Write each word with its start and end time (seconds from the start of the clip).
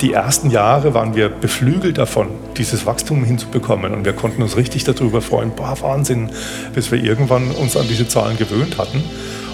Die 0.00 0.12
ersten 0.12 0.50
Jahre 0.50 0.94
waren 0.94 1.14
wir 1.14 1.28
beflügelt 1.28 1.98
davon, 1.98 2.28
dieses 2.56 2.86
Wachstum 2.86 3.24
hinzubekommen. 3.24 3.94
Und 3.94 4.04
wir 4.04 4.12
konnten 4.12 4.42
uns 4.42 4.56
richtig 4.56 4.84
darüber 4.84 5.20
freuen, 5.20 5.50
boah, 5.50 5.76
Wahnsinn, 5.80 6.30
bis 6.74 6.90
wir 6.90 7.02
irgendwann 7.02 7.50
uns 7.50 7.76
an 7.76 7.86
diese 7.88 8.06
Zahlen 8.06 8.36
gewöhnt 8.36 8.78
hatten. 8.78 9.02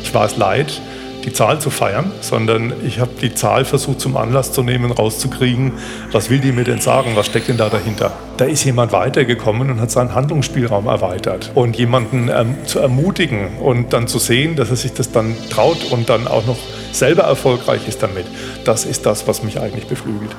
Ich 0.03 0.13
war 0.15 0.25
es 0.25 0.37
leid, 0.37 0.81
die 1.25 1.33
Zahl 1.33 1.61
zu 1.61 1.71
feiern, 1.71 2.13
sondern 2.21 2.73
ich 2.85 2.99
habe 2.99 3.11
die 3.21 3.35
Zahl 3.35 3.65
versucht 3.65 4.01
zum 4.01 4.17
Anlass 4.17 4.53
zu 4.53 4.63
nehmen, 4.63 4.91
rauszukriegen, 4.93 5.73
was 6.13 6.31
will 6.31 6.39
die 6.41 6.53
mir 6.53 6.65
denn 6.65 6.81
sagen, 6.81 7.13
was 7.15 7.27
steckt 7.27 7.49
denn 7.49 7.57
da 7.57 7.69
dahinter. 7.69 8.13
Da 8.37 8.47
ist 8.47 8.65
jemand 8.65 8.93
weitergekommen 8.93 9.71
und 9.71 9.81
hat 9.81 9.91
seinen 9.91 10.15
Handlungsspielraum 10.15 10.87
erweitert. 10.87 11.53
Und 11.55 11.77
jemanden 11.77 12.31
ähm, 12.35 12.57
zu 12.65 12.79
ermutigen 12.79 13.59
und 13.59 13.93
dann 13.93 14.09
zu 14.09 14.19
sehen, 14.19 14.57
dass 14.57 14.71
er 14.71 14.77
sich 14.77 14.93
das 14.93 15.13
dann 15.13 15.35
traut 15.51 15.85
und 15.91 16.09
dann 16.09 16.27
auch 16.27 16.47
noch 16.47 16.59
selber 16.93 17.23
erfolgreich 17.23 17.87
ist 17.87 18.03
damit, 18.03 18.27
das 18.65 18.85
ist 18.85 19.07
das, 19.07 19.27
was 19.29 19.43
mich 19.43 19.61
eigentlich 19.61 19.87
beflügelt. 19.87 20.35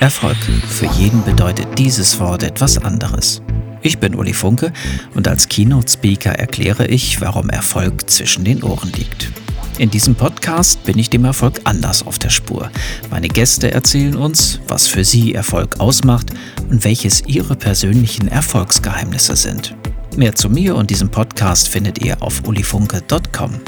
Erfolg. 0.00 0.36
Für 0.68 0.86
jeden 0.86 1.24
bedeutet 1.24 1.66
dieses 1.76 2.20
Wort 2.20 2.42
etwas 2.44 2.78
anderes. 2.78 3.42
Ich 3.82 3.98
bin 3.98 4.14
Uli 4.14 4.32
Funke 4.32 4.72
und 5.14 5.28
als 5.28 5.48
Keynote-Speaker 5.48 6.32
erkläre 6.32 6.86
ich, 6.86 7.20
warum 7.20 7.48
Erfolg 7.48 8.08
zwischen 8.10 8.44
den 8.44 8.62
Ohren 8.62 8.92
liegt. 8.92 9.30
In 9.78 9.90
diesem 9.90 10.16
Podcast 10.16 10.82
bin 10.82 10.98
ich 10.98 11.08
dem 11.08 11.24
Erfolg 11.24 11.60
anders 11.62 12.04
auf 12.04 12.18
der 12.18 12.30
Spur. 12.30 12.68
Meine 13.10 13.28
Gäste 13.28 13.70
erzählen 13.70 14.16
uns, 14.16 14.60
was 14.66 14.88
für 14.88 15.04
sie 15.04 15.34
Erfolg 15.34 15.78
ausmacht 15.78 16.30
und 16.68 16.82
welches 16.82 17.22
ihre 17.26 17.54
persönlichen 17.54 18.26
Erfolgsgeheimnisse 18.26 19.36
sind. 19.36 19.76
Mehr 20.16 20.34
zu 20.34 20.50
mir 20.50 20.74
und 20.74 20.90
diesem 20.90 21.10
Podcast 21.10 21.68
findet 21.68 22.04
ihr 22.04 22.20
auf 22.20 22.42
ulifunke.com. 22.44 23.60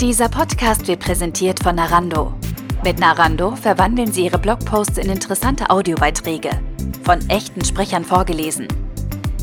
Dieser 0.00 0.28
Podcast 0.28 0.88
wird 0.88 0.98
präsentiert 0.98 1.62
von 1.62 1.76
Narando. 1.76 2.34
Mit 2.82 2.98
Narando 2.98 3.54
verwandeln 3.54 4.12
Sie 4.12 4.24
Ihre 4.24 4.38
Blogposts 4.38 4.98
in 4.98 5.08
interessante 5.08 5.70
Audiobeiträge. 5.70 6.50
Von 7.04 7.20
echten 7.30 7.64
Sprechern 7.64 8.04
vorgelesen. 8.04 8.66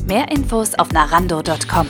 Mehr 0.05 0.29
Infos 0.29 0.75
auf 0.75 0.91
narando.com. 0.91 1.87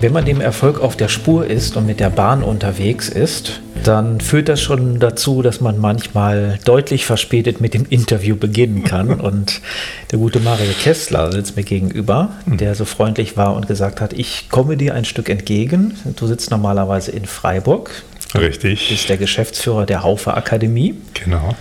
Wenn 0.00 0.14
man 0.14 0.24
dem 0.24 0.40
Erfolg 0.40 0.80
auf 0.80 0.96
der 0.96 1.08
Spur 1.08 1.46
ist 1.46 1.76
und 1.76 1.84
mit 1.84 2.00
der 2.00 2.08
Bahn 2.08 2.42
unterwegs 2.42 3.10
ist, 3.10 3.60
dann 3.84 4.18
führt 4.22 4.48
das 4.48 4.62
schon 4.62 4.98
dazu, 4.98 5.42
dass 5.42 5.60
man 5.60 5.78
manchmal 5.78 6.58
deutlich 6.64 7.04
verspätet 7.04 7.60
mit 7.60 7.74
dem 7.74 7.84
Interview 7.84 8.34
beginnen 8.34 8.82
kann. 8.82 9.20
Und 9.20 9.60
der 10.10 10.18
gute 10.18 10.40
Mario 10.40 10.72
Kessler 10.82 11.30
sitzt 11.32 11.56
mir 11.56 11.64
gegenüber, 11.64 12.30
der 12.46 12.74
so 12.74 12.86
freundlich 12.86 13.36
war 13.36 13.54
und 13.54 13.68
gesagt 13.68 14.00
hat, 14.00 14.14
ich 14.14 14.48
komme 14.48 14.78
dir 14.78 14.94
ein 14.94 15.04
Stück 15.04 15.28
entgegen. 15.28 15.94
Du 16.16 16.26
sitzt 16.26 16.50
normalerweise 16.50 17.10
in 17.10 17.26
Freiburg. 17.26 17.90
Richtig. 18.34 18.88
Du 18.88 18.94
bist 18.94 19.08
der 19.08 19.18
Geschäftsführer 19.18 19.84
der 19.84 20.02
Haufe 20.02 20.32
Akademie. 20.32 20.94
Genau. 21.12 21.54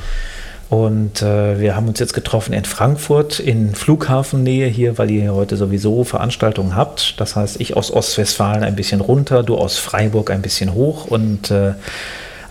Und 0.70 1.24
äh, 1.24 1.60
wir 1.60 1.76
haben 1.76 1.88
uns 1.88 2.00
jetzt 2.00 2.14
getroffen 2.14 2.54
in 2.54 2.64
Frankfurt 2.64 3.40
in 3.40 3.74
Flughafennähe 3.74 4.68
hier, 4.68 5.00
weil 5.00 5.10
ihr 5.10 5.34
heute 5.34 5.58
sowieso 5.58 6.04
Veranstaltungen 6.04 6.76
habt. 6.76 7.20
Das 7.20 7.36
heißt, 7.36 7.60
ich 7.60 7.76
aus 7.76 7.92
Ostwestfalen 7.92 8.64
ein 8.64 8.76
bisschen 8.76 9.02
runter, 9.02 9.42
du 9.42 9.58
aus 9.58 9.78
Freiburg 9.78 10.30
ein 10.30 10.44
bisschen 10.44 10.76
hoch. 10.76 11.06
Und 11.06 11.50
äh, 11.50 11.74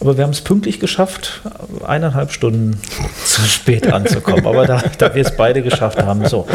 aber 0.00 0.16
wir 0.16 0.24
haben 0.24 0.30
es 0.30 0.40
pünktlich 0.40 0.78
geschafft, 0.78 1.42
eineinhalb 1.86 2.30
Stunden 2.32 2.80
zu 3.24 3.42
spät 3.42 3.92
anzukommen. 3.92 4.46
Aber 4.46 4.66
da, 4.66 4.82
da 4.98 5.14
wir 5.14 5.22
es 5.22 5.36
beide 5.36 5.62
geschafft 5.62 6.02
haben, 6.02 6.26
so. 6.26 6.46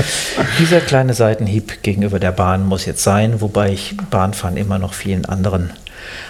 Dieser 0.60 0.80
kleine 0.80 1.14
Seitenhieb 1.14 1.82
gegenüber 1.84 2.20
der 2.20 2.32
Bahn 2.32 2.66
muss 2.66 2.86
jetzt 2.86 3.04
sein, 3.04 3.42
wobei 3.42 3.72
ich 3.72 3.96
Bahnfahren 4.10 4.58
immer 4.58 4.80
noch 4.80 4.94
vielen 4.94 5.26
anderen 5.26 5.72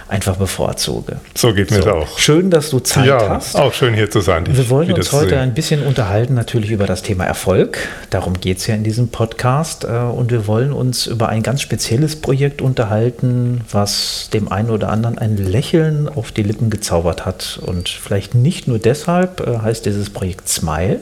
einfach 0.07 0.38
bevorzuge. 0.38 1.17
So 1.35 1.53
geht 1.53 1.71
mir 1.71 1.81
so. 1.81 1.91
auch. 1.91 2.19
Schön, 2.19 2.49
dass 2.49 2.69
du 2.69 2.79
Zeit 2.79 3.07
ja, 3.07 3.29
hast. 3.29 3.55
Auch 3.55 3.73
schön 3.73 3.93
hier 3.93 4.09
zu 4.09 4.21
sein. 4.21 4.45
Wir 4.47 4.69
wollen 4.69 4.91
uns 4.91 5.11
heute 5.11 5.39
ein 5.39 5.53
bisschen 5.53 5.83
unterhalten, 5.85 6.33
natürlich 6.33 6.71
über 6.71 6.85
das 6.85 7.02
Thema 7.02 7.25
Erfolg. 7.25 7.77
Darum 8.09 8.39
geht 8.39 8.57
es 8.57 8.67
ja 8.67 8.75
in 8.75 8.83
diesem 8.83 9.09
Podcast. 9.09 9.83
Äh, 9.85 9.88
und 9.88 10.31
wir 10.31 10.47
wollen 10.47 10.73
uns 10.73 11.08
über 11.08 11.30
ein 11.30 11.43
ganz 11.43 11.61
spezielles 11.61 12.15
Projekt 12.15 12.61
unterhalten, 12.61 13.61
was 13.71 14.30
dem 14.33 14.52
einen 14.52 14.70
oder 14.70 14.89
anderen 14.89 15.17
ein 15.17 15.37
Lächeln 15.37 16.09
auf 16.09 16.31
die 16.31 16.43
Lippen 16.43 16.69
gezaubert 16.69 17.25
hat. 17.25 17.59
Und 17.65 17.89
vielleicht 17.89 18.36
nicht 18.36 18.67
nur 18.67 18.80
deshalb 18.80 19.45
äh, 19.45 19.59
heißt 19.59 19.86
dieses 19.86 20.09
Projekt 20.09 20.49
Smile. 20.49 20.99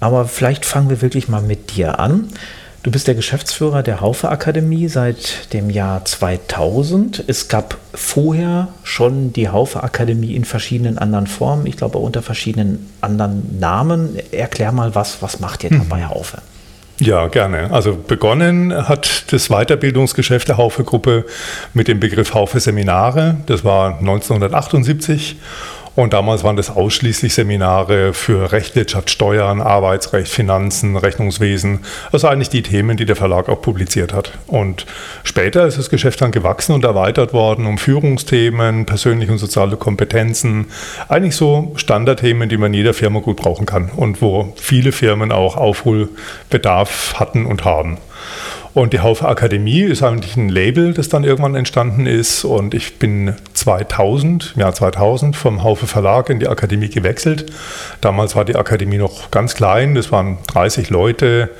Aber 0.00 0.26
vielleicht 0.26 0.64
fangen 0.64 0.90
wir 0.90 1.00
wirklich 1.00 1.28
mal 1.28 1.42
mit 1.42 1.76
dir 1.76 2.00
an. 2.00 2.28
Du 2.82 2.90
bist 2.90 3.06
der 3.06 3.14
Geschäftsführer 3.14 3.84
der 3.84 4.00
Haufe 4.00 4.28
Akademie 4.28 4.88
seit 4.88 5.52
dem 5.52 5.70
Jahr 5.70 6.04
2000. 6.04 7.22
Es 7.28 7.46
gab 7.46 7.78
vorher 7.94 8.68
schon 8.82 9.32
die 9.32 9.48
Haufe 9.50 9.84
Akademie 9.84 10.34
in 10.34 10.44
verschiedenen 10.44 10.98
anderen 10.98 11.28
Formen, 11.28 11.66
ich 11.66 11.76
glaube 11.76 11.98
unter 11.98 12.22
verschiedenen 12.22 12.90
anderen 13.00 13.60
Namen. 13.60 14.18
Erklär 14.32 14.72
mal, 14.72 14.96
was, 14.96 15.22
was 15.22 15.38
macht 15.38 15.62
ihr 15.62 15.70
da 15.70 15.82
bei 15.88 16.06
Haufe? 16.06 16.38
Ja, 16.98 17.28
gerne. 17.28 17.70
Also 17.72 17.96
begonnen 17.96 18.88
hat 18.88 19.32
das 19.32 19.48
Weiterbildungsgeschäft 19.48 20.48
der 20.48 20.56
Haufe-Gruppe 20.56 21.24
mit 21.74 21.86
dem 21.86 22.00
Begriff 22.00 22.34
Haufe 22.34 22.58
Seminare. 22.58 23.36
Das 23.46 23.64
war 23.64 23.98
1978 23.98 25.36
und 25.94 26.14
damals 26.14 26.42
waren 26.42 26.56
das 26.56 26.70
ausschließlich 26.70 27.34
Seminare 27.34 28.14
für 28.14 28.52
Recht, 28.52 28.74
Wirtschaft, 28.76 29.10
Steuern, 29.10 29.60
Arbeitsrecht, 29.60 30.28
Finanzen, 30.28 30.96
Rechnungswesen. 30.96 31.80
Also 32.12 32.28
eigentlich 32.28 32.48
die 32.48 32.62
Themen, 32.62 32.96
die 32.96 33.04
der 33.04 33.16
Verlag 33.16 33.48
auch 33.50 33.60
publiziert 33.60 34.14
hat. 34.14 34.32
Und 34.46 34.86
später 35.22 35.66
ist 35.66 35.78
das 35.78 35.90
Geschäft 35.90 36.22
dann 36.22 36.32
gewachsen 36.32 36.72
und 36.72 36.84
erweitert 36.84 37.34
worden 37.34 37.66
um 37.66 37.76
Führungsthemen, 37.76 38.86
persönliche 38.86 39.32
und 39.32 39.38
soziale 39.38 39.76
Kompetenzen. 39.76 40.66
Eigentlich 41.08 41.36
so 41.36 41.72
Standardthemen, 41.76 42.48
die 42.48 42.56
man 42.56 42.72
jeder 42.72 42.94
Firma 42.94 43.20
gut 43.20 43.36
brauchen 43.36 43.66
kann 43.66 43.90
und 43.94 44.22
wo 44.22 44.54
viele 44.56 44.92
Firmen 44.92 45.30
auch 45.30 45.56
Aufholbedarf 45.56 47.14
hatten 47.18 47.44
und 47.44 47.64
haben. 47.66 47.98
Und 48.74 48.94
die 48.94 49.00
Haufe 49.00 49.28
Akademie 49.28 49.82
ist 49.82 50.02
eigentlich 50.02 50.36
ein 50.36 50.48
Label, 50.48 50.94
das 50.94 51.10
dann 51.10 51.24
irgendwann 51.24 51.54
entstanden 51.54 52.06
ist. 52.06 52.44
Und 52.44 52.72
ich 52.72 52.98
bin 52.98 53.34
2000, 53.52 54.52
im 54.54 54.60
Jahr 54.62 54.72
2000, 54.72 55.36
vom 55.36 55.62
Haufe 55.62 55.86
Verlag 55.86 56.30
in 56.30 56.40
die 56.40 56.48
Akademie 56.48 56.88
gewechselt. 56.88 57.52
Damals 58.00 58.34
war 58.34 58.46
die 58.46 58.56
Akademie 58.56 58.96
noch 58.96 59.30
ganz 59.30 59.54
klein, 59.54 59.94
das 59.94 60.10
waren 60.10 60.38
30 60.46 60.88
Leute. 60.88 61.50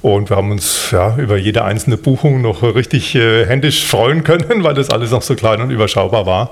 Und 0.00 0.30
wir 0.30 0.36
haben 0.36 0.50
uns 0.50 0.90
ja, 0.90 1.14
über 1.16 1.36
jede 1.36 1.62
einzelne 1.62 1.98
Buchung 1.98 2.40
noch 2.40 2.62
richtig 2.62 3.14
äh, 3.14 3.44
händisch 3.46 3.86
freuen 3.86 4.24
können, 4.24 4.64
weil 4.64 4.74
das 4.74 4.90
alles 4.90 5.10
noch 5.10 5.22
so 5.22 5.34
klein 5.34 5.60
und 5.60 5.70
überschaubar 5.70 6.24
war. 6.24 6.50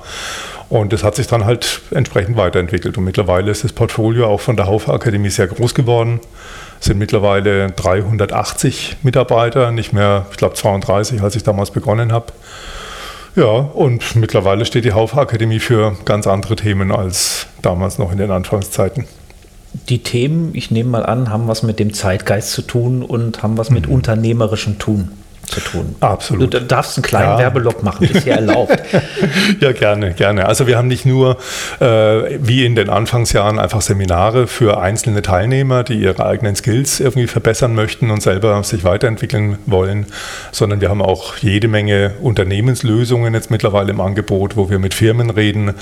Und 0.68 0.92
das 0.92 1.02
hat 1.02 1.16
sich 1.16 1.26
dann 1.26 1.46
halt 1.46 1.80
entsprechend 1.90 2.36
weiterentwickelt. 2.36 2.96
Und 2.96 3.04
mittlerweile 3.04 3.50
ist 3.50 3.64
das 3.64 3.72
Portfolio 3.72 4.26
auch 4.26 4.40
von 4.40 4.56
der 4.56 4.66
Haufe 4.66 4.92
Akademie 4.92 5.30
sehr 5.30 5.48
groß 5.48 5.74
geworden 5.74 6.20
sind 6.80 6.98
mittlerweile 6.98 7.70
380 7.70 8.96
Mitarbeiter, 9.02 9.70
nicht 9.70 9.92
mehr, 9.92 10.26
ich 10.30 10.38
glaube 10.38 10.54
32, 10.54 11.22
als 11.22 11.36
ich 11.36 11.42
damals 11.42 11.70
begonnen 11.70 12.12
habe. 12.12 12.32
Ja, 13.36 13.44
und 13.44 14.16
mittlerweile 14.16 14.64
steht 14.64 14.84
die 14.84 14.92
Haufe 14.92 15.20
Akademie 15.20 15.60
für 15.60 15.96
ganz 16.04 16.26
andere 16.26 16.56
Themen 16.56 16.90
als 16.90 17.46
damals 17.62 17.98
noch 17.98 18.10
in 18.10 18.18
den 18.18 18.30
Anfangszeiten. 18.30 19.04
Die 19.88 20.02
Themen, 20.02 20.50
ich 20.54 20.72
nehme 20.72 20.90
mal 20.90 21.06
an, 21.06 21.30
haben 21.30 21.46
was 21.46 21.62
mit 21.62 21.78
dem 21.78 21.92
Zeitgeist 21.92 22.50
zu 22.50 22.62
tun 22.62 23.04
und 23.04 23.42
haben 23.44 23.56
was 23.56 23.70
mit 23.70 23.86
mhm. 23.86 23.94
unternehmerischem 23.94 24.78
Tun 24.80 25.10
zu 25.50 25.60
tun. 25.60 25.96
Absolut. 26.00 26.54
Du 26.54 26.60
darfst 26.60 26.96
einen 26.96 27.02
kleinen 27.02 27.32
ja. 27.32 27.38
Werbeblock 27.38 27.82
machen, 27.82 28.08
ist 28.08 28.24
hier 28.24 28.34
erlaubt. 28.34 28.76
ja, 29.60 29.72
gerne, 29.72 30.14
gerne. 30.14 30.46
Also 30.46 30.66
wir 30.66 30.78
haben 30.78 30.88
nicht 30.88 31.04
nur 31.04 31.36
äh, 31.80 31.86
wie 32.40 32.64
in 32.64 32.74
den 32.74 32.88
Anfangsjahren 32.88 33.58
einfach 33.58 33.80
Seminare 33.82 34.46
für 34.46 34.80
einzelne 34.80 35.22
Teilnehmer, 35.22 35.82
die 35.82 35.94
ihre 35.94 36.24
eigenen 36.24 36.54
Skills 36.54 37.00
irgendwie 37.00 37.26
verbessern 37.26 37.74
möchten 37.74 38.10
und 38.10 38.22
selber 38.22 38.62
sich 38.62 38.84
weiterentwickeln 38.84 39.58
wollen, 39.66 40.06
sondern 40.52 40.80
wir 40.80 40.88
haben 40.88 41.02
auch 41.02 41.36
jede 41.36 41.68
Menge 41.68 42.14
Unternehmenslösungen 42.20 43.34
jetzt 43.34 43.50
mittlerweile 43.50 43.90
im 43.90 44.00
Angebot, 44.00 44.56
wo 44.56 44.70
wir 44.70 44.78
mit 44.78 44.94
Firmen 44.94 45.30
reden, 45.30 45.74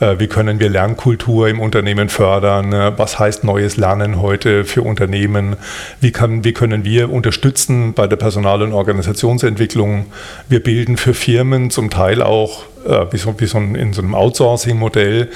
äh, 0.00 0.16
wie 0.18 0.26
können 0.26 0.60
wir 0.60 0.70
Lernkultur 0.70 1.48
im 1.48 1.60
Unternehmen 1.60 2.08
fördern, 2.08 2.72
äh, 2.72 2.98
was 2.98 3.18
heißt 3.18 3.44
neues 3.44 3.76
Lernen 3.76 4.20
heute 4.22 4.64
für 4.64 4.82
Unternehmen, 4.82 5.56
wie, 6.00 6.12
kann, 6.12 6.44
wie 6.44 6.52
können 6.52 6.84
wir 6.84 7.10
unterstützen 7.10 7.92
bei 7.92 8.06
der 8.06 8.16
Personal- 8.16 8.62
und 8.62 8.72
Organisation 8.72 9.09
Organisationsentwicklung. 9.10 10.06
Wir 10.48 10.62
bilden 10.62 10.96
für 10.96 11.12
Firmen 11.14 11.70
zum 11.70 11.90
Teil 11.90 12.22
auch, 12.22 12.62
äh, 12.86 13.06
wie, 13.10 13.18
so, 13.18 13.34
wie 13.38 13.46
so 13.46 13.58
ein, 13.58 13.74
in 13.74 13.92
so 13.92 14.02
einem 14.02 14.14
Outsourcing-Modell, 14.14 15.30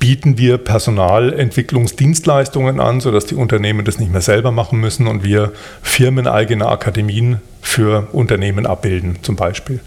bieten 0.00 0.36
wir 0.36 0.58
Personalentwicklungsdienstleistungen 0.58 2.80
an, 2.80 3.00
sodass 3.00 3.26
die 3.26 3.36
Unternehmen 3.36 3.84
das 3.84 4.00
nicht 4.00 4.10
mehr 4.12 4.20
selber 4.20 4.50
machen 4.50 4.80
müssen 4.80 5.06
und 5.06 5.22
wir 5.24 5.52
firmeneigene 5.82 6.66
Akademien 6.66 7.40
für 7.62 8.08
Unternehmen 8.12 8.66
abbilden, 8.66 9.18
zum 9.22 9.36
Beispiel. 9.36 9.78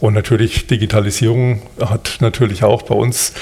Und 0.00 0.14
natürlich 0.14 0.66
Digitalisierung 0.66 1.62
hat 1.80 2.18
natürlich 2.20 2.64
auch 2.64 2.82
bei 2.82 2.94
uns 2.94 3.34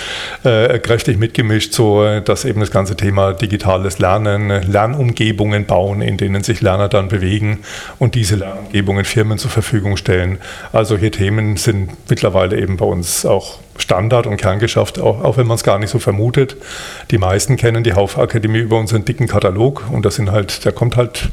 äh, 0.44 0.78
kräftig 0.78 1.19
mitgemischt, 1.19 1.72
so 1.72 2.20
dass 2.20 2.44
eben 2.44 2.60
das 2.60 2.70
ganze 2.70 2.96
Thema 2.96 3.32
digitales 3.32 3.99
Lernen, 3.99 4.49
Lernumgebungen 4.70 5.66
bauen, 5.66 6.02
in 6.02 6.16
denen 6.16 6.43
sich 6.43 6.60
Lerner 6.60 6.88
dann 6.88 7.08
bewegen 7.08 7.60
und 7.99 8.14
diese 8.14 8.37
Lernumgebungen 8.37 9.05
Firmen 9.05 9.38
zur 9.38 9.50
Verfügung 9.50 9.96
stellen. 9.96 10.38
Also 10.72 10.88
solche 10.88 11.10
Themen 11.10 11.56
sind 11.56 11.90
mittlerweile 12.08 12.58
eben 12.58 12.76
bei 12.76 12.87
uns 12.87 13.25
auch 13.25 13.58
Standard 13.78 14.26
und 14.26 14.36
Kerngeschäft, 14.36 15.00
auch, 15.00 15.22
auch 15.22 15.36
wenn 15.36 15.46
man 15.46 15.54
es 15.54 15.64
gar 15.64 15.78
nicht 15.78 15.90
so 15.90 15.98
vermutet. 15.98 16.56
Die 17.10 17.19
meisten 17.19 17.56
kennen 17.56 17.84
die 17.84 17.94
Haufe 17.94 18.28
über 18.42 18.78
unseren 18.78 19.04
dicken 19.04 19.26
Katalog 19.26 19.84
und 19.90 20.04
das 20.04 20.16
sind 20.16 20.30
halt, 20.30 20.64
der 20.64 20.72
kommt 20.72 20.96
halt 20.96 21.30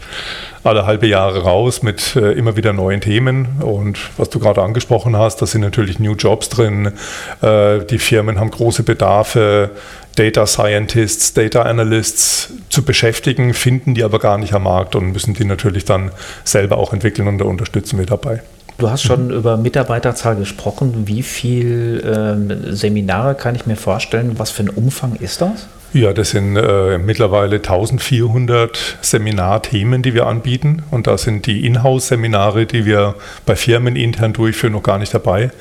alle 0.64 0.86
halbe 0.86 1.08
Jahre 1.08 1.44
raus 1.44 1.84
mit 1.84 2.16
äh, 2.16 2.32
immer 2.32 2.56
wieder 2.56 2.74
neuen 2.74 3.02
Themen. 3.02 3.48
Und 3.62 4.00
was 4.18 4.30
du 4.30 4.40
gerade 4.40 4.64
angesprochen 4.64 5.16
hast, 5.16 5.42
da 5.42 5.46
sind 5.46 5.62
natürlich 5.62 6.00
New 6.00 6.16
Jobs 6.16 6.50
drin. 6.50 6.94
Äh, 7.42 7.86
die 7.86 8.00
Firmen 8.00 8.40
haben 8.40 8.52
große 8.52 8.84
Bedarfe, 8.84 9.72
Data 10.16 10.48
Scientists, 10.48 11.34
Data 11.34 11.64
Analysts 11.64 12.54
zu 12.70 12.84
beschäftigen, 12.84 13.54
finden 13.54 13.94
die 13.94 14.04
aber 14.04 14.20
gar 14.20 14.38
nicht 14.38 14.54
am 14.54 14.64
Markt 14.64 14.96
und 14.96 15.12
müssen 15.12 15.34
die 15.34 15.46
natürlich 15.46 15.86
dann 15.86 16.12
selber 16.44 16.78
auch 16.78 16.94
entwickeln 16.94 17.28
und 17.28 17.38
da 17.38 17.46
unterstützen 17.46 18.00
wir 18.00 18.06
dabei. 18.06 18.42
Du 18.78 18.90
hast 18.90 19.04
schon 19.04 19.30
über 19.30 19.56
Mitarbeiterzahl 19.56 20.36
gesprochen. 20.36 21.08
Wie 21.08 21.24
viele 21.24 22.00
ähm, 22.02 22.76
Seminare 22.76 23.36
kann 23.36 23.56
ich 23.56 23.66
mir 23.66 23.78
vorstellen? 23.78 24.34
Was 24.38 24.52
für 24.52 24.64
ein 24.64 24.70
Umfang 24.70 25.16
ist 25.16 25.42
das? 25.42 25.68
Ja, 25.94 26.12
das 26.12 26.32
sind 26.32 26.58
äh, 26.58 26.98
mittlerweile 26.98 27.56
1400 27.56 28.98
Seminarthemen, 29.00 30.02
die 30.02 30.14
wir 30.14 30.28
anbieten. 30.28 30.84
Und 30.92 31.08
da 31.08 31.18
sind 31.18 31.46
die 31.46 31.66
Inhouse-Seminare, 31.66 32.66
die 32.66 32.86
wir 32.86 33.16
bei 33.46 33.56
Firmen 33.56 33.96
intern 33.96 34.34
durchführen, 34.34 34.74
noch 34.74 34.84
gar 34.84 34.98
nicht 34.98 35.14
dabei. 35.14 35.52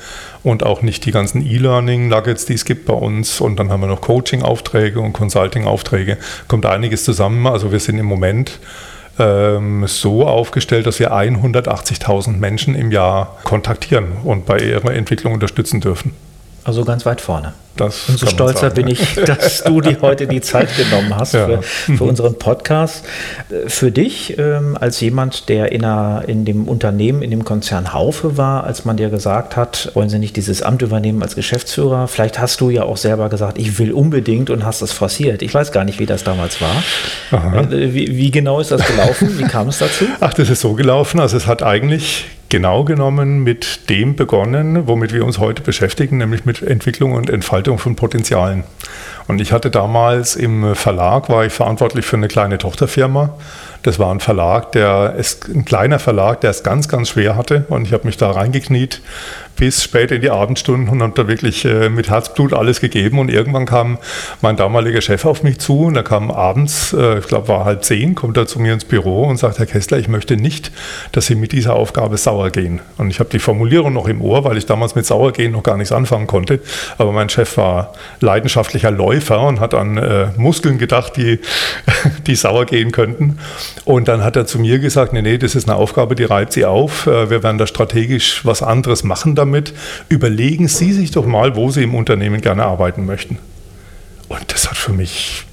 Und 0.43 0.63
auch 0.63 0.81
nicht 0.81 1.05
die 1.05 1.11
ganzen 1.11 1.41
E-Learning-Nuggets, 1.41 2.45
die 2.45 2.55
es 2.55 2.65
gibt 2.65 2.85
bei 2.85 2.93
uns. 2.93 3.39
Und 3.39 3.59
dann 3.59 3.69
haben 3.69 3.79
wir 3.79 3.87
noch 3.87 4.01
Coaching-Aufträge 4.01 4.99
und 4.99 5.13
Consulting-Aufträge. 5.13 6.17
Kommt 6.49 6.65
einiges 6.65 7.05
zusammen. 7.05 7.47
Also 7.47 7.71
wir 7.71 7.79
sind 7.79 7.97
im 7.97 8.05
Moment 8.05 8.59
ähm, 9.19 9.87
so 9.87 10.25
aufgestellt, 10.27 10.87
dass 10.87 10.99
wir 10.99 11.13
180.000 11.13 12.37
Menschen 12.37 12.75
im 12.75 12.91
Jahr 12.91 13.37
kontaktieren 13.43 14.13
und 14.23 14.45
bei 14.45 14.59
ihrer 14.59 14.93
Entwicklung 14.93 15.33
unterstützen 15.33 15.81
dürfen. 15.81 16.13
Also 16.65 16.83
ganz 16.83 17.05
weit 17.05 17.21
vorne. 17.21 17.53
Das 17.77 18.09
Umso 18.09 18.25
stolzer 18.25 18.59
sagen, 18.61 18.75
bin 18.75 18.87
ich, 18.87 19.15
dass 19.25 19.63
du 19.63 19.81
dir 19.81 19.97
heute 20.01 20.25
die 20.25 20.41
Zeit 20.41 20.75
genommen 20.75 21.15
hast 21.15 21.35
ja. 21.35 21.45
für, 21.45 21.61
für 21.61 22.03
unseren 22.05 22.39
Podcast. 22.39 23.05
Für 23.67 23.91
dich 23.91 24.39
ähm, 24.39 24.75
als 24.79 24.99
jemand, 24.99 25.47
der 25.47 25.71
in, 25.71 25.85
einer, 25.85 26.23
in 26.25 26.43
dem 26.43 26.67
Unternehmen, 26.67 27.21
in 27.21 27.29
dem 27.29 27.45
Konzern 27.45 27.93
Haufe 27.93 28.35
war, 28.37 28.63
als 28.63 28.83
man 28.83 28.97
dir 28.97 29.09
gesagt 29.09 29.55
hat, 29.55 29.91
wollen 29.93 30.09
Sie 30.09 30.17
nicht 30.17 30.37
dieses 30.37 30.63
Amt 30.63 30.81
übernehmen 30.81 31.21
als 31.21 31.35
Geschäftsführer? 31.35 32.07
Vielleicht 32.07 32.39
hast 32.39 32.61
du 32.61 32.71
ja 32.71 32.81
auch 32.81 32.97
selber 32.97 33.29
gesagt, 33.29 33.59
ich 33.59 33.77
will 33.77 33.91
unbedingt 33.91 34.49
und 34.49 34.65
hast 34.65 34.81
das 34.81 34.91
forciert. 34.91 35.43
Ich 35.43 35.53
weiß 35.53 35.71
gar 35.71 35.83
nicht, 35.83 35.99
wie 35.99 36.07
das 36.07 36.23
damals 36.23 36.59
war. 36.61 36.83
Äh, 37.31 37.93
wie, 37.93 38.15
wie 38.17 38.31
genau 38.31 38.59
ist 38.59 38.71
das 38.71 38.85
gelaufen? 38.87 39.37
Wie 39.37 39.43
kam 39.43 39.67
es 39.67 39.77
dazu? 39.77 40.05
Ach, 40.19 40.33
das 40.33 40.49
ist 40.49 40.61
so 40.61 40.73
gelaufen. 40.73 41.19
Also 41.19 41.37
es 41.37 41.45
hat 41.45 41.61
eigentlich 41.61 42.25
genau 42.49 42.83
genommen 42.83 43.43
mit 43.43 43.89
dem 43.89 44.15
begonnen, 44.15 44.87
womit 44.87 45.13
wir 45.13 45.25
uns 45.25 45.39
heute 45.39 45.61
beschäftigen, 45.61 46.17
nämlich 46.17 46.45
mit 46.45 46.61
Entwicklung 46.61 47.13
und 47.13 47.29
Entfaltung 47.29 47.77
von 47.77 47.95
Potenzialen. 47.95 48.63
Und 49.27 49.41
ich 49.41 49.51
hatte 49.51 49.71
damals 49.71 50.35
im 50.35 50.75
Verlag, 50.75 51.29
war 51.29 51.45
ich 51.45 51.53
verantwortlich 51.53 52.05
für 52.05 52.17
eine 52.17 52.27
kleine 52.27 52.57
Tochterfirma. 52.57 53.35
Das 53.81 53.99
war 53.99 54.11
ein 54.11 54.19
Verlag, 54.19 54.71
der 54.71 55.15
ist 55.17 55.47
ein 55.47 55.65
kleiner 55.65 55.99
Verlag, 55.99 56.41
der 56.41 56.51
es 56.51 56.63
ganz, 56.63 56.87
ganz 56.87 57.09
schwer 57.09 57.35
hatte. 57.35 57.65
Und 57.69 57.87
ich 57.87 57.93
habe 57.93 58.05
mich 58.05 58.17
da 58.17 58.31
reingekniet, 58.31 59.01
bis 59.55 59.83
spät 59.83 60.11
in 60.11 60.21
die 60.21 60.29
Abendstunden 60.29 60.89
und 60.89 61.01
habe 61.01 61.13
da 61.15 61.27
wirklich 61.27 61.65
äh, 61.65 61.89
mit 61.89 62.09
Herzblut 62.09 62.53
alles 62.53 62.81
gegeben. 62.81 63.19
Und 63.19 63.29
irgendwann 63.29 63.65
kam 63.65 63.97
mein 64.41 64.57
damaliger 64.57 65.01
Chef 65.01 65.25
auf 65.25 65.43
mich 65.43 65.59
zu 65.59 65.85
und 65.85 65.95
er 65.95 66.03
kam 66.03 66.31
abends, 66.31 66.93
äh, 66.93 67.19
ich 67.19 67.27
glaube 67.27 67.47
war 67.47 67.65
halb 67.65 67.83
zehn, 67.83 68.15
kommt 68.15 68.37
er 68.37 68.47
zu 68.47 68.59
mir 68.59 68.73
ins 68.73 68.85
Büro 68.85 69.23
und 69.23 69.37
sagt, 69.37 69.59
Herr 69.59 69.65
Kessler, 69.65 69.97
ich 69.97 70.07
möchte 70.07 70.35
nicht, 70.35 70.71
dass 71.11 71.27
Sie 71.27 71.35
mit 71.35 71.51
dieser 71.51 71.75
Aufgabe 71.75 72.17
sauer 72.17 72.49
gehen. 72.49 72.81
Und 72.97 73.09
ich 73.09 73.19
habe 73.19 73.29
die 73.29 73.39
Formulierung 73.39 73.93
noch 73.93 74.07
im 74.07 74.21
Ohr, 74.21 74.43
weil 74.43 74.57
ich 74.57 74.65
damals 74.65 74.95
mit 74.95 75.05
Sauergehen 75.05 75.51
noch 75.51 75.63
gar 75.63 75.77
nichts 75.77 75.91
anfangen 75.91 76.27
konnte. 76.27 76.59
Aber 76.97 77.11
mein 77.11 77.29
Chef 77.29 77.57
war 77.57 77.93
leidenschaftlicher 78.19 78.91
Läufer 78.91 79.41
und 79.41 79.59
hat 79.59 79.73
an 79.73 79.97
äh, 79.97 80.27
Muskeln 80.37 80.77
gedacht, 80.77 81.17
die, 81.17 81.39
die 82.27 82.35
sauer 82.35 82.65
gehen 82.65 82.91
könnten. 82.91 83.39
Und 83.85 84.07
dann 84.07 84.23
hat 84.23 84.35
er 84.35 84.45
zu 84.45 84.59
mir 84.59 84.79
gesagt, 84.79 85.13
nee, 85.13 85.21
nee, 85.21 85.37
das 85.37 85.55
ist 85.55 85.69
eine 85.69 85.77
Aufgabe, 85.77 86.15
die 86.15 86.23
reibt 86.25 86.53
Sie 86.53 86.65
auf. 86.65 87.07
Äh, 87.07 87.29
wir 87.29 87.43
werden 87.43 87.57
da 87.57 87.67
strategisch 87.67 88.45
was 88.45 88.61
anderes 88.61 89.03
machen 89.03 89.35
damit. 89.35 89.44
Überlegen 90.09 90.67
Sie 90.67 90.93
sich 90.93 91.11
doch 91.11 91.25
mal, 91.25 91.55
wo 91.55 91.69
Sie 91.69 91.83
im 91.83 91.95
Unternehmen 91.95 92.41
gerne 92.41 92.63
arbeiten 92.63 93.05
möchten. 93.05 93.37
Und 94.27 94.53
das 94.53 94.69
hat 94.69 94.77
für 94.77 94.93
mich 94.93 95.45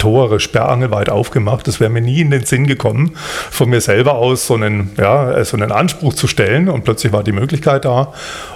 Tore 0.00 0.40
sperrangelweit 0.40 1.10
aufgemacht. 1.10 1.68
Das 1.68 1.78
wäre 1.78 1.90
mir 1.90 2.00
nie 2.00 2.22
in 2.22 2.30
den 2.30 2.44
Sinn 2.44 2.66
gekommen, 2.66 3.12
von 3.50 3.70
mir 3.70 3.80
selber 3.80 4.14
aus 4.14 4.46
so 4.46 4.54
einen, 4.54 4.90
ja, 4.96 5.44
so 5.44 5.56
einen 5.56 5.70
Anspruch 5.70 6.14
zu 6.14 6.26
stellen. 6.26 6.68
Und 6.68 6.84
plötzlich 6.84 7.12
war 7.12 7.22
die 7.22 7.32
Möglichkeit 7.32 7.84
da. 7.84 8.12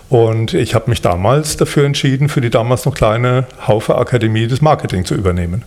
Und 0.09 0.55
ich 0.55 0.75
habe 0.75 0.91
mich 0.91 1.03
damals 1.03 1.57
dafür 1.57 1.85
entschieden, 1.85 2.29
für 2.29 2.41
die 2.41 2.51
damals 2.51 2.87
noch 2.87 2.95
kleine 2.95 3.47
Haufe 3.67 3.97
Akademie 3.97 4.49
des 4.49 4.61
Marketing 4.61 5.05
zu 5.05 5.15
übernehmen. 5.15 5.63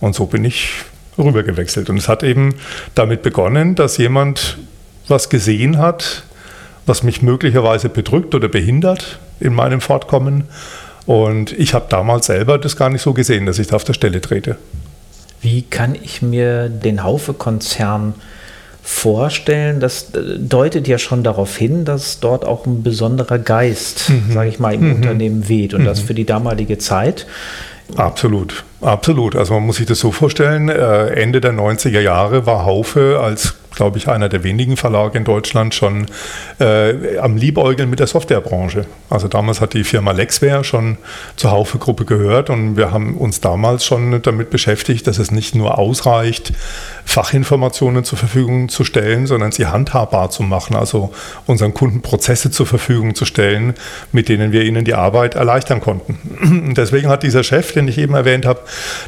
Und 0.00 0.14
so 0.14 0.26
bin 0.26 0.44
ich 0.44 0.70
rübergewechselt. 1.18 1.90
Und 1.90 1.98
es 1.98 2.08
hat 2.08 2.22
eben 2.22 2.54
damit 2.94 3.22
begonnen, 3.22 3.74
dass 3.74 3.98
jemand 3.98 4.58
was 5.06 5.28
gesehen 5.28 5.78
hat, 5.78 6.24
was 6.86 7.02
mich 7.02 7.22
möglicherweise 7.22 7.88
bedrückt 7.88 8.34
oder 8.34 8.48
behindert 8.48 9.18
in 9.38 9.54
meinem 9.54 9.80
Fortkommen. 9.80 10.44
Und 11.06 11.52
ich 11.52 11.74
habe 11.74 11.86
damals 11.88 12.26
selber 12.26 12.58
das 12.58 12.76
gar 12.76 12.90
nicht 12.90 13.02
so 13.02 13.12
gesehen, 13.12 13.46
dass 13.46 13.58
ich 13.58 13.68
da 13.68 13.76
auf 13.76 13.84
der 13.84 13.94
Stelle 13.94 14.20
trete. 14.20 14.56
Wie 15.40 15.62
kann 15.62 15.94
ich 15.94 16.22
mir 16.22 16.68
den 16.68 17.02
Haufe-Konzern 17.02 18.14
vorstellen? 18.82 19.80
Das 19.80 20.14
äh, 20.14 20.38
deutet 20.38 20.86
ja 20.86 20.98
schon 20.98 21.22
darauf 21.22 21.56
hin, 21.56 21.84
dass 21.84 22.20
dort 22.20 22.44
auch 22.44 22.66
ein 22.66 22.82
besonderer 22.82 23.38
Geist, 23.38 24.10
mhm. 24.10 24.32
sage 24.32 24.50
ich 24.50 24.58
mal, 24.58 24.74
im 24.74 24.88
mhm. 24.88 24.94
Unternehmen 24.96 25.48
weht 25.48 25.72
und 25.74 25.82
mhm. 25.82 25.86
das 25.86 26.00
für 26.00 26.14
die 26.14 26.26
damalige 26.26 26.78
Zeit. 26.78 27.26
Absolut, 27.96 28.64
absolut. 28.80 29.34
Also 29.34 29.54
man 29.54 29.64
muss 29.64 29.76
sich 29.76 29.86
das 29.86 29.98
so 29.98 30.12
vorstellen, 30.12 30.68
äh, 30.68 31.06
Ende 31.08 31.40
der 31.40 31.52
90er 31.52 32.00
Jahre 32.00 32.46
war 32.46 32.64
Haufe 32.64 33.20
als 33.20 33.54
glaube 33.80 33.96
ich, 33.96 34.08
einer 34.08 34.28
der 34.28 34.44
wenigen 34.44 34.76
Verlage 34.76 35.16
in 35.16 35.24
Deutschland 35.24 35.74
schon 35.74 36.04
äh, 36.58 37.16
am 37.16 37.38
Liebäugeln 37.38 37.88
mit 37.88 37.98
der 37.98 38.06
Softwarebranche. 38.06 38.84
Also 39.08 39.26
damals 39.26 39.62
hat 39.62 39.72
die 39.72 39.84
Firma 39.84 40.12
Lexware 40.12 40.64
schon 40.64 40.98
zur 41.36 41.52
Haufe-Gruppe 41.52 42.04
gehört 42.04 42.50
und 42.50 42.76
wir 42.76 42.92
haben 42.92 43.16
uns 43.16 43.40
damals 43.40 43.86
schon 43.86 44.20
damit 44.20 44.50
beschäftigt, 44.50 45.06
dass 45.06 45.18
es 45.18 45.30
nicht 45.30 45.54
nur 45.54 45.78
ausreicht, 45.78 46.52
Fachinformationen 47.06 48.04
zur 48.04 48.18
Verfügung 48.18 48.68
zu 48.68 48.84
stellen, 48.84 49.26
sondern 49.26 49.50
sie 49.50 49.64
handhabbar 49.64 50.28
zu 50.28 50.42
machen, 50.42 50.76
also 50.76 51.10
unseren 51.46 51.72
Kunden 51.72 52.02
Prozesse 52.02 52.50
zur 52.50 52.66
Verfügung 52.66 53.14
zu 53.14 53.24
stellen, 53.24 53.72
mit 54.12 54.28
denen 54.28 54.52
wir 54.52 54.62
ihnen 54.62 54.84
die 54.84 54.94
Arbeit 54.94 55.36
erleichtern 55.36 55.80
konnten. 55.80 56.74
deswegen 56.76 57.08
hat 57.08 57.22
dieser 57.22 57.44
Chef, 57.44 57.72
den 57.72 57.88
ich 57.88 57.96
eben 57.96 58.12
erwähnt 58.12 58.44
habe, 58.44 58.60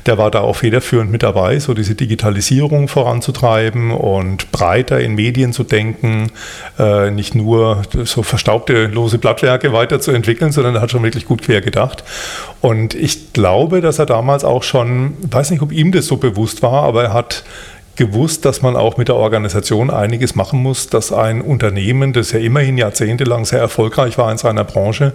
der 0.07 0.17
war 0.17 0.31
da 0.31 0.41
auch 0.41 0.57
federführend 0.57 1.13
mit 1.13 1.23
dabei, 1.23 1.59
so 1.59 1.75
diese 1.75 1.95
Digitalisierung 1.95 2.88
voranzutreiben 2.88 3.91
und 3.91 4.50
breiter 4.62 5.00
in 5.00 5.16
Medien 5.16 5.52
zu 5.52 5.64
denken, 5.64 6.31
äh, 6.78 7.11
nicht 7.11 7.35
nur 7.35 7.83
so 8.04 8.23
verstaubte 8.23 8.87
lose 8.87 9.19
Blattwerke 9.19 9.73
weiterzuentwickeln, 9.73 10.52
sondern 10.52 10.76
er 10.76 10.83
hat 10.83 10.92
schon 10.92 11.02
wirklich 11.02 11.26
gut 11.26 11.42
quer 11.42 11.61
gedacht. 11.61 12.04
Und 12.61 12.95
ich 12.95 13.33
glaube, 13.33 13.81
dass 13.81 13.99
er 13.99 14.07
damals 14.07 14.45
auch 14.45 14.62
schon, 14.62 15.14
weiß 15.23 15.50
nicht, 15.50 15.62
ob 15.62 15.73
ihm 15.73 15.90
das 15.90 16.07
so 16.07 16.16
bewusst 16.16 16.62
war, 16.62 16.85
aber 16.85 17.02
er 17.02 17.12
hat 17.12 17.42
gewusst, 17.97 18.45
dass 18.45 18.62
man 18.62 18.76
auch 18.76 18.97
mit 18.97 19.09
der 19.09 19.16
Organisation 19.16 19.90
einiges 19.90 20.37
machen 20.37 20.62
muss, 20.62 20.87
dass 20.87 21.12
ein 21.12 21.42
Unternehmen, 21.42 22.12
das 22.12 22.31
ja 22.31 22.38
immerhin 22.38 22.78
jahrzehntelang 22.78 23.45
sehr 23.45 23.59
erfolgreich 23.59 24.16
war 24.16 24.31
in 24.31 24.38
seiner 24.38 24.62
Branche, 24.62 25.12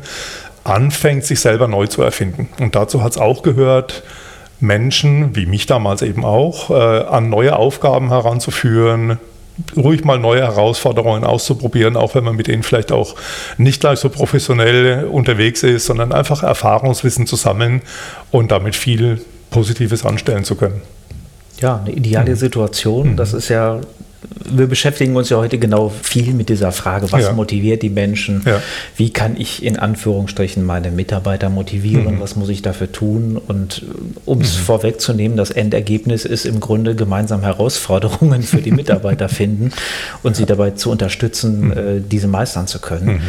anfängt, 0.65 1.23
sich 1.23 1.39
selber 1.39 1.69
neu 1.69 1.87
zu 1.87 2.01
erfinden. 2.01 2.49
Und 2.59 2.75
dazu 2.75 3.01
hat 3.01 3.13
es 3.13 3.17
auch 3.17 3.43
gehört, 3.43 4.03
Menschen, 4.59 5.37
wie 5.37 5.45
mich 5.45 5.67
damals 5.67 6.01
eben 6.01 6.25
auch, 6.25 6.69
äh, 6.69 6.73
an 6.73 7.29
neue 7.29 7.55
Aufgaben 7.55 8.09
heranzuführen, 8.09 9.19
ruhig 9.75 10.03
mal 10.03 10.19
neue 10.19 10.41
Herausforderungen 10.41 11.23
auszuprobieren, 11.23 11.95
auch 11.95 12.15
wenn 12.15 12.23
man 12.23 12.35
mit 12.35 12.47
denen 12.47 12.63
vielleicht 12.63 12.91
auch 12.91 13.15
nicht 13.57 13.81
gleich 13.81 13.99
so 13.99 14.09
professionell 14.09 15.05
unterwegs 15.05 15.63
ist, 15.63 15.85
sondern 15.85 16.11
einfach 16.11 16.43
Erfahrungswissen 16.43 17.27
zu 17.27 17.35
sammeln 17.35 17.81
und 18.31 18.51
damit 18.51 18.75
viel 18.75 19.21
Positives 19.49 20.05
anstellen 20.05 20.43
zu 20.43 20.55
können. 20.55 20.81
Ja, 21.59 21.79
eine 21.79 21.91
ideale 21.91 22.31
mhm. 22.31 22.35
Situation. 22.35 23.17
Das 23.17 23.33
ist 23.33 23.49
ja 23.49 23.79
wir 24.49 24.67
beschäftigen 24.67 25.15
uns 25.15 25.29
ja 25.29 25.37
heute 25.37 25.57
genau 25.57 25.89
viel 25.89 26.33
mit 26.33 26.49
dieser 26.49 26.71
Frage, 26.71 27.11
was 27.11 27.23
ja. 27.23 27.33
motiviert 27.33 27.81
die 27.81 27.89
Menschen? 27.89 28.41
Ja. 28.45 28.61
Wie 28.95 29.11
kann 29.11 29.37
ich 29.37 29.63
in 29.63 29.77
Anführungsstrichen 29.77 30.65
meine 30.65 30.91
Mitarbeiter 30.91 31.49
motivieren? 31.49 32.15
Mhm. 32.15 32.19
Was 32.19 32.35
muss 32.35 32.49
ich 32.49 32.61
dafür 32.61 32.91
tun? 32.91 33.37
Und 33.37 33.83
um 34.25 34.41
es 34.41 34.57
mhm. 34.57 34.61
vorwegzunehmen, 34.63 35.37
das 35.37 35.51
Endergebnis 35.51 36.25
ist 36.25 36.45
im 36.45 36.59
Grunde 36.59 36.95
gemeinsam 36.95 37.41
Herausforderungen 37.41 38.41
für 38.41 38.61
die 38.61 38.71
Mitarbeiter 38.71 39.29
finden 39.29 39.71
und 40.23 40.35
sie 40.35 40.45
dabei 40.45 40.71
zu 40.71 40.89
unterstützen, 40.91 41.65
mhm. 41.65 41.71
äh, 41.71 41.99
diese 41.99 42.27
meistern 42.27 42.67
zu 42.67 42.79
können. 42.79 43.07
Mhm. 43.07 43.21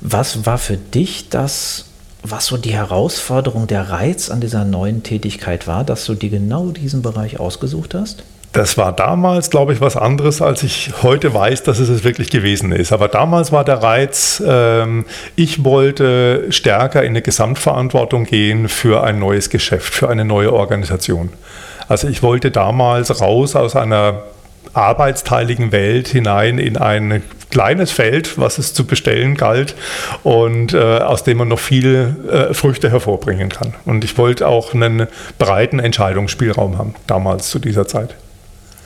Was 0.00 0.46
war 0.46 0.58
für 0.58 0.76
dich 0.76 1.28
das 1.28 1.86
was 2.24 2.46
so 2.46 2.56
die 2.56 2.72
Herausforderung, 2.72 3.66
der 3.66 3.90
Reiz 3.90 4.30
an 4.30 4.40
dieser 4.40 4.64
neuen 4.64 5.02
Tätigkeit 5.02 5.66
war, 5.66 5.82
dass 5.82 6.04
du 6.04 6.14
dir 6.14 6.30
genau 6.30 6.68
diesen 6.68 7.02
Bereich 7.02 7.40
ausgesucht 7.40 7.94
hast? 7.94 8.22
Das 8.52 8.76
war 8.76 8.92
damals, 8.92 9.48
glaube 9.48 9.72
ich, 9.72 9.80
was 9.80 9.96
anderes, 9.96 10.42
als 10.42 10.62
ich 10.62 10.92
heute 11.02 11.32
weiß, 11.32 11.62
dass 11.62 11.78
es 11.78 11.88
es 11.88 12.04
wirklich 12.04 12.28
gewesen 12.28 12.70
ist. 12.72 12.92
Aber 12.92 13.08
damals 13.08 13.50
war 13.50 13.64
der 13.64 13.82
Reiz, 13.82 14.42
ähm, 14.46 15.06
ich 15.36 15.64
wollte 15.64 16.46
stärker 16.50 17.02
in 17.02 17.10
eine 17.10 17.22
Gesamtverantwortung 17.22 18.24
gehen 18.24 18.68
für 18.68 19.02
ein 19.02 19.18
neues 19.18 19.48
Geschäft, 19.48 19.94
für 19.94 20.10
eine 20.10 20.26
neue 20.26 20.52
Organisation. 20.52 21.30
Also 21.88 22.08
ich 22.08 22.22
wollte 22.22 22.50
damals 22.50 23.22
raus 23.22 23.56
aus 23.56 23.74
einer 23.74 24.22
arbeitsteiligen 24.74 25.72
Welt 25.72 26.08
hinein 26.08 26.58
in 26.58 26.76
ein 26.76 27.22
kleines 27.50 27.90
Feld, 27.90 28.38
was 28.38 28.58
es 28.58 28.74
zu 28.74 28.86
bestellen 28.86 29.34
galt 29.36 29.74
und 30.22 30.74
äh, 30.74 30.98
aus 30.98 31.24
dem 31.24 31.38
man 31.38 31.48
noch 31.48 31.58
viele 31.58 32.50
äh, 32.50 32.54
Früchte 32.54 32.90
hervorbringen 32.90 33.48
kann. 33.48 33.74
Und 33.84 34.04
ich 34.04 34.16
wollte 34.18 34.46
auch 34.46 34.74
einen 34.74 35.06
breiten 35.38 35.78
Entscheidungsspielraum 35.78 36.78
haben, 36.78 36.94
damals 37.06 37.50
zu 37.50 37.58
dieser 37.58 37.86
Zeit. 37.86 38.14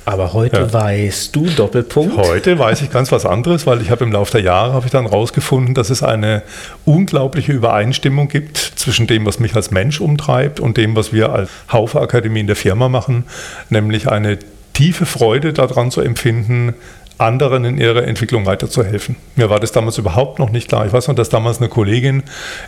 Aber 0.07 0.33
heute 0.33 0.59
ja. 0.59 0.73
weißt 0.73 1.35
du 1.35 1.47
Doppelpunkt. 1.47 2.17
Heute 2.17 2.61
weiß 2.61 2.81
ich 2.83 2.91
ganz 2.93 3.11
was 3.11 3.27
anderes, 3.27 3.67
weil 3.67 3.83
ich 3.83 3.91
habe 3.91 4.05
im 4.05 4.13
Laufe 4.13 4.31
der 4.31 4.41
Jahre 4.41 4.73
habe 4.73 4.87
ich 4.87 4.93
dann 4.93 5.05
rausgefunden, 5.05 5.75
dass 5.75 5.91
es 5.91 6.05
eine 6.05 6.43
unglaubliche 6.85 7.51
Übereinstimmung 7.51 8.29
gibt 8.29 8.57
zwischen 8.57 9.09
dem, 9.09 9.27
was 9.27 9.41
mich 9.41 9.57
als 9.57 9.73
Mensch 9.73 10.01
umtreibt 10.01 10.61
und 10.61 10.77
dem, 10.77 10.95
was 10.95 11.13
wir 11.13 11.33
als 11.33 11.51
Haufe 11.73 12.01
Akademie 12.01 12.39
in 12.39 12.47
der 12.47 12.55
Firma 12.55 12.89
machen, 12.89 13.25
nämlich 13.69 14.09
eine 14.09 14.39
tiefe 14.75 15.07
Freude 15.07 15.53
daran 15.53 15.91
zu 15.91 16.01
empfinden, 16.03 16.75
anderen 17.19 17.65
in 17.65 17.79
ihrer 17.79 18.05
Entwicklung 18.05 18.45
weiterzuhelfen. 18.45 19.17
Mir 19.37 19.49
war 19.49 19.59
das 19.59 19.73
damals 19.73 19.97
überhaupt 19.97 20.39
noch 20.39 20.51
nicht 20.51 20.69
klar. 20.69 20.87
Ich 20.87 20.93
weiß 20.93 21.09
noch, 21.09 21.15
dass 21.15 21.29
damals 21.29 21.59
eine 21.59 21.69
Kollegin 21.69 22.23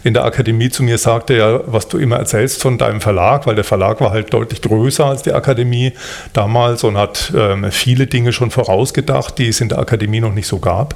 in 0.05 0.15
der 0.15 0.25
Akademie 0.25 0.71
zu 0.71 0.83
mir 0.83 0.97
sagte, 0.97 1.37
ja, 1.37 1.61
was 1.67 1.89
du 1.89 1.99
immer 1.99 2.17
erzählst 2.17 2.63
von 2.63 2.79
deinem 2.79 3.01
Verlag, 3.01 3.47
weil 3.47 3.55
der 3.55 3.65
Verlag 3.65 4.01
war 4.01 4.11
halt 4.11 4.33
deutlich 4.33 4.63
größer 4.63 5.05
als 5.05 5.23
die 5.23 5.33
Akademie 5.33 5.93
damals 6.33 6.85
und 6.85 6.97
hat 6.97 7.33
ähm, 7.37 7.71
viele 7.71 8.07
Dinge 8.07 8.33
schon 8.33 8.51
vorausgedacht, 8.51 9.39
die 9.39 9.49
es 9.49 9.61
in 9.61 9.69
der 9.69 9.79
Akademie 9.79 10.21
noch 10.21 10.33
nicht 10.33 10.47
so 10.47 10.59
gab. 10.59 10.95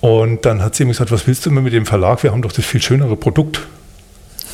Und 0.00 0.44
dann 0.44 0.62
hat 0.62 0.74
sie 0.74 0.84
mir 0.84 0.92
gesagt, 0.92 1.12
was 1.12 1.26
willst 1.26 1.46
du 1.46 1.50
immer 1.50 1.62
mit 1.62 1.72
dem 1.72 1.86
Verlag? 1.86 2.22
Wir 2.22 2.32
haben 2.32 2.42
doch 2.42 2.52
das 2.52 2.64
viel 2.64 2.82
schönere 2.82 3.16
Produkt 3.16 3.60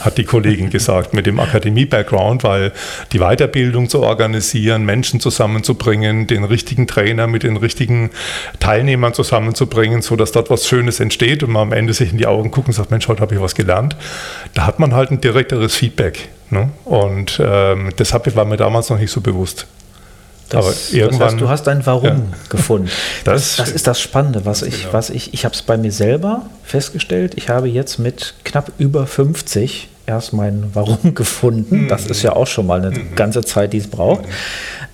hat 0.04 0.18
die 0.18 0.24
Kollegin 0.24 0.70
gesagt, 0.70 1.14
mit 1.14 1.26
dem 1.26 1.40
Akademie-Background, 1.40 2.44
weil 2.44 2.72
die 3.12 3.18
Weiterbildung 3.18 3.88
zu 3.88 4.02
organisieren, 4.02 4.84
Menschen 4.84 5.20
zusammenzubringen, 5.20 6.26
den 6.26 6.44
richtigen 6.44 6.86
Trainer 6.86 7.26
mit 7.26 7.42
den 7.42 7.56
richtigen 7.56 8.10
Teilnehmern 8.60 9.14
zusammenzubringen, 9.14 10.02
sodass 10.02 10.32
dort 10.32 10.50
was 10.50 10.66
Schönes 10.66 11.00
entsteht 11.00 11.42
und 11.42 11.50
man 11.50 11.62
am 11.62 11.72
Ende 11.72 11.94
sich 11.94 12.12
in 12.12 12.18
die 12.18 12.26
Augen 12.26 12.50
guckt 12.50 12.68
und 12.68 12.74
sagt, 12.74 12.90
Mensch, 12.90 13.08
heute 13.08 13.20
habe 13.20 13.34
ich 13.34 13.40
was 13.40 13.54
gelernt. 13.54 13.96
Da 14.54 14.66
hat 14.66 14.78
man 14.78 14.94
halt 14.94 15.10
ein 15.10 15.20
direkteres 15.20 15.74
Feedback. 15.74 16.28
Ne? 16.50 16.70
Und 16.84 17.40
ähm, 17.42 17.90
deshalb 17.98 18.34
war 18.36 18.44
mir 18.44 18.56
damals 18.56 18.90
noch 18.90 18.98
nicht 18.98 19.10
so 19.10 19.20
bewusst. 19.20 19.66
Das, 20.52 20.66
aber 20.66 20.98
irgendwann, 20.98 21.18
das 21.18 21.32
heißt, 21.32 21.40
du 21.40 21.48
hast 21.48 21.68
ein 21.68 21.86
Warum 21.86 22.04
ja. 22.04 22.22
gefunden. 22.50 22.90
Das, 23.24 23.56
das, 23.56 23.70
ist 23.70 23.86
das 23.86 24.00
Spannende, 24.00 24.44
was 24.44 24.62
ich, 24.62 24.82
genau. 24.82 24.92
was 24.92 25.08
ich, 25.08 25.32
ich 25.32 25.44
habe 25.44 25.54
es 25.54 25.62
bei 25.62 25.76
mir 25.78 25.92
selber 25.92 26.42
festgestellt. 26.62 27.34
Ich 27.36 27.48
habe 27.48 27.68
jetzt 27.68 27.98
mit 27.98 28.34
knapp 28.44 28.72
über 28.78 29.06
50 29.06 29.88
erst 30.06 30.32
mein 30.32 30.70
Warum 30.74 31.14
gefunden. 31.14 31.84
Mhm. 31.84 31.88
Das 31.88 32.06
ist 32.06 32.22
ja 32.22 32.34
auch 32.34 32.46
schon 32.46 32.66
mal 32.66 32.84
eine 32.84 32.90
mhm. 32.90 33.14
ganze 33.14 33.42
Zeit, 33.42 33.72
die 33.72 33.78
es 33.78 33.88
braucht. 33.88 34.24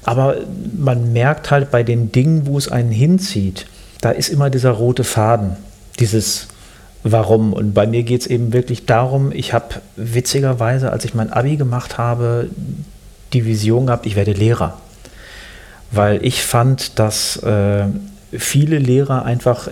Aber 0.05 0.37
man 0.77 1.12
merkt 1.12 1.50
halt 1.50 1.71
bei 1.71 1.83
den 1.83 2.12
Dingen, 2.12 2.47
wo 2.47 2.57
es 2.59 2.71
einen 2.71 2.91
hinzieht, 2.91 3.67
da 4.00 4.11
ist 4.11 4.29
immer 4.29 4.49
dieser 4.49 4.71
rote 4.71 5.05
Faden, 5.05 5.57
dieses 5.99 6.49
Warum. 7.03 7.53
Und 7.53 7.75
bei 7.75 7.87
mir 7.87 8.03
geht 8.03 8.23
es 8.23 8.27
eben 8.27 8.53
wirklich 8.53 8.87
darum, 8.87 9.33
ich 9.33 9.53
habe 9.53 9.77
witzigerweise, 9.97 10.93
als 10.93 11.05
ich 11.05 11.15
mein 11.15 11.33
ABI 11.33 11.57
gemacht 11.57 11.99
habe, 11.99 12.49
die 13.33 13.45
Vision 13.45 13.87
gehabt, 13.87 14.07
ich 14.07 14.17
werde 14.17 14.33
Lehrer 14.33 14.79
weil 15.91 16.25
ich 16.25 16.43
fand, 16.43 16.99
dass 16.99 17.37
äh, 17.43 17.85
viele 18.37 18.78
Lehrer 18.78 19.25
einfach 19.25 19.68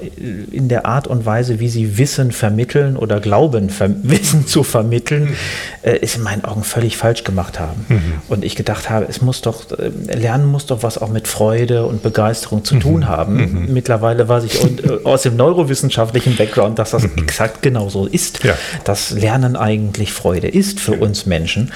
in 0.51 0.69
der 0.69 0.87
Art 0.87 1.07
und 1.07 1.27
Weise, 1.27 1.61
wie 1.61 1.69
sie 1.69 1.99
Wissen 1.99 2.33
vermitteln 2.33 2.97
oder 2.97 3.21
glauben, 3.21 3.69
ver 3.71 3.91
Wissen 4.03 4.47
zu 4.47 4.63
vermitteln, 4.63 5.25
mhm. 5.25 5.35
äh, 5.83 5.97
ist 5.99 6.17
in 6.17 6.23
meinen 6.23 6.45
Augen 6.45 6.65
völlig 6.65 6.97
falsch 6.97 7.25
gemacht 7.25 7.61
haben. 7.61 7.85
Mhm. 7.89 8.13
Und 8.29 8.45
ich 8.45 8.57
gedacht 8.57 8.89
habe, 8.89 9.07
es 9.09 9.21
muss 9.21 9.43
doch, 9.43 9.71
äh, 9.79 9.91
Lernen 10.15 10.47
muss 10.47 10.67
doch 10.67 10.83
was 10.83 10.99
auch 10.99 11.11
mit 11.11 11.29
Freude 11.29 11.85
und 11.87 12.03
Begeisterung 12.03 12.65
zu 12.65 12.77
mhm. 12.77 12.81
tun 12.81 13.09
haben. 13.09 13.37
Mhm. 13.37 13.73
Mittlerweile 13.73 14.29
weiß 14.29 14.45
ich 14.45 14.63
äh, 14.65 15.05
aus 15.05 15.23
dem 15.23 15.37
neurowissenschaftlichen 15.37 16.37
Background, 16.37 16.79
dass 16.79 16.93
das 16.93 17.03
mhm. 17.03 17.19
exakt 17.19 17.63
genauso 17.63 18.07
ist, 18.07 18.43
ja. 18.45 18.55
dass 18.85 19.11
Lernen 19.11 19.57
eigentlich 19.57 20.13
Freude 20.13 20.49
ist 20.49 20.81
für 20.81 20.93
uns 20.93 21.27
Menschen. 21.27 21.73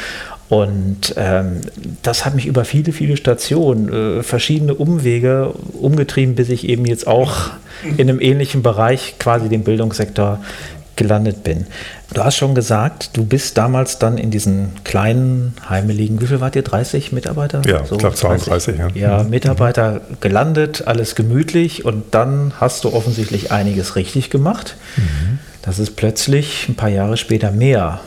Und 0.50 1.14
ähm, 1.16 1.61
das 2.02 2.25
hat 2.26 2.35
mich 2.35 2.47
über 2.47 2.64
viele, 2.64 2.92
viele 2.92 3.16
Stationen, 3.16 4.19
äh, 4.19 4.23
verschiedene 4.25 4.75
Umwege 4.75 5.54
umgetrieben, 5.80 6.35
bis 6.35 6.49
ich 6.49 6.69
eben 6.69 6.85
jetzt 6.87 7.07
auch 7.07 7.50
in 7.85 8.11
einem 8.11 8.21
ähnlichen 8.21 8.61
Bereich, 8.62 9.14
quasi 9.21 9.49
dem 9.49 9.62
Bildungssektor, 9.62 10.40
gelandet 10.97 11.45
bin. 11.45 11.66
Du 12.12 12.25
hast 12.25 12.37
schon 12.37 12.57
gesagt, 12.57 13.16
du 13.16 13.25
bist 13.25 13.57
damals 13.57 14.00
dann 14.00 14.19
in 14.19 14.33
diesen 14.33 14.73
kleinen, 14.83 15.54
heimeligen, 15.69 16.21
wie 16.21 16.26
viel 16.26 16.40
wart 16.40 16.57
ihr? 16.57 16.62
30 16.62 17.12
Mitarbeiter? 17.12 17.62
Ja, 17.64 17.87
so 17.87 17.95
ich 17.95 18.00
glaube 18.00 18.16
32, 18.16 18.76
ja. 18.76 18.88
Ja, 18.95 19.23
mhm. 19.23 19.30
Mitarbeiter 19.30 20.00
gelandet, 20.21 20.83
alles 20.87 21.14
gemütlich 21.14 21.85
und 21.85 22.12
dann 22.12 22.54
hast 22.61 22.83
du 22.83 22.92
offensichtlich 22.92 23.52
einiges 23.52 23.95
richtig 23.95 24.30
gemacht. 24.30 24.76
Mhm. 24.97 25.38
Das 25.62 25.78
ist 25.78 25.95
plötzlich 25.95 26.69
ein 26.69 26.75
paar 26.75 26.88
Jahre 26.88 27.16
später 27.16 27.52
mehr 27.52 28.00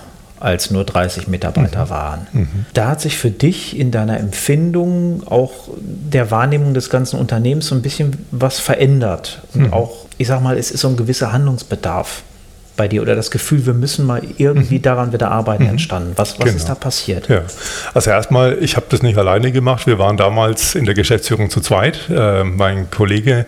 als 0.43 0.71
nur 0.71 0.83
30 0.83 1.27
Mitarbeiter 1.27 1.85
mhm. 1.85 1.89
waren. 1.89 2.27
Mhm. 2.33 2.65
Da 2.73 2.89
hat 2.89 3.01
sich 3.01 3.17
für 3.17 3.31
dich 3.31 3.79
in 3.79 3.91
deiner 3.91 4.19
Empfindung 4.19 5.23
auch 5.25 5.69
der 5.79 6.31
Wahrnehmung 6.31 6.73
des 6.73 6.89
ganzen 6.89 7.17
Unternehmens 7.17 7.67
so 7.67 7.75
ein 7.75 7.81
bisschen 7.81 8.25
was 8.31 8.59
verändert. 8.59 9.41
Und 9.53 9.67
mhm. 9.67 9.73
auch, 9.73 10.05
ich 10.17 10.27
sag 10.27 10.41
mal, 10.41 10.57
es 10.57 10.69
ist 10.69 10.81
so 10.81 10.89
ein 10.89 10.97
gewisser 10.97 11.31
Handlungsbedarf 11.31 12.23
bei 12.75 12.87
dir 12.87 13.01
oder 13.01 13.15
das 13.15 13.29
Gefühl, 13.29 13.65
wir 13.65 13.73
müssen 13.73 14.05
mal 14.05 14.21
irgendwie 14.37 14.77
mhm. 14.77 14.81
daran 14.81 15.13
wieder 15.13 15.31
arbeiten, 15.31 15.63
mhm. 15.63 15.69
entstanden? 15.69 16.13
Was, 16.15 16.39
was 16.39 16.45
genau. 16.45 16.57
ist 16.57 16.69
da 16.69 16.75
passiert? 16.75 17.29
Ja. 17.29 17.43
Also 17.93 18.09
erstmal, 18.09 18.57
ich 18.61 18.75
habe 18.75 18.87
das 18.89 19.03
nicht 19.03 19.17
alleine 19.17 19.51
gemacht. 19.51 19.85
Wir 19.85 19.99
waren 19.99 20.17
damals 20.17 20.73
in 20.73 20.85
der 20.85 20.95
Geschäftsführung 20.95 21.49
zu 21.49 21.61
zweit. 21.61 22.09
Äh, 22.09 22.43
mein 22.43 22.89
Kollege, 22.89 23.45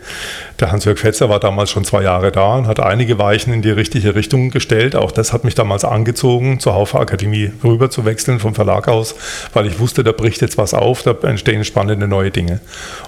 der 0.60 0.72
Hans-Jörg 0.72 1.00
Fetzer, 1.00 1.29
war 1.29 1.39
damals 1.39 1.72
schon 1.72 1.86
zwei 1.86 2.03
Jahre 2.03 2.32
da 2.32 2.55
und 2.55 2.67
hat 2.67 2.79
einige 2.79 3.17
Weichen 3.17 3.51
in 3.51 3.62
die 3.62 3.72
richtige 3.72 4.13
Richtung 4.13 4.51
gestellt. 4.51 4.96
Auch 4.96 5.12
das 5.12 5.34
hat 5.34 5.44
mich 5.44 5.55
damals 5.55 5.84
angezogen, 5.84 6.60
zur 6.60 6.75
Haufe 6.75 7.00
Akademie 7.00 7.51
rüber 7.63 7.89
zu 7.89 8.05
wechseln 8.05 8.39
vom 8.39 8.53
Verlag 8.53 8.88
aus, 8.88 9.15
weil 9.53 9.65
ich 9.65 9.79
wusste, 9.79 10.03
da 10.03 10.12
bricht 10.12 10.41
jetzt 10.41 10.58
was 10.58 10.74
auf, 10.74 11.01
da 11.01 11.15
entstehen 11.24 11.63
spannende 11.63 12.08
neue 12.08 12.29
Dinge. 12.29 12.60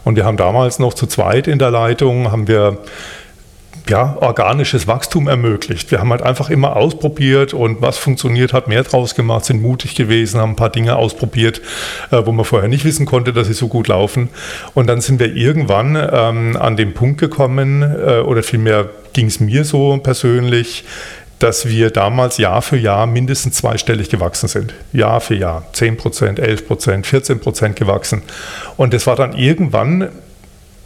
Und 0.03 0.15
wir 0.15 0.25
haben 0.25 0.37
damals 0.37 0.79
noch 0.79 0.93
zu 0.93 1.05
zweit 1.05 1.47
in 1.47 1.59
der 1.59 1.69
Leitung, 1.69 2.31
haben 2.31 2.47
wir 2.47 2.79
ja, 3.89 4.17
organisches 4.19 4.87
Wachstum 4.87 5.27
ermöglicht. 5.27 5.91
Wir 5.91 5.99
haben 5.99 6.11
halt 6.11 6.21
einfach 6.21 6.49
immer 6.49 6.75
ausprobiert 6.75 7.53
und 7.53 7.81
was 7.81 7.97
funktioniert 7.97 8.53
hat, 8.53 8.67
mehr 8.67 8.83
draus 8.83 9.15
gemacht, 9.15 9.45
sind 9.45 9.61
mutig 9.61 9.95
gewesen, 9.95 10.39
haben 10.39 10.51
ein 10.51 10.55
paar 10.55 10.69
Dinge 10.69 10.95
ausprobiert, 10.95 11.61
äh, 12.11 12.21
wo 12.25 12.31
man 12.31 12.45
vorher 12.45 12.69
nicht 12.69 12.85
wissen 12.85 13.05
konnte, 13.05 13.33
dass 13.33 13.47
sie 13.47 13.53
so 13.53 13.67
gut 13.67 13.87
laufen. 13.87 14.29
Und 14.73 14.87
dann 14.87 15.01
sind 15.01 15.19
wir 15.19 15.35
irgendwann 15.35 15.95
ähm, 15.95 16.57
an 16.57 16.77
den 16.77 16.93
Punkt 16.93 17.19
gekommen, 17.19 17.81
äh, 17.81 18.19
oder 18.19 18.43
vielmehr 18.43 18.89
ging 19.13 19.27
es 19.27 19.39
mir 19.39 19.63
so 19.63 19.97
persönlich, 19.97 20.83
dass 21.39 21.67
wir 21.67 21.91
damals 21.91 22.37
Jahr 22.37 22.61
für 22.61 22.77
Jahr 22.77 23.05
mindestens 23.05 23.57
zweistellig 23.57 24.09
gewachsen 24.09 24.47
sind. 24.47 24.73
Jahr 24.91 25.21
für 25.21 25.35
Jahr. 25.35 25.65
10 25.73 25.97
Prozent, 25.97 26.39
11 26.39 26.67
Prozent, 26.67 27.07
14 27.07 27.39
Prozent 27.39 27.75
gewachsen. 27.75 28.23
Und 28.75 28.93
das 28.93 29.05
war 29.05 29.15
dann 29.15 29.33
irgendwann 29.33 30.09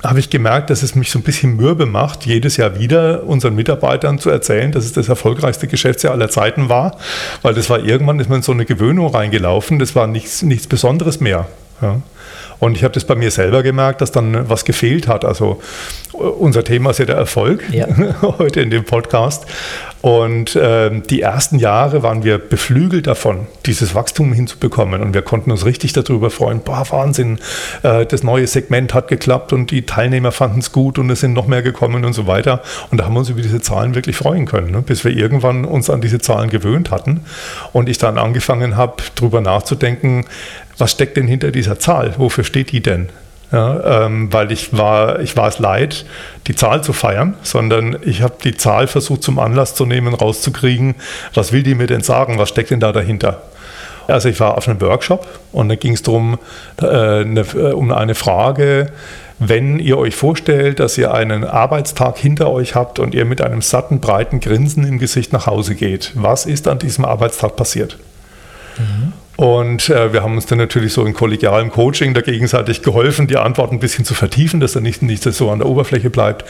habe 0.03 0.19
ich 0.19 0.29
gemerkt, 0.29 0.69
dass 0.69 0.83
es 0.83 0.95
mich 0.95 1.11
so 1.11 1.19
ein 1.19 1.23
bisschen 1.23 1.55
mürbe 1.55 1.85
macht, 1.85 2.25
jedes 2.25 2.57
Jahr 2.57 2.79
wieder 2.79 3.23
unseren 3.23 3.55
Mitarbeitern 3.55 4.19
zu 4.19 4.29
erzählen, 4.29 4.71
dass 4.71 4.85
es 4.85 4.93
das 4.93 5.09
erfolgreichste 5.09 5.67
Geschäftsjahr 5.67 6.13
aller 6.13 6.29
Zeiten 6.29 6.69
war, 6.69 6.97
weil 7.41 7.53
das 7.53 7.69
war 7.69 7.79
irgendwann 7.83 8.19
ist 8.19 8.29
man 8.29 8.37
in 8.37 8.43
so 8.43 8.51
eine 8.51 8.65
Gewöhnung 8.65 9.07
reingelaufen, 9.07 9.79
das 9.79 9.95
war 9.95 10.07
nichts, 10.07 10.41
nichts 10.41 10.67
Besonderes 10.67 11.19
mehr. 11.19 11.47
Ja. 11.81 12.01
Und 12.61 12.77
ich 12.77 12.83
habe 12.83 12.93
das 12.93 13.05
bei 13.05 13.15
mir 13.15 13.31
selber 13.31 13.63
gemerkt, 13.63 14.01
dass 14.01 14.11
dann 14.11 14.47
was 14.47 14.65
gefehlt 14.65 15.07
hat. 15.07 15.25
Also 15.25 15.59
unser 16.13 16.63
Thema 16.63 16.91
ist 16.91 16.99
ja 16.99 17.05
der 17.05 17.15
Erfolg 17.15 17.63
ja. 17.71 17.87
heute 18.21 18.61
in 18.61 18.69
dem 18.69 18.85
Podcast. 18.85 19.47
Und 20.01 20.55
äh, 20.55 20.91
die 21.01 21.21
ersten 21.21 21.57
Jahre 21.57 22.03
waren 22.03 22.23
wir 22.23 22.37
beflügelt 22.37 23.07
davon, 23.07 23.47
dieses 23.65 23.95
Wachstum 23.95 24.31
hinzubekommen. 24.31 25.01
Und 25.01 25.15
wir 25.15 25.23
konnten 25.23 25.49
uns 25.49 25.65
richtig 25.65 25.93
darüber 25.93 26.29
freuen. 26.29 26.59
Boah, 26.59 26.85
Wahnsinn, 26.91 27.39
äh, 27.81 28.05
das 28.05 28.21
neue 28.21 28.45
Segment 28.45 28.93
hat 28.93 29.07
geklappt 29.07 29.53
und 29.53 29.71
die 29.71 29.87
Teilnehmer 29.87 30.31
fanden 30.31 30.59
es 30.59 30.71
gut 30.71 30.99
und 30.99 31.09
es 31.09 31.19
sind 31.19 31.33
noch 31.33 31.47
mehr 31.47 31.63
gekommen 31.63 32.05
und 32.05 32.13
so 32.13 32.27
weiter. 32.27 32.61
Und 32.91 32.99
da 32.99 33.05
haben 33.05 33.13
wir 33.13 33.19
uns 33.19 33.29
über 33.29 33.41
diese 33.41 33.61
Zahlen 33.61 33.95
wirklich 33.95 34.15
freuen 34.15 34.45
können, 34.45 34.69
ne? 34.69 34.83
bis 34.83 35.03
wir 35.03 35.11
irgendwann 35.11 35.65
uns 35.65 35.89
an 35.89 36.01
diese 36.01 36.19
Zahlen 36.19 36.51
gewöhnt 36.51 36.91
hatten. 36.91 37.21
Und 37.73 37.89
ich 37.89 37.97
dann 37.97 38.19
angefangen 38.19 38.77
habe, 38.77 38.97
darüber 39.15 39.41
nachzudenken, 39.41 40.25
was 40.81 40.91
steckt 40.91 41.15
denn 41.15 41.27
hinter 41.27 41.51
dieser 41.51 41.79
Zahl? 41.79 42.15
Wofür 42.17 42.43
steht 42.43 42.71
die 42.71 42.81
denn? 42.81 43.09
Ja, 43.51 44.05
ähm, 44.05 44.31
weil 44.31 44.51
ich 44.51 44.75
war, 44.75 45.19
ich 45.19 45.35
war 45.35 45.49
es 45.49 45.59
leid, 45.59 46.05
die 46.47 46.55
Zahl 46.55 46.83
zu 46.83 46.93
feiern, 46.93 47.35
sondern 47.43 47.97
ich 48.01 48.21
habe 48.21 48.35
die 48.43 48.55
Zahl 48.55 48.87
versucht 48.87 49.23
zum 49.23 49.39
Anlass 49.39 49.75
zu 49.75 49.85
nehmen, 49.85 50.13
rauszukriegen, 50.13 50.95
was 51.33 51.51
will 51.51 51.61
die 51.61 51.75
mir 51.75 51.87
denn 51.87 52.01
sagen, 52.01 52.39
was 52.39 52.49
steckt 52.49 52.71
denn 52.71 52.79
da 52.79 52.93
dahinter? 52.93 53.41
Also 54.07 54.29
ich 54.29 54.39
war 54.39 54.57
auf 54.57 54.67
einem 54.67 54.79
Workshop 54.81 55.27
und 55.51 55.69
da 55.69 55.75
ging 55.75 55.93
es 55.93 56.01
darum, 56.01 56.39
äh, 56.81 56.85
eine, 56.85 57.41
äh, 57.41 57.73
um 57.73 57.91
eine 57.91 58.15
Frage, 58.15 58.91
wenn 59.37 59.79
ihr 59.79 59.97
euch 59.97 60.15
vorstellt, 60.15 60.79
dass 60.79 60.97
ihr 60.97 61.13
einen 61.13 61.43
Arbeitstag 61.43 62.17
hinter 62.17 62.49
euch 62.51 62.73
habt 62.73 62.99
und 62.99 63.13
ihr 63.13 63.25
mit 63.25 63.41
einem 63.41 63.61
satten, 63.61 63.99
breiten 63.99 64.39
Grinsen 64.39 64.87
im 64.87 64.97
Gesicht 64.97 65.33
nach 65.33 65.45
Hause 65.45 65.75
geht, 65.75 66.11
was 66.15 66.45
ist 66.45 66.67
an 66.67 66.79
diesem 66.79 67.05
Arbeitstag 67.05 67.55
passiert? 67.55 67.97
Mhm. 68.77 69.13
Und 69.41 69.89
äh, 69.89 70.13
wir 70.13 70.21
haben 70.21 70.35
uns 70.35 70.45
dann 70.45 70.59
natürlich 70.59 70.93
so 70.93 71.03
in 71.03 71.15
kollegialem 71.15 71.71
Coaching 71.71 72.13
da 72.13 72.21
gegenseitig 72.21 72.83
geholfen, 72.83 73.25
die 73.25 73.37
Antwort 73.37 73.71
ein 73.71 73.79
bisschen 73.79 74.05
zu 74.05 74.13
vertiefen, 74.13 74.59
dass 74.59 74.75
er 74.75 74.81
nicht, 74.81 75.01
nicht 75.01 75.23
so 75.23 75.49
an 75.49 75.57
der 75.57 75.67
Oberfläche 75.67 76.11
bleibt. 76.11 76.45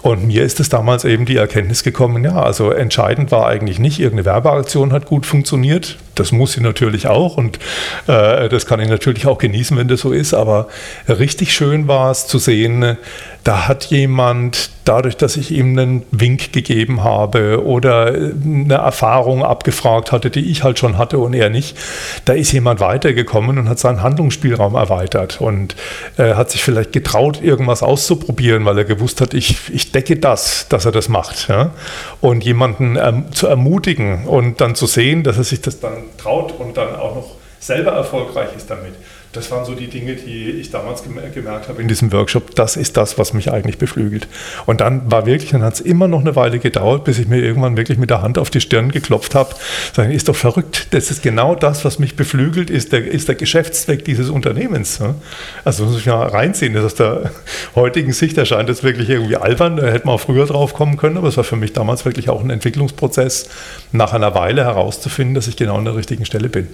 Und 0.00 0.26
mir 0.26 0.42
ist 0.42 0.58
es 0.58 0.70
damals 0.70 1.04
eben 1.04 1.26
die 1.26 1.36
Erkenntnis 1.36 1.82
gekommen, 1.82 2.24
ja, 2.24 2.42
also 2.42 2.70
entscheidend 2.70 3.32
war 3.32 3.46
eigentlich 3.46 3.78
nicht, 3.78 4.00
irgendeine 4.00 4.24
Werbeaktion 4.24 4.94
hat 4.94 5.04
gut 5.04 5.26
funktioniert. 5.26 5.98
Das 6.14 6.32
muss 6.32 6.52
sie 6.52 6.62
natürlich 6.62 7.06
auch 7.06 7.36
und 7.36 7.58
äh, 8.06 8.48
das 8.48 8.64
kann 8.64 8.80
ich 8.80 8.88
natürlich 8.88 9.26
auch 9.26 9.36
genießen, 9.36 9.76
wenn 9.76 9.88
das 9.88 10.00
so 10.00 10.12
ist. 10.12 10.32
Aber 10.32 10.68
richtig 11.08 11.52
schön 11.52 11.86
war 11.86 12.10
es 12.10 12.26
zu 12.26 12.38
sehen, 12.38 12.96
da 13.44 13.66
hat 13.66 13.86
jemand 13.86 14.70
dadurch, 14.84 15.16
dass 15.16 15.36
ich 15.36 15.50
ihm 15.50 15.78
einen 15.78 16.04
Wink 16.10 16.52
gegeben 16.52 17.02
habe 17.02 17.64
oder 17.64 18.06
eine 18.06 18.74
Erfahrung 18.74 19.44
abgefragt 19.44 20.12
hatte, 20.12 20.30
die 20.30 20.50
ich 20.50 20.62
halt 20.62 20.78
schon 20.78 20.98
hatte 20.98 21.18
und 21.18 21.34
er 21.34 21.50
nicht, 21.50 21.76
da 22.24 22.32
ist 22.32 22.52
jemand 22.52 22.80
weitergekommen 22.80 23.58
und 23.58 23.68
hat 23.68 23.78
seinen 23.78 24.02
Handlungsspielraum 24.02 24.74
erweitert 24.74 25.40
und 25.40 25.76
äh, 26.18 26.34
hat 26.34 26.50
sich 26.50 26.62
vielleicht 26.62 26.92
getraut, 26.92 27.42
irgendwas 27.42 27.82
auszuprobieren, 27.82 28.64
weil 28.64 28.78
er 28.78 28.84
gewusst 28.84 29.20
hat, 29.20 29.34
ich, 29.34 29.70
ich 29.72 29.92
decke 29.92 30.16
das, 30.16 30.66
dass 30.68 30.84
er 30.84 30.92
das 30.92 31.08
macht. 31.08 31.48
Ja? 31.48 31.70
Und 32.20 32.44
jemanden 32.44 32.96
ähm, 32.96 33.32
zu 33.32 33.46
ermutigen 33.46 34.26
und 34.26 34.60
dann 34.60 34.74
zu 34.74 34.86
sehen, 34.86 35.22
dass 35.22 35.36
er 35.36 35.44
sich 35.44 35.60
das 35.60 35.80
dann 35.80 36.04
traut 36.18 36.58
und 36.58 36.76
dann 36.76 36.94
auch 36.96 37.14
noch 37.14 37.30
selber 37.60 37.92
erfolgreich 37.92 38.48
ist 38.56 38.70
damit 38.70 38.94
das 39.32 39.50
waren 39.50 39.64
so 39.64 39.74
die 39.74 39.86
Dinge, 39.86 40.14
die 40.14 40.50
ich 40.50 40.70
damals 40.70 41.02
gemerkt 41.02 41.68
habe 41.68 41.80
in 41.80 41.88
diesem 41.88 42.12
Workshop. 42.12 42.54
Das 42.54 42.76
ist 42.76 42.98
das, 42.98 43.16
was 43.18 43.32
mich 43.32 43.50
eigentlich 43.50 43.78
beflügelt. 43.78 44.28
Und 44.66 44.82
dann 44.82 45.10
war 45.10 45.24
wirklich, 45.24 45.52
dann 45.52 45.62
hat 45.62 45.74
es 45.74 45.80
immer 45.80 46.06
noch 46.06 46.20
eine 46.20 46.36
Weile 46.36 46.58
gedauert, 46.58 47.04
bis 47.04 47.18
ich 47.18 47.28
mir 47.28 47.38
irgendwann 47.38 47.78
wirklich 47.78 47.96
mit 47.96 48.10
der 48.10 48.20
Hand 48.20 48.36
auf 48.36 48.50
die 48.50 48.60
Stirn 48.60 48.90
geklopft 48.90 49.34
habe. 49.34 49.54
Sagen, 49.94 50.10
ist 50.10 50.28
doch 50.28 50.36
verrückt. 50.36 50.88
Das 50.90 51.10
ist 51.10 51.22
genau 51.22 51.54
das, 51.54 51.82
was 51.84 51.98
mich 51.98 52.14
beflügelt, 52.14 52.68
ist 52.68 52.92
der, 52.92 53.06
ist 53.06 53.28
der 53.28 53.34
Geschäftszweck 53.34 54.04
dieses 54.04 54.28
Unternehmens. 54.28 55.00
Also 55.64 55.84
muss 55.84 55.98
ich 55.98 56.06
mal 56.06 56.26
reinziehen. 56.26 56.74
Das 56.74 56.84
aus 56.84 56.94
der 56.94 57.30
heutigen 57.74 58.12
Sicht 58.12 58.36
erscheint 58.36 58.68
das 58.68 58.82
wirklich 58.82 59.08
irgendwie 59.08 59.36
albern. 59.36 59.78
Da 59.78 59.86
hätte 59.86 60.06
man 60.06 60.16
auch 60.16 60.20
früher 60.20 60.44
drauf 60.44 60.74
kommen 60.74 60.98
können, 60.98 61.16
aber 61.16 61.28
es 61.28 61.38
war 61.38 61.44
für 61.44 61.56
mich 61.56 61.72
damals 61.72 62.04
wirklich 62.04 62.28
auch 62.28 62.44
ein 62.44 62.50
Entwicklungsprozess, 62.50 63.48
nach 63.92 64.12
einer 64.12 64.34
Weile 64.34 64.64
herauszufinden, 64.64 65.34
dass 65.34 65.48
ich 65.48 65.56
genau 65.56 65.78
an 65.78 65.86
der 65.86 65.96
richtigen 65.96 66.26
Stelle 66.26 66.50
bin. 66.50 66.68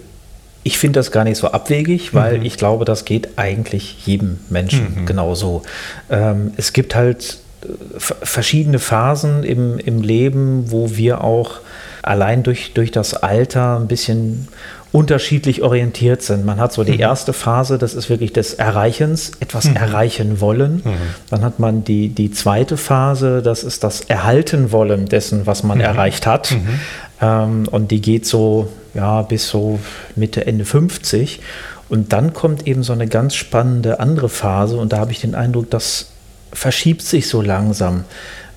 Ich 0.62 0.78
finde 0.78 0.98
das 0.98 1.12
gar 1.12 1.24
nicht 1.24 1.38
so 1.38 1.48
abwegig, 1.48 2.14
weil 2.14 2.38
mhm. 2.38 2.44
ich 2.44 2.56
glaube, 2.56 2.84
das 2.84 3.04
geht 3.04 3.30
eigentlich 3.36 4.06
jedem 4.06 4.38
Menschen 4.50 5.00
mhm. 5.00 5.06
genauso. 5.06 5.62
Ähm, 6.10 6.52
es 6.56 6.72
gibt 6.72 6.94
halt 6.94 7.38
äh, 7.62 7.68
verschiedene 7.98 8.78
Phasen 8.78 9.44
im, 9.44 9.78
im 9.78 10.02
Leben, 10.02 10.70
wo 10.70 10.96
wir 10.96 11.22
auch 11.22 11.60
allein 12.02 12.42
durch, 12.42 12.72
durch 12.74 12.90
das 12.90 13.14
Alter 13.14 13.78
ein 13.78 13.88
bisschen 13.88 14.48
unterschiedlich 14.90 15.62
orientiert 15.62 16.22
sind. 16.22 16.46
Man 16.46 16.58
hat 16.58 16.72
so 16.72 16.82
die 16.82 16.94
mhm. 16.94 17.00
erste 17.00 17.32
Phase, 17.32 17.76
das 17.76 17.94
ist 17.94 18.08
wirklich 18.08 18.32
des 18.32 18.54
Erreichens, 18.54 19.32
etwas 19.40 19.66
mhm. 19.66 19.76
erreichen 19.76 20.40
wollen. 20.40 20.82
Mhm. 20.84 20.94
Dann 21.30 21.42
hat 21.42 21.58
man 21.58 21.84
die, 21.84 22.08
die 22.08 22.30
zweite 22.30 22.76
Phase, 22.76 23.42
das 23.42 23.64
ist 23.64 23.84
das 23.84 24.00
Erhalten 24.00 24.72
wollen 24.72 25.06
dessen, 25.06 25.46
was 25.46 25.62
man 25.62 25.78
mhm. 25.78 25.84
erreicht 25.84 26.26
hat. 26.26 26.52
Mhm. 26.52 26.80
Ähm, 27.20 27.68
und 27.70 27.90
die 27.90 28.00
geht 28.00 28.26
so 28.26 28.68
ja, 28.98 29.22
bis 29.22 29.48
so 29.48 29.78
Mitte, 30.16 30.44
Ende 30.44 30.64
50. 30.64 31.40
Und 31.88 32.12
dann 32.12 32.32
kommt 32.32 32.66
eben 32.66 32.82
so 32.82 32.92
eine 32.92 33.06
ganz 33.06 33.36
spannende 33.36 34.00
andere 34.00 34.28
Phase 34.28 34.76
und 34.76 34.92
da 34.92 34.98
habe 34.98 35.12
ich 35.12 35.20
den 35.20 35.34
Eindruck, 35.34 35.70
das 35.70 36.10
verschiebt 36.52 37.02
sich 37.02 37.28
so 37.28 37.40
langsam 37.40 38.04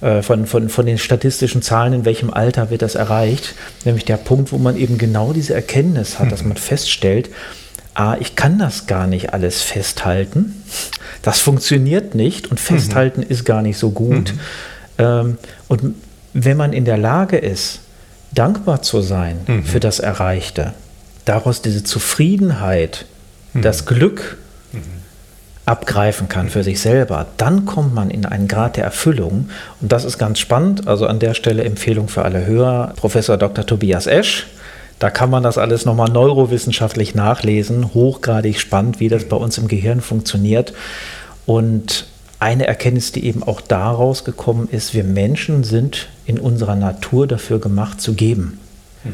äh, 0.01 0.23
von, 0.23 0.47
von, 0.47 0.69
von 0.69 0.85
den 0.85 0.97
statistischen 0.97 1.61
Zahlen, 1.61 1.93
in 1.93 2.05
welchem 2.05 2.31
Alter 2.31 2.71
wird 2.71 2.81
das 2.81 2.95
erreicht. 2.95 3.53
Nämlich 3.85 4.03
der 4.03 4.17
Punkt, 4.17 4.51
wo 4.51 4.57
man 4.57 4.75
eben 4.75 4.97
genau 4.97 5.31
diese 5.31 5.53
Erkenntnis 5.53 6.17
hat, 6.17 6.25
mhm. 6.25 6.31
dass 6.31 6.43
man 6.43 6.57
feststellt, 6.57 7.29
ah, 7.93 8.17
ich 8.19 8.35
kann 8.35 8.57
das 8.57 8.87
gar 8.87 9.05
nicht 9.05 9.33
alles 9.33 9.61
festhalten. 9.61 10.63
Das 11.21 11.39
funktioniert 11.39 12.15
nicht 12.15 12.49
und 12.49 12.59
festhalten 12.59 13.21
mhm. 13.21 13.27
ist 13.29 13.45
gar 13.45 13.61
nicht 13.61 13.77
so 13.77 13.91
gut. 13.91 14.33
Mhm. 14.33 14.39
Ähm, 14.97 15.37
und 15.67 15.95
wenn 16.33 16.57
man 16.57 16.73
in 16.73 16.85
der 16.85 16.97
Lage 16.97 17.37
ist, 17.37 17.81
dankbar 18.33 18.81
zu 18.81 19.01
sein 19.01 19.41
mhm. 19.47 19.63
für 19.63 19.79
das 19.79 19.99
Erreichte, 19.99 20.73
daraus 21.25 21.61
diese 21.61 21.83
Zufriedenheit, 21.83 23.05
mhm. 23.53 23.61
das 23.61 23.85
Glück 23.85 24.37
mhm. 24.71 24.81
abgreifen 25.65 26.29
kann 26.29 26.49
für 26.49 26.63
sich 26.63 26.79
selber, 26.79 27.27
dann 27.37 27.65
kommt 27.65 27.93
man 27.93 28.09
in 28.09 28.25
einen 28.25 28.47
Grad 28.47 28.77
der 28.77 28.85
Erfüllung. 28.85 29.49
Und 29.81 29.91
das 29.91 30.05
ist 30.05 30.17
ganz 30.17 30.39
spannend. 30.39 30.87
Also 30.87 31.07
an 31.07 31.19
der 31.19 31.33
Stelle 31.33 31.63
Empfehlung 31.63 32.07
für 32.07 32.23
alle 32.23 32.45
Hörer, 32.45 32.93
Professor 32.95 33.37
Dr. 33.37 33.65
Tobias 33.65 34.07
Esch. 34.07 34.47
Da 34.99 35.09
kann 35.09 35.31
man 35.31 35.41
das 35.41 35.57
alles 35.57 35.85
nochmal 35.85 36.09
neurowissenschaftlich 36.09 37.15
nachlesen. 37.15 37.95
Hochgradig 37.95 38.59
spannend, 38.59 38.99
wie 38.99 39.09
das 39.09 39.25
bei 39.25 39.35
uns 39.35 39.57
im 39.57 39.67
Gehirn 39.67 39.99
funktioniert. 39.99 40.73
Und 41.47 42.05
eine 42.41 42.65
Erkenntnis, 42.65 43.11
die 43.11 43.23
eben 43.23 43.43
auch 43.43 43.61
daraus 43.61 44.23
gekommen 44.23 44.67
ist, 44.69 44.95
wir 44.95 45.03
Menschen 45.03 45.63
sind 45.63 46.09
in 46.25 46.39
unserer 46.39 46.75
Natur 46.75 47.27
dafür 47.27 47.59
gemacht 47.59 48.01
zu 48.01 48.15
geben. 48.15 48.57
Mhm. 49.03 49.11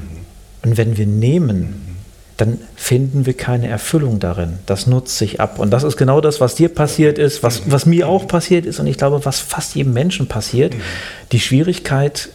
Und 0.63 0.77
wenn 0.77 0.95
wir 0.95 1.05
nehmen, 1.05 1.59
mhm. 1.59 1.95
dann 2.37 2.57
finden 2.77 3.25
wir 3.25 3.33
keine 3.33 3.67
Erfüllung 3.67 4.19
darin. 4.19 4.59
Das 4.65 4.87
nutzt 4.87 5.17
sich 5.17 5.41
ab. 5.41 5.59
Und 5.59 5.71
das 5.71 5.83
ist 5.83 5.97
genau 5.97 6.21
das, 6.21 6.39
was 6.39 6.55
dir 6.55 6.69
passiert 6.69 7.19
ist, 7.19 7.43
was, 7.43 7.69
was 7.69 7.85
mir 7.85 8.07
auch 8.07 8.29
passiert 8.29 8.65
ist 8.65 8.79
und 8.79 8.87
ich 8.87 8.97
glaube, 8.97 9.25
was 9.25 9.41
fast 9.41 9.75
jedem 9.75 9.91
Menschen 9.91 10.27
passiert. 10.27 10.73
Mhm. 10.73 10.81
Die 11.33 11.41
Schwierigkeit 11.41 12.29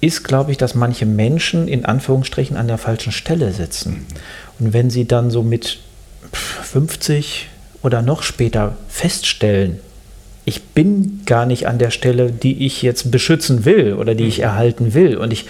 ist, 0.00 0.24
glaube 0.24 0.50
ich, 0.50 0.56
dass 0.56 0.74
manche 0.74 1.04
Menschen 1.04 1.68
in 1.68 1.84
Anführungsstrichen 1.84 2.56
an 2.56 2.68
der 2.68 2.78
falschen 2.78 3.12
Stelle 3.12 3.52
sitzen. 3.52 3.90
Mhm. 3.90 4.64
Und 4.64 4.72
wenn 4.72 4.88
sie 4.88 5.06
dann 5.06 5.30
so 5.30 5.42
mit 5.42 5.80
50 6.32 7.50
oder 7.82 8.00
noch 8.00 8.22
später 8.22 8.78
feststellen, 8.88 9.80
ich 10.48 10.62
bin 10.62 11.20
gar 11.26 11.44
nicht 11.44 11.68
an 11.68 11.78
der 11.78 11.90
Stelle, 11.90 12.32
die 12.32 12.64
ich 12.64 12.80
jetzt 12.80 13.10
beschützen 13.10 13.66
will 13.66 13.92
oder 13.94 14.14
die 14.14 14.26
ich 14.26 14.38
mhm. 14.38 14.44
erhalten 14.44 14.94
will. 14.94 15.18
Und 15.18 15.32
ich 15.32 15.44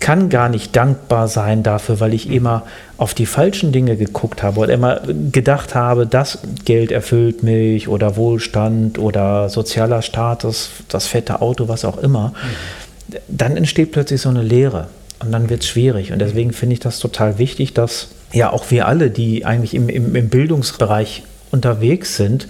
kann 0.00 0.28
gar 0.28 0.50
nicht 0.50 0.76
dankbar 0.76 1.28
sein 1.28 1.62
dafür, 1.62 1.98
weil 1.98 2.12
ich 2.12 2.28
immer 2.28 2.64
auf 2.98 3.14
die 3.14 3.24
falschen 3.24 3.72
Dinge 3.72 3.96
geguckt 3.96 4.42
habe 4.42 4.60
oder 4.60 4.74
immer 4.74 5.00
gedacht 5.32 5.74
habe, 5.74 6.06
das 6.06 6.40
Geld 6.66 6.92
erfüllt 6.92 7.42
mich 7.42 7.88
oder 7.88 8.16
Wohlstand 8.16 8.98
oder 8.98 9.48
sozialer 9.48 10.02
Status, 10.02 10.68
das 10.88 11.06
fette 11.06 11.40
Auto, 11.40 11.68
was 11.68 11.86
auch 11.86 11.96
immer. 11.96 12.28
Mhm. 12.28 13.16
Dann 13.28 13.56
entsteht 13.56 13.92
plötzlich 13.92 14.20
so 14.20 14.28
eine 14.28 14.42
Leere 14.42 14.88
und 15.20 15.32
dann 15.32 15.48
wird 15.48 15.62
es 15.62 15.68
schwierig. 15.68 16.12
Und 16.12 16.18
deswegen 16.18 16.52
finde 16.52 16.74
ich 16.74 16.80
das 16.80 16.98
total 16.98 17.38
wichtig, 17.38 17.72
dass 17.72 18.08
ja 18.30 18.52
auch 18.52 18.70
wir 18.70 18.86
alle, 18.86 19.10
die 19.10 19.46
eigentlich 19.46 19.72
im, 19.72 19.88
im, 19.88 20.14
im 20.14 20.28
Bildungsbereich 20.28 21.22
unterwegs 21.50 22.16
sind, 22.16 22.46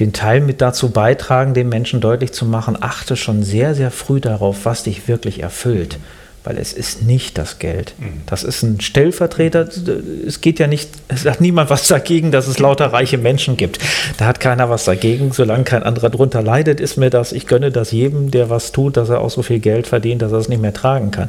den 0.00 0.12
Teil 0.12 0.40
mit 0.40 0.60
dazu 0.60 0.90
beitragen, 0.90 1.54
den 1.54 1.68
Menschen 1.68 2.00
deutlich 2.00 2.32
zu 2.32 2.46
machen, 2.46 2.76
achte 2.80 3.16
schon 3.16 3.42
sehr, 3.42 3.74
sehr 3.74 3.90
früh 3.90 4.20
darauf, 4.20 4.64
was 4.64 4.84
dich 4.84 5.08
wirklich 5.08 5.42
erfüllt. 5.42 5.98
Weil 6.44 6.58
es 6.58 6.72
ist 6.72 7.02
nicht 7.02 7.38
das 7.38 7.60
Geld. 7.60 7.94
Mhm. 7.98 8.22
Das 8.26 8.42
ist 8.42 8.64
ein 8.64 8.80
Stellvertreter. 8.80 9.68
Es 10.26 10.40
geht 10.40 10.58
ja 10.58 10.66
nicht, 10.66 10.90
es 11.06 11.24
hat 11.24 11.40
niemand 11.40 11.70
was 11.70 11.86
dagegen, 11.86 12.32
dass 12.32 12.48
es 12.48 12.58
lauter 12.58 12.92
reiche 12.92 13.16
Menschen 13.16 13.56
gibt. 13.56 13.78
Da 14.16 14.26
hat 14.26 14.40
keiner 14.40 14.68
was 14.68 14.84
dagegen. 14.84 15.30
Solange 15.30 15.62
kein 15.62 15.84
anderer 15.84 16.10
drunter 16.10 16.42
leidet, 16.42 16.80
ist 16.80 16.96
mir 16.96 17.10
das, 17.10 17.30
ich 17.30 17.46
gönne 17.46 17.70
das 17.70 17.92
jedem, 17.92 18.32
der 18.32 18.50
was 18.50 18.72
tut, 18.72 18.96
dass 18.96 19.08
er 19.08 19.20
auch 19.20 19.30
so 19.30 19.42
viel 19.42 19.60
Geld 19.60 19.86
verdient, 19.86 20.20
dass 20.20 20.32
er 20.32 20.38
es 20.38 20.48
nicht 20.48 20.60
mehr 20.60 20.74
tragen 20.74 21.12
kann. 21.12 21.28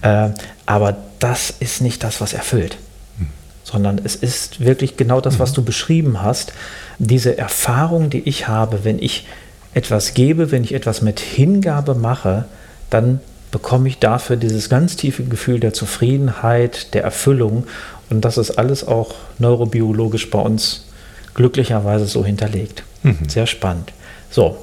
Äh, 0.00 0.30
aber 0.64 0.96
das 1.18 1.52
ist 1.60 1.82
nicht 1.82 2.02
das, 2.02 2.22
was 2.22 2.32
erfüllt. 2.32 2.78
Mhm. 3.18 3.26
Sondern 3.64 4.00
es 4.02 4.16
ist 4.16 4.60
wirklich 4.60 4.96
genau 4.96 5.20
das, 5.20 5.38
was 5.38 5.50
mhm. 5.50 5.56
du 5.56 5.64
beschrieben 5.64 6.22
hast 6.22 6.54
diese 6.98 7.38
Erfahrung, 7.38 8.10
die 8.10 8.28
ich 8.28 8.48
habe, 8.48 8.84
wenn 8.84 8.98
ich 8.98 9.26
etwas 9.74 10.14
gebe, 10.14 10.50
wenn 10.50 10.64
ich 10.64 10.74
etwas 10.74 11.02
mit 11.02 11.20
Hingabe 11.20 11.94
mache, 11.94 12.46
dann 12.90 13.20
bekomme 13.50 13.88
ich 13.88 13.98
dafür 13.98 14.36
dieses 14.36 14.68
ganz 14.68 14.96
tiefe 14.96 15.24
Gefühl 15.24 15.60
der 15.60 15.72
Zufriedenheit, 15.72 16.94
der 16.94 17.02
Erfüllung. 17.04 17.66
Und 18.10 18.24
das 18.24 18.38
ist 18.38 18.52
alles 18.52 18.86
auch 18.86 19.14
neurobiologisch 19.38 20.30
bei 20.30 20.40
uns 20.40 20.86
glücklicherweise 21.34 22.06
so 22.06 22.24
hinterlegt. 22.24 22.82
Mhm. 23.02 23.28
Sehr 23.28 23.46
spannend. 23.46 23.92
So, 24.30 24.58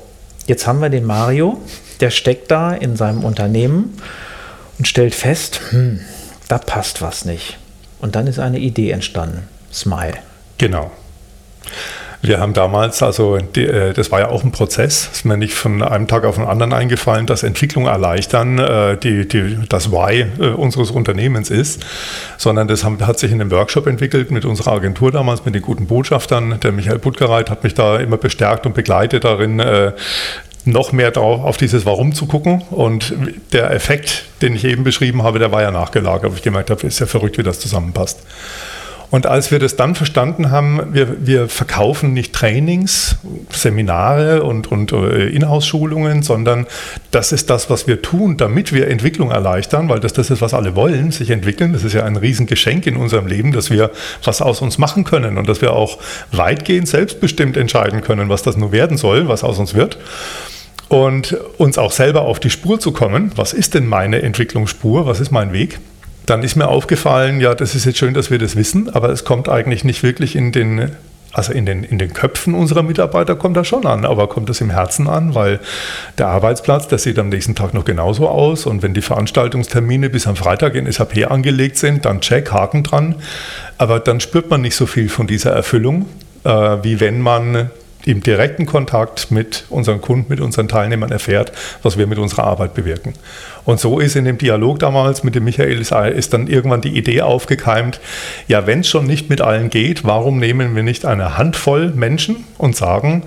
jetzt 0.47 0.67
haben 0.67 0.81
wir 0.81 0.89
den 0.89 1.05
Mario, 1.05 1.61
der 2.01 2.09
steckt 2.09 2.51
da 2.51 2.73
in 2.73 2.95
seinem 2.95 3.23
Unternehmen 3.23 3.97
und 4.77 4.87
stellt 4.87 5.15
fest, 5.15 5.61
hm, 5.69 6.01
da 6.47 6.57
passt 6.57 7.01
was 7.01 7.25
nicht. 7.25 7.57
Und 7.99 8.15
dann 8.15 8.27
ist 8.27 8.39
eine 8.39 8.59
Idee 8.59 8.91
entstanden. 8.91 9.47
Smile. 9.71 10.15
Genau. 10.57 10.91
Wir 12.25 12.39
haben 12.39 12.53
damals, 12.53 13.03
also 13.03 13.37
die, 13.37 13.65
äh, 13.65 13.93
das 13.93 14.11
war 14.11 14.19
ja 14.19 14.29
auch 14.29 14.43
ein 14.43 14.51
Prozess, 14.51 15.09
ist 15.13 15.25
mir 15.25 15.37
nicht 15.37 15.53
von 15.53 15.83
einem 15.83 16.07
Tag 16.07 16.25
auf 16.25 16.35
den 16.35 16.45
anderen 16.45 16.73
eingefallen, 16.73 17.27
dass 17.27 17.43
Entwicklung 17.43 17.85
erleichtern 17.85 18.57
äh, 18.57 18.97
die, 18.97 19.27
die, 19.27 19.59
das 19.69 19.91
Why 19.91 20.25
äh, 20.39 20.47
unseres 20.47 20.89
Unternehmens 20.89 21.51
ist, 21.51 21.85
sondern 22.37 22.67
das 22.67 22.83
hat 22.83 23.19
sich 23.19 23.31
in 23.31 23.41
einem 23.41 23.51
Workshop 23.51 23.85
entwickelt 23.85 24.31
mit 24.31 24.43
unserer 24.43 24.71
Agentur 24.71 25.11
damals, 25.11 25.45
mit 25.45 25.53
den 25.53 25.61
guten 25.61 25.85
Botschaftern. 25.85 26.59
Der 26.63 26.71
Michael 26.71 26.97
Buttgereit 26.97 27.51
hat 27.51 27.63
mich 27.63 27.75
da 27.75 27.97
immer 27.97 28.17
bestärkt 28.17 28.65
und 28.65 28.73
begleitet 28.73 29.23
darin, 29.23 29.61
noch 30.65 30.91
mehr 30.91 31.11
drauf, 31.11 31.43
auf 31.43 31.57
dieses 31.57 31.85
Warum 31.85 32.13
zu 32.13 32.25
gucken. 32.25 32.63
Und 32.71 33.13
der 33.53 33.69
Effekt, 33.71 34.25
den 34.41 34.55
ich 34.55 34.65
eben 34.65 34.83
beschrieben 34.83 35.21
habe, 35.21 35.37
der 35.37 35.51
war 35.51 35.61
ja 35.61 35.69
nachgelagert, 35.69 36.31
wo 36.31 36.35
ich 36.35 36.41
gemerkt 36.41 36.71
habe, 36.71 36.87
ist 36.87 36.99
ja 36.99 37.05
verrückt, 37.05 37.37
wie 37.37 37.43
das 37.43 37.59
zusammenpasst. 37.59 38.19
Und 39.11 39.25
als 39.27 39.51
wir 39.51 39.59
das 39.59 39.75
dann 39.75 39.95
verstanden 39.95 40.51
haben, 40.51 40.93
wir, 40.93 41.25
wir 41.25 41.49
verkaufen 41.49 42.13
nicht 42.13 42.33
Trainings, 42.33 43.17
Seminare 43.51 44.43
und, 44.43 44.71
und 44.71 44.91
äh, 44.91 45.27
Inhouse-Schulungen, 45.27 46.23
sondern 46.23 46.65
das 47.11 47.31
ist 47.31 47.49
das, 47.49 47.69
was 47.69 47.87
wir 47.87 48.01
tun, 48.01 48.37
damit 48.37 48.73
wir 48.73 48.87
Entwicklung 48.87 49.31
erleichtern, 49.31 49.89
weil 49.89 49.99
das 49.99 50.13
das 50.13 50.29
ist, 50.29 50.41
was 50.41 50.53
alle 50.53 50.75
wollen, 50.75 51.11
sich 51.11 51.29
entwickeln. 51.29 51.73
Das 51.73 51.83
ist 51.83 51.93
ja 51.93 52.03
ein 52.03 52.15
Riesengeschenk 52.15 52.87
in 52.87 52.97
unserem 52.97 53.27
Leben, 53.27 53.51
dass 53.51 53.69
wir 53.69 53.91
was 54.23 54.41
aus 54.41 54.61
uns 54.61 54.77
machen 54.77 55.03
können 55.03 55.37
und 55.37 55.47
dass 55.47 55.61
wir 55.61 55.73
auch 55.73 55.99
weitgehend 56.31 56.87
selbstbestimmt 56.87 57.57
entscheiden 57.57 58.01
können, 58.01 58.29
was 58.29 58.43
das 58.43 58.57
nur 58.57 58.71
werden 58.71 58.97
soll, 58.97 59.27
was 59.27 59.43
aus 59.43 59.59
uns 59.59 59.73
wird 59.73 59.97
und 60.89 61.35
uns 61.57 61.77
auch 61.77 61.91
selber 61.91 62.21
auf 62.21 62.39
die 62.39 62.49
Spur 62.49 62.79
zu 62.79 62.91
kommen. 62.91 63.31
Was 63.35 63.53
ist 63.53 63.73
denn 63.73 63.87
meine 63.87 64.21
Entwicklungsspur? 64.21 65.05
Was 65.05 65.19
ist 65.19 65.31
mein 65.31 65.51
Weg? 65.53 65.79
Dann 66.25 66.43
ist 66.43 66.55
mir 66.55 66.67
aufgefallen, 66.67 67.39
ja, 67.39 67.53
das 67.53 67.75
ist 67.75 67.85
jetzt 67.85 67.97
schön, 67.97 68.13
dass 68.13 68.31
wir 68.31 68.39
das 68.39 68.55
wissen, 68.55 68.89
aber 68.89 69.09
es 69.09 69.23
kommt 69.25 69.49
eigentlich 69.49 69.83
nicht 69.83 70.01
wirklich 70.01 70.35
in 70.35 70.51
den, 70.51 70.91
also 71.33 71.53
in 71.53 71.65
den, 71.65 71.83
in 71.83 71.99
den 71.99 72.13
Köpfen 72.13 72.55
unserer 72.55 72.81
Mitarbeiter 72.81 73.35
kommt 73.35 73.57
das 73.57 73.67
schon 73.67 73.85
an, 73.85 74.05
aber 74.05 74.27
kommt 74.27 74.49
das 74.49 74.61
im 74.61 74.71
Herzen 74.71 75.07
an, 75.07 75.35
weil 75.35 75.59
der 76.17 76.27
Arbeitsplatz, 76.27 76.87
der 76.87 76.97
sieht 76.97 77.19
am 77.19 77.29
nächsten 77.29 77.53
Tag 77.53 77.73
noch 77.73 77.85
genauso 77.85 78.27
aus 78.27 78.65
und 78.65 78.81
wenn 78.81 78.93
die 78.93 79.01
Veranstaltungstermine 79.01 80.09
bis 80.09 80.25
am 80.25 80.35
Freitag 80.35 80.75
in 80.75 80.91
SAP 80.91 81.29
angelegt 81.29 81.77
sind, 81.77 82.05
dann 82.05 82.21
check, 82.21 82.51
Haken 82.51 82.83
dran, 82.83 83.15
aber 83.77 83.99
dann 83.99 84.19
spürt 84.19 84.49
man 84.49 84.61
nicht 84.61 84.75
so 84.75 84.87
viel 84.87 85.09
von 85.09 85.27
dieser 85.27 85.51
Erfüllung, 85.51 86.07
äh, 86.43 86.49
wie 86.49 86.99
wenn 86.99 87.21
man 87.21 87.69
im 88.05 88.21
direkten 88.21 88.65
Kontakt 88.65 89.31
mit 89.31 89.65
unseren 89.69 89.99
Kunden, 89.99 90.27
mit 90.29 90.39
unseren 90.39 90.67
Teilnehmern 90.67 91.11
erfährt, 91.11 91.51
was 91.81 91.97
wir 91.97 92.07
mit 92.07 92.19
unserer 92.19 92.43
Arbeit 92.43 92.73
bewirken. 92.73 93.13
Und 93.65 93.79
so 93.79 93.99
ist 93.99 94.15
in 94.15 94.25
dem 94.25 94.37
Dialog 94.37 94.79
damals 94.79 95.23
mit 95.23 95.35
dem 95.35 95.43
Michael 95.43 95.79
ist 95.79 96.33
dann 96.33 96.47
irgendwann 96.47 96.81
die 96.81 96.95
Idee 96.97 97.21
aufgekeimt, 97.21 97.99
ja, 98.47 98.67
wenn 98.67 98.81
es 98.81 98.87
schon 98.87 99.07
nicht 99.07 99.29
mit 99.29 99.41
allen 99.41 99.69
geht, 99.69 100.03
warum 100.03 100.39
nehmen 100.39 100.75
wir 100.75 100.83
nicht 100.83 101.05
eine 101.05 101.37
Handvoll 101.37 101.91
Menschen 101.95 102.45
und 102.57 102.75
sagen, 102.75 103.23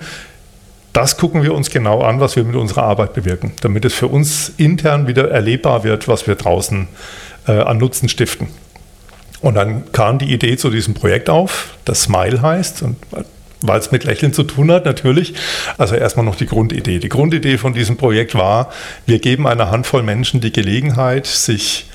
das 0.93 1.17
gucken 1.17 1.43
wir 1.43 1.53
uns 1.53 1.69
genau 1.69 2.01
an, 2.01 2.19
was 2.19 2.35
wir 2.35 2.43
mit 2.43 2.55
unserer 2.55 2.83
Arbeit 2.83 3.13
bewirken, 3.13 3.51
damit 3.61 3.85
es 3.85 3.93
für 3.93 4.07
uns 4.07 4.53
intern 4.57 5.07
wieder 5.07 5.29
erlebbar 5.29 5.83
wird, 5.83 6.07
was 6.07 6.25
wir 6.25 6.35
draußen 6.35 6.87
äh, 7.47 7.51
an 7.51 7.77
Nutzen 7.77 8.09
stiften. 8.09 8.47
Und 9.41 9.55
dann 9.55 9.91
kam 9.91 10.19
die 10.19 10.33
Idee 10.33 10.57
zu 10.57 10.69
diesem 10.69 10.93
Projekt 10.93 11.29
auf, 11.29 11.77
das 11.85 12.03
Smile 12.03 12.41
heißt. 12.41 12.81
Und 12.81 12.97
weil 13.61 13.79
es 13.79 13.91
mit 13.91 14.03
Lächeln 14.03 14.33
zu 14.33 14.43
tun 14.43 14.71
hat, 14.71 14.85
natürlich. 14.85 15.33
Also 15.77 15.95
erstmal 15.95 16.25
noch 16.25 16.35
die 16.35 16.45
Grundidee. 16.45 16.99
Die 16.99 17.09
Grundidee 17.09 17.57
von 17.57 17.73
diesem 17.73 17.97
Projekt 17.97 18.35
war, 18.35 18.71
wir 19.05 19.19
geben 19.19 19.47
einer 19.47 19.71
Handvoll 19.71 20.03
Menschen 20.03 20.41
die 20.41 20.51
Gelegenheit, 20.51 21.25
sich 21.25 21.85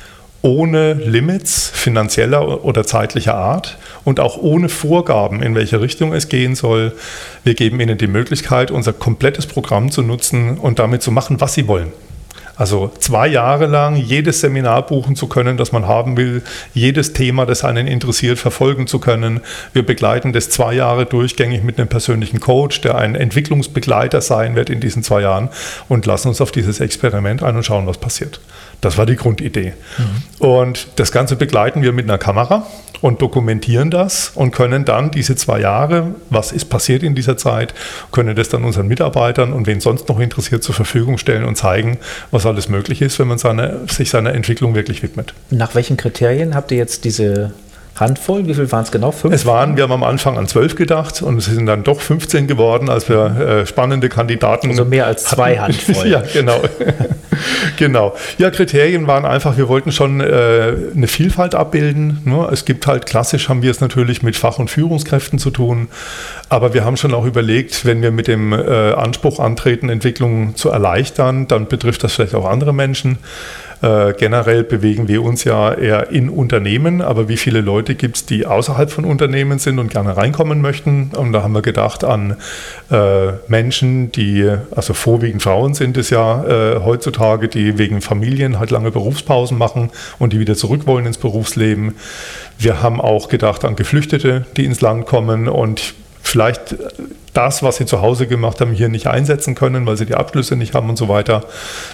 ohne 0.43 0.93
Limits 0.93 1.71
finanzieller 1.73 2.65
oder 2.65 2.85
zeitlicher 2.85 3.35
Art 3.35 3.79
und 4.05 4.21
auch 4.21 4.37
ohne 4.37 4.69
Vorgaben, 4.69 5.43
in 5.43 5.55
welche 5.55 5.81
Richtung 5.81 6.13
es 6.13 6.29
gehen 6.29 6.55
soll. 6.55 6.93
Wir 7.45 7.55
geben 7.55 7.81
ihnen 7.81 7.97
die 7.97 8.07
Möglichkeit, 8.07 8.71
unser 8.71 8.93
komplettes 8.93 9.47
Programm 9.47 9.91
zu 9.91 10.03
nutzen 10.03 10.59
und 10.59 10.79
damit 10.79 11.03
zu 11.03 11.11
machen, 11.11 11.41
was 11.41 11.55
sie 11.55 11.67
wollen. 11.67 11.93
Also 12.57 12.93
zwei 12.99 13.27
Jahre 13.27 13.67
lang 13.67 13.97
jedes 13.97 14.41
Seminar 14.41 14.87
buchen 14.87 15.17
zu 15.17 15.27
können, 15.27 15.57
das 15.57 15.73
man 15.73 15.89
haben 15.89 16.17
will, 16.17 16.43
jedes 16.73 17.13
Thema, 17.13 17.47
das 17.47 17.65
einen 17.65 17.89
interessiert, 17.89 18.39
verfolgen 18.39 18.87
zu 18.87 19.01
können. 19.01 19.41
Wir 19.73 19.85
begleiten 19.85 20.33
das 20.33 20.51
zwei 20.51 20.75
Jahre 20.75 21.05
durchgängig 21.05 21.65
mit 21.65 21.79
einem 21.79 21.89
persönlichen 21.89 22.39
Coach, 22.39 22.81
der 22.81 22.97
ein 22.97 23.17
Entwicklungsbegleiter 23.17 24.21
sein 24.21 24.55
wird 24.55 24.71
in 24.71 24.81
diesen 24.81 25.03
zwei 25.03 25.23
Jahren 25.23 25.49
und 25.89 26.07
lassen 26.07 26.29
uns 26.29 26.41
auf 26.41 26.53
dieses 26.53 26.79
Experiment 26.79 27.43
ein 27.43 27.57
und 27.57 27.65
schauen, 27.65 27.87
was 27.87 27.99
passiert. 27.99 28.41
Das 28.85 28.99
war 28.99 29.07
die 29.07 29.17
Grundidee. 29.17 29.73
Mhm. 29.97 30.47
Und 30.47 30.89
das 30.97 31.11
Ganze 31.11 31.37
begleiten 31.37 31.83
wir 31.83 31.93
mit 31.93 32.05
einer 32.05 32.19
Kamera 32.19 32.67
und 33.01 33.23
dokumentieren 33.23 33.91
das 33.91 34.33
und 34.35 34.51
können 34.51 34.85
dann 34.85 35.11
diese 35.11 35.37
zwei 35.37 35.61
Jahre, 35.61 36.15
was 36.29 36.53
ist 36.53 36.67
passiert 36.67 37.03
in 37.03 37.15
dieser 37.15 37.37
Zeit, 37.37 37.75
können 38.13 38.37
das 38.37 38.51
dann 38.51 38.63
unseren 38.63 38.87
Mitarbeitern 38.87 39.53
und 39.53 39.67
wen 39.67 39.81
sonst 39.81 40.09
noch 40.09 40.21
interessiert 40.21 40.63
zur 40.63 40.75
Verfügung 40.75 41.17
stellen 41.17 41.45
und 41.45 41.57
zeigen, 41.57 41.99
was 42.31 42.45
alles 42.45 42.69
möglich 42.69 43.01
ist, 43.01 43.19
wenn 43.19 43.29
man 43.29 43.39
seine, 43.39 43.81
sich 43.89 44.11
seiner 44.11 44.35
Entwicklung 44.35 44.75
wirklich 44.75 45.03
widmet. 45.03 45.33
Nach 45.51 45.75
welchen 45.75 45.97
Kriterien 45.97 46.55
habt 46.55 46.71
ihr 46.71 46.79
jetzt 46.79 47.05
diese 47.05 47.53
Handvoll? 47.97 48.47
Wie 48.47 48.55
viel 48.55 48.71
waren 48.73 48.83
es 48.83 48.91
genau? 48.91 49.13
Fünf? 49.13 49.33
Es 49.33 49.47
waren, 49.47 49.77
wir 49.77 49.85
haben 49.85 49.93
am 49.93 50.03
Anfang 50.03 50.37
an 50.37 50.49
zwölf 50.49 50.75
gedacht 50.75 51.23
und 51.23 51.39
es 51.39 51.45
sind 51.45 51.67
dann 51.67 51.85
doch 51.85 52.01
15 52.01 52.49
geworden, 52.49 52.89
als 52.89 53.09
wir 53.09 53.27
äh, 53.27 53.67
spannende 53.67 54.09
Kandidaten. 54.09 54.71
Also 54.71 54.85
mehr 54.85 55.07
als 55.07 55.25
zwei 55.25 55.59
hatten. 55.59 55.75
Handvoll. 55.75 56.09
ja, 56.09 56.23
genau. 56.33 56.61
genau. 57.77 58.17
Ja, 58.39 58.51
Kriterien 58.51 59.07
waren 59.07 59.25
einfach, 59.25 59.57
wir 59.57 59.69
wollten 59.69 59.93
schon 59.93 60.21
äh, 60.21 60.75
eine 60.95 61.07
Vielfalt 61.07 61.55
abbilden. 61.55 62.21
Ne? 62.25 62.49
Es 62.53 62.65
gibt 62.65 62.87
halt 62.89 63.07
klassisch, 63.07 63.49
haben 63.49 63.63
wir 63.63 63.71
es 63.71 63.81
natürlich 63.81 64.23
mit 64.23 64.37
Fach- 64.37 64.59
und 64.59 64.71
Führungskräften 64.71 65.39
zu 65.39 65.51
tun. 65.51 65.89
Aber 66.49 66.75
wir 66.75 66.85
haben 66.85 66.97
schon 66.97 67.15
auch 67.15 67.25
überlegt, 67.25 67.85
wenn 67.85 68.03
wir 68.03 68.11
mit 68.11 68.27
dem 68.27 68.53
äh, 68.53 68.93
Anspruch 68.93 69.39
antreten, 69.39 69.89
Entwicklung 69.89 70.57
zu 70.57 70.69
erleichtern, 70.69 71.47
dann 71.47 71.69
betrifft 71.69 72.03
das 72.03 72.15
vielleicht 72.15 72.35
auch 72.35 72.45
andere 72.45 72.73
Menschen. 72.73 73.19
Äh, 73.83 74.15
generell 74.15 74.65
bewegen 74.65 75.09
wir 75.09 75.23
uns 75.23 75.45
ja 75.45 75.73
eher 75.73 76.11
in 76.11 76.29
Unternehmen, 76.29 77.03
aber 77.03 77.29
wie 77.29 77.37
viele 77.37 77.61
Leute 77.61 77.95
gibt 77.95 78.17
es, 78.17 78.27
die 78.27 78.47
außerhalb 78.47 78.91
von 78.91 79.05
Unternehmen 79.05 79.59
sind 79.59 79.79
und 79.79 79.91
gerne 79.91 80.17
reinkommen 80.17 80.61
möchten? 80.61 81.11
Und 81.17 81.33
da 81.33 81.43
haben 81.43 81.55
wir 81.55 81.63
gedacht 81.63 82.05
an 82.05 82.37
äh, 82.91 83.33
Menschen, 83.49 84.13
die, 84.13 84.51
also 84.75 84.95
vorwiegend 84.95 85.43
Frauen 85.43 85.75
sind 85.75 85.97
es 85.97 86.11
ja 86.11 86.45
äh, 86.45 86.81
heutzutage, 86.85 87.49
die 87.49 87.79
wegen 87.79 88.01
Familien 88.01 88.59
halt 88.59 88.71
lange 88.71 88.91
Berufspausen 88.91 89.59
machen 89.59 89.91
und 90.19 90.33
die 90.33 90.41
wieder 90.41 90.55
zurück 90.55 90.87
wollen 90.87 91.07
ins 91.07 91.19
Berufsleben. 91.19 91.95
Wir 92.59 92.83
haben 92.83 93.01
auch 93.01 93.29
gedacht 93.29 93.65
an 93.65 93.77
Geflüchtete, 93.77 94.47
die 94.57 94.65
ins 94.65 94.81
Land 94.81 95.07
kommen 95.07 95.49
und 95.49 95.95
vielleicht 96.23 96.77
das, 97.35 97.63
was 97.63 97.77
sie 97.77 97.87
zu 97.87 98.01
Hause 98.01 98.27
gemacht 98.27 98.61
haben, 98.61 98.73
hier 98.73 98.89
nicht 98.89 99.07
einsetzen 99.07 99.55
können, 99.55 99.87
weil 99.87 99.97
sie 99.97 100.07
die 100.07 100.15
Abschlüsse 100.15 100.57
nicht 100.57 100.75
haben 100.75 100.89
und 100.89 100.97
so 100.97 101.09
weiter. 101.09 101.45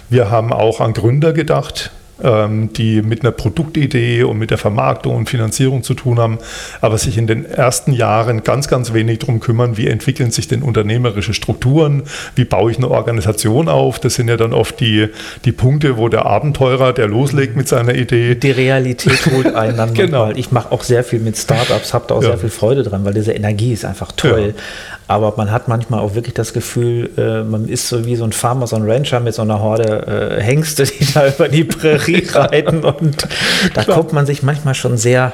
Wir 0.09 0.31
haben 0.31 0.53
auch 0.53 0.79
an 0.79 0.93
Gründer 0.93 1.33
gedacht, 1.33 1.91
ähm, 2.23 2.71
die 2.73 3.01
mit 3.01 3.21
einer 3.21 3.31
Produktidee 3.31 4.23
und 4.23 4.37
mit 4.37 4.51
der 4.51 4.57
Vermarktung 4.57 5.15
und 5.15 5.29
Finanzierung 5.29 5.83
zu 5.83 5.93
tun 5.93 6.19
haben, 6.19 6.37
aber 6.79 6.97
sich 6.97 7.17
in 7.17 7.27
den 7.27 7.45
ersten 7.45 7.93
Jahren 7.93 8.43
ganz, 8.43 8.67
ganz 8.67 8.93
wenig 8.93 9.19
darum 9.19 9.39
kümmern, 9.39 9.77
wie 9.77 9.87
entwickeln 9.87 10.31
sich 10.31 10.47
denn 10.47 10.61
unternehmerische 10.61 11.33
Strukturen, 11.33 12.03
wie 12.35 12.45
baue 12.45 12.71
ich 12.71 12.77
eine 12.77 12.89
Organisation 12.89 13.69
auf. 13.69 13.99
Das 13.99 14.15
sind 14.15 14.27
ja 14.27 14.37
dann 14.37 14.53
oft 14.53 14.79
die, 14.79 15.07
die 15.45 15.51
Punkte, 15.51 15.97
wo 15.97 16.09
der 16.09 16.25
Abenteurer, 16.25 16.93
der 16.93 17.07
loslegt 17.07 17.55
mit 17.55 17.67
seiner 17.67 17.95
Idee. 17.95 18.35
Die 18.35 18.51
Realität 18.51 19.25
holt 19.33 19.47
einen 19.55 19.77
dann 19.77 19.93
genau. 19.93 20.31
Ich 20.31 20.51
mache 20.51 20.71
auch 20.71 20.83
sehr 20.83 21.03
viel 21.03 21.19
mit 21.19 21.37
Startups, 21.37 21.93
habe 21.93 22.05
da 22.07 22.15
auch 22.15 22.21
ja. 22.21 22.29
sehr 22.29 22.37
viel 22.37 22.49
Freude 22.49 22.83
dran, 22.83 23.03
weil 23.05 23.13
diese 23.13 23.31
Energie 23.33 23.73
ist 23.73 23.85
einfach 23.85 24.11
toll. 24.11 24.53
Ja. 24.55 24.61
Aber 25.11 25.33
man 25.35 25.51
hat 25.51 25.67
manchmal 25.67 25.99
auch 25.99 26.15
wirklich 26.15 26.35
das 26.35 26.53
Gefühl, 26.53 27.09
äh, 27.17 27.43
man 27.43 27.67
ist 27.67 27.89
so 27.89 28.05
wie 28.05 28.15
so 28.15 28.23
ein 28.23 28.31
Farmer, 28.31 28.65
so 28.65 28.77
ein 28.77 28.89
Rancher 28.89 29.19
mit 29.19 29.33
so 29.33 29.41
einer 29.41 29.59
Horde 29.59 30.37
äh, 30.39 30.41
Hengste, 30.41 30.85
die 30.85 31.05
da 31.13 31.27
über 31.35 31.49
die 31.49 31.65
Prärie 31.65 32.25
reiten. 32.31 32.85
Und 32.85 33.27
da 33.73 33.83
kommt 33.83 34.13
man 34.13 34.25
sich 34.25 34.41
manchmal 34.41 34.73
schon 34.73 34.95
sehr 34.95 35.33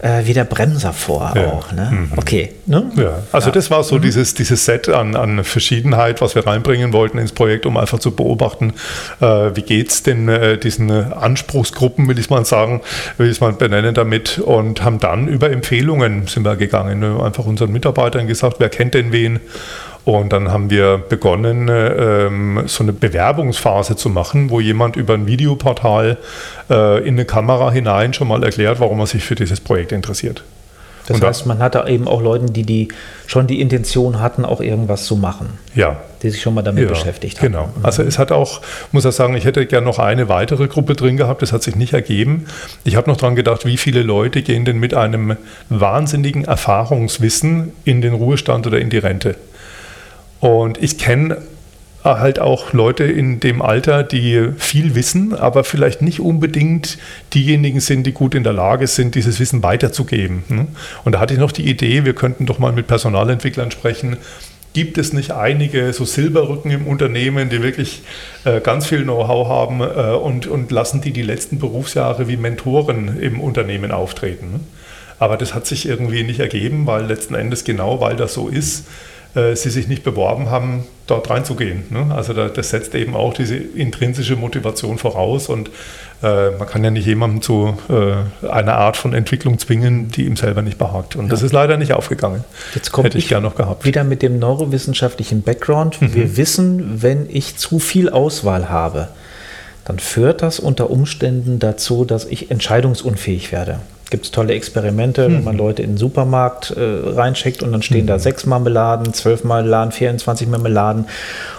äh, 0.00 0.24
wie 0.24 0.32
der 0.32 0.44
Bremser 0.44 0.92
vor 0.92 1.32
ja. 1.34 1.46
auch. 1.46 1.72
Ne? 1.72 1.88
Mhm. 1.90 2.12
Okay. 2.16 2.52
Ne? 2.66 2.90
Ja. 2.96 3.22
Also 3.32 3.48
ja. 3.48 3.52
das 3.52 3.70
war 3.70 3.82
so 3.82 3.96
mhm. 3.96 4.02
dieses, 4.02 4.34
dieses 4.34 4.64
Set 4.64 4.88
an, 4.88 5.16
an 5.16 5.44
Verschiedenheit, 5.44 6.20
was 6.20 6.34
wir 6.34 6.46
reinbringen 6.46 6.92
wollten 6.92 7.18
ins 7.18 7.32
Projekt, 7.32 7.66
um 7.66 7.76
einfach 7.76 7.98
zu 7.98 8.12
beobachten, 8.12 8.74
äh, 9.20 9.26
wie 9.26 9.62
geht 9.62 9.90
es 9.90 10.02
denn 10.02 10.28
äh, 10.28 10.58
diesen 10.58 10.90
Anspruchsgruppen, 10.90 12.08
will 12.08 12.18
ich 12.18 12.30
mal 12.30 12.44
sagen, 12.44 12.80
will 13.16 13.26
ich 13.26 13.32
es 13.32 13.40
mal 13.40 13.52
benennen 13.52 13.94
damit 13.94 14.38
und 14.38 14.82
haben 14.82 14.98
dann 14.98 15.28
über 15.28 15.50
Empfehlungen 15.50 16.26
sind 16.26 16.44
wir 16.44 16.56
gegangen. 16.56 17.00
Ne? 17.00 17.20
Einfach 17.22 17.44
unseren 17.44 17.72
Mitarbeitern 17.72 18.26
gesagt, 18.26 18.56
wer 18.58 18.68
kennt 18.68 18.94
denn 18.94 19.12
wen 19.12 19.40
und 20.08 20.32
dann 20.32 20.50
haben 20.50 20.70
wir 20.70 20.96
begonnen, 20.96 21.68
ähm, 21.70 22.62
so 22.64 22.82
eine 22.82 22.94
Bewerbungsphase 22.94 23.94
zu 23.94 24.08
machen, 24.08 24.48
wo 24.48 24.58
jemand 24.58 24.96
über 24.96 25.12
ein 25.12 25.26
Videoportal 25.26 26.16
äh, 26.70 27.06
in 27.06 27.16
eine 27.16 27.26
Kamera 27.26 27.70
hinein 27.70 28.14
schon 28.14 28.28
mal 28.28 28.42
erklärt, 28.42 28.80
warum 28.80 29.00
er 29.00 29.06
sich 29.06 29.22
für 29.22 29.34
dieses 29.34 29.60
Projekt 29.60 29.92
interessiert. 29.92 30.44
Das 31.08 31.18
und 31.18 31.26
heißt, 31.26 31.44
man 31.44 31.58
hatte 31.58 31.84
eben 31.88 32.08
auch 32.08 32.22
Leute, 32.22 32.46
die, 32.46 32.62
die 32.62 32.88
schon 33.26 33.46
die 33.46 33.60
Intention 33.60 34.18
hatten, 34.18 34.46
auch 34.46 34.62
irgendwas 34.62 35.04
zu 35.04 35.16
machen. 35.16 35.50
Ja. 35.74 35.98
Die 36.22 36.30
sich 36.30 36.40
schon 36.40 36.54
mal 36.54 36.62
damit 36.62 36.84
ja, 36.84 36.88
beschäftigt 36.88 37.42
haben. 37.42 37.52
Genau. 37.52 37.68
Also 37.82 38.02
es 38.02 38.18
hat 38.18 38.32
auch, 38.32 38.62
muss 38.92 39.04
ich 39.04 39.14
sagen, 39.14 39.34
ich 39.34 39.44
hätte 39.44 39.66
gerne 39.66 39.86
noch 39.86 39.98
eine 39.98 40.30
weitere 40.30 40.68
Gruppe 40.68 40.94
drin 40.94 41.18
gehabt, 41.18 41.42
das 41.42 41.52
hat 41.52 41.62
sich 41.62 41.76
nicht 41.76 41.92
ergeben. 41.92 42.46
Ich 42.84 42.96
habe 42.96 43.10
noch 43.10 43.18
daran 43.18 43.36
gedacht, 43.36 43.66
wie 43.66 43.76
viele 43.76 44.02
Leute 44.02 44.40
gehen 44.40 44.64
denn 44.64 44.78
mit 44.78 44.94
einem 44.94 45.36
wahnsinnigen 45.68 46.46
Erfahrungswissen 46.46 47.72
in 47.84 48.00
den 48.00 48.14
Ruhestand 48.14 48.66
oder 48.66 48.78
in 48.78 48.88
die 48.88 48.98
Rente. 48.98 49.36
Und 50.40 50.82
ich 50.82 50.98
kenne 50.98 51.38
halt 52.04 52.38
auch 52.38 52.72
Leute 52.72 53.04
in 53.04 53.40
dem 53.40 53.60
Alter, 53.60 54.02
die 54.02 54.50
viel 54.56 54.94
wissen, 54.94 55.34
aber 55.34 55.64
vielleicht 55.64 56.00
nicht 56.00 56.20
unbedingt 56.20 56.98
diejenigen 57.34 57.80
sind, 57.80 58.06
die 58.06 58.12
gut 58.12 58.34
in 58.34 58.44
der 58.44 58.52
Lage 58.52 58.86
sind, 58.86 59.14
dieses 59.14 59.40
Wissen 59.40 59.62
weiterzugeben. 59.62 60.44
Hm? 60.48 60.68
Und 61.04 61.12
da 61.12 61.20
hatte 61.20 61.34
ich 61.34 61.40
noch 61.40 61.52
die 61.52 61.68
Idee, 61.68 62.04
wir 62.04 62.14
könnten 62.14 62.46
doch 62.46 62.58
mal 62.58 62.72
mit 62.72 62.86
Personalentwicklern 62.86 63.70
sprechen. 63.70 64.16
Gibt 64.74 64.96
es 64.96 65.12
nicht 65.12 65.32
einige 65.32 65.92
so 65.92 66.04
Silberrücken 66.04 66.70
im 66.70 66.86
Unternehmen, 66.86 67.48
die 67.48 67.62
wirklich 67.62 68.02
äh, 68.44 68.60
ganz 68.60 68.86
viel 68.86 69.02
Know-how 69.02 69.48
haben 69.48 69.80
äh, 69.80 70.14
und, 70.14 70.46
und 70.46 70.70
lassen 70.70 71.00
die 71.00 71.10
die 71.10 71.22
letzten 71.22 71.58
Berufsjahre 71.58 72.28
wie 72.28 72.36
Mentoren 72.36 73.20
im 73.20 73.40
Unternehmen 73.40 73.90
auftreten? 73.90 74.52
Ne? 74.52 74.60
Aber 75.18 75.36
das 75.36 75.52
hat 75.52 75.66
sich 75.66 75.88
irgendwie 75.88 76.22
nicht 76.22 76.38
ergeben, 76.38 76.86
weil 76.86 77.06
letzten 77.06 77.34
Endes 77.34 77.64
genau, 77.64 78.00
weil 78.00 78.14
das 78.14 78.34
so 78.34 78.48
ist, 78.48 78.86
äh, 79.34 79.54
sie 79.54 79.70
sich 79.70 79.88
nicht 79.88 80.04
beworben 80.04 80.50
haben, 80.50 80.84
dort 81.06 81.30
reinzugehen. 81.30 81.84
Ne? 81.90 82.14
Also 82.14 82.32
da, 82.32 82.48
das 82.48 82.70
setzt 82.70 82.94
eben 82.94 83.14
auch 83.14 83.34
diese 83.34 83.56
intrinsische 83.56 84.36
Motivation 84.36 84.98
voraus 84.98 85.48
und 85.48 85.70
äh, 86.22 86.50
man 86.50 86.68
kann 86.68 86.82
ja 86.84 86.90
nicht 86.90 87.06
jemanden 87.06 87.42
zu 87.42 87.76
äh, 87.88 88.46
einer 88.46 88.74
Art 88.74 88.96
von 88.96 89.14
Entwicklung 89.14 89.58
zwingen, 89.58 90.08
die 90.08 90.26
ihm 90.26 90.36
selber 90.36 90.62
nicht 90.62 90.78
behagt. 90.78 91.16
Und 91.16 91.26
ja. 91.26 91.30
das 91.30 91.42
ist 91.42 91.52
leider 91.52 91.76
nicht 91.76 91.92
aufgegangen. 91.92 92.44
Jetzt 92.74 92.90
kommt 92.92 93.06
Hätte 93.06 93.18
ich, 93.18 93.24
ich 93.24 93.30
gern 93.30 93.42
noch 93.42 93.54
gehabt. 93.54 93.84
Wieder 93.84 94.04
mit 94.04 94.22
dem 94.22 94.38
neurowissenschaftlichen 94.38 95.42
Background. 95.42 96.00
Mhm. 96.00 96.14
Wir 96.14 96.36
wissen, 96.36 97.02
wenn 97.02 97.26
ich 97.30 97.56
zu 97.56 97.78
viel 97.78 98.10
Auswahl 98.10 98.68
habe, 98.68 99.08
dann 99.84 99.98
führt 99.98 100.42
das 100.42 100.60
unter 100.60 100.90
Umständen 100.90 101.58
dazu, 101.58 102.04
dass 102.04 102.26
ich 102.26 102.50
entscheidungsunfähig 102.50 103.52
werde 103.52 103.80
gibt 104.10 104.24
es 104.24 104.30
tolle 104.30 104.54
Experimente, 104.54 105.26
hm. 105.26 105.34
wenn 105.34 105.44
man 105.44 105.56
Leute 105.56 105.82
in 105.82 105.92
den 105.92 105.96
Supermarkt 105.98 106.70
äh, 106.70 106.80
reinschickt 106.80 107.62
und 107.62 107.72
dann 107.72 107.82
stehen 107.82 108.00
hm. 108.00 108.06
da 108.06 108.18
sechs 108.18 108.46
Marmeladen, 108.46 109.12
zwölf 109.14 109.44
Marmeladen, 109.44 109.92
24 109.92 110.48
Marmeladen. 110.48 111.06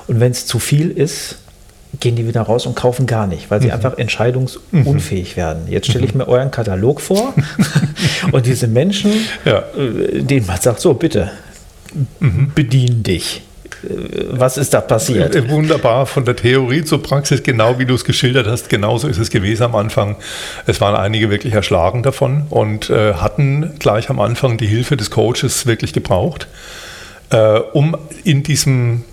Und 0.08 0.20
wenn 0.20 0.32
es 0.32 0.46
zu 0.46 0.60
viel 0.60 0.90
ist, 0.90 1.38
gehen 2.00 2.16
die 2.16 2.28
wieder 2.28 2.42
raus 2.42 2.66
und 2.66 2.76
kaufen 2.76 3.08
gar 3.08 3.26
nicht, 3.26 3.50
weil 3.50 3.62
sie 3.62 3.68
mhm. 3.68 3.74
einfach 3.74 3.98
entscheidungsunfähig 3.98 5.32
mhm. 5.32 5.38
werden. 5.38 5.62
Jetzt 5.70 5.90
stelle 5.90 6.06
ich 6.06 6.14
mhm. 6.14 6.20
mir 6.20 6.28
euren 6.28 6.52
Katalog 6.52 7.02
vor 7.02 7.34
und 8.32 8.46
diese 8.46 8.68
Menschen, 8.68 9.12
ja. 9.44 9.64
äh, 9.76 10.22
denen 10.22 10.46
man 10.46 10.62
sagt, 10.62 10.82
so 10.82 10.94
bitte, 10.94 11.32
mhm. 12.20 12.52
bedien 12.54 13.02
dich 13.02 13.42
was 13.84 14.58
ist 14.58 14.74
da 14.74 14.82
passiert? 14.82 15.36
Äh, 15.36 15.50
wunderbar, 15.50 16.06
von 16.06 16.26
der 16.26 16.36
Theorie 16.36 16.84
zur 16.84 17.02
Praxis, 17.02 17.44
genau 17.44 17.80
wie 17.80 17.86
du 17.86 17.94
es 17.94 18.04
geschildert 18.04 18.48
hast, 18.48 18.70
genauso 18.70 19.08
ist 19.08 19.18
es 19.18 19.30
gewesen 19.30 19.64
am 19.64 19.76
Anfang. 19.76 20.18
Es 20.66 20.82
waren 20.82 20.96
einige 20.96 21.30
wirklich 21.30 21.54
erschlagen 21.54 22.04
davon 22.04 22.44
und 22.50 22.90
äh, 22.90 23.14
hatten 23.14 23.76
gleich 23.80 24.10
am 24.10 24.20
Anfang 24.20 24.58
die 24.58 24.68
Hilfe 24.68 24.98
des 24.98 25.12
Coaches 25.12 25.66
wirklich 25.66 25.94
gebraucht, 25.94 26.48
äh, 27.30 27.60
um 27.60 27.96
in 28.24 28.44
diesem, 28.44 29.04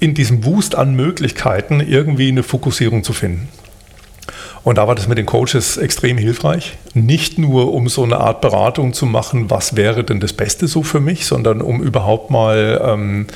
in 0.00 0.14
diesem 0.14 0.44
Wust 0.44 0.74
an 0.74 0.94
Möglichkeiten 0.94 1.80
irgendwie 1.80 2.28
eine 2.28 2.42
Fokussierung 2.42 3.04
zu 3.04 3.12
finden. 3.12 3.48
Und 4.64 4.78
da 4.78 4.88
war 4.88 4.94
das 4.94 5.08
mit 5.08 5.18
den 5.18 5.26
Coaches 5.26 5.76
extrem 5.76 6.16
hilfreich. 6.16 6.78
Nicht 6.94 7.38
nur, 7.38 7.74
um 7.74 7.90
so 7.90 8.02
eine 8.02 8.16
Art 8.16 8.40
Beratung 8.40 8.94
zu 8.94 9.04
machen, 9.04 9.50
was 9.50 9.76
wäre 9.76 10.04
denn 10.04 10.20
das 10.20 10.32
Beste 10.32 10.68
so 10.68 10.82
für 10.82 11.00
mich, 11.00 11.26
sondern 11.26 11.60
um 11.60 11.82
überhaupt 11.82 12.30
mal 12.30 12.80
ähm, 12.82 13.26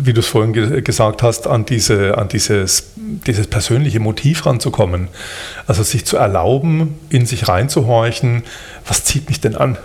wie 0.00 0.12
du 0.12 0.20
es 0.20 0.26
vorhin 0.26 0.52
ge 0.52 0.82
gesagt 0.82 1.22
hast, 1.22 1.46
an, 1.46 1.64
diese, 1.64 2.18
an 2.18 2.28
dieses, 2.28 2.92
dieses 2.96 3.46
persönliche 3.46 4.00
Motiv 4.00 4.46
ranzukommen. 4.46 5.08
Also 5.66 5.82
sich 5.82 6.04
zu 6.04 6.16
erlauben, 6.16 6.98
in 7.10 7.26
sich 7.26 7.48
reinzuhorchen, 7.48 8.42
was 8.86 9.04
zieht 9.04 9.28
mich 9.28 9.40
denn 9.40 9.56
an? 9.56 9.78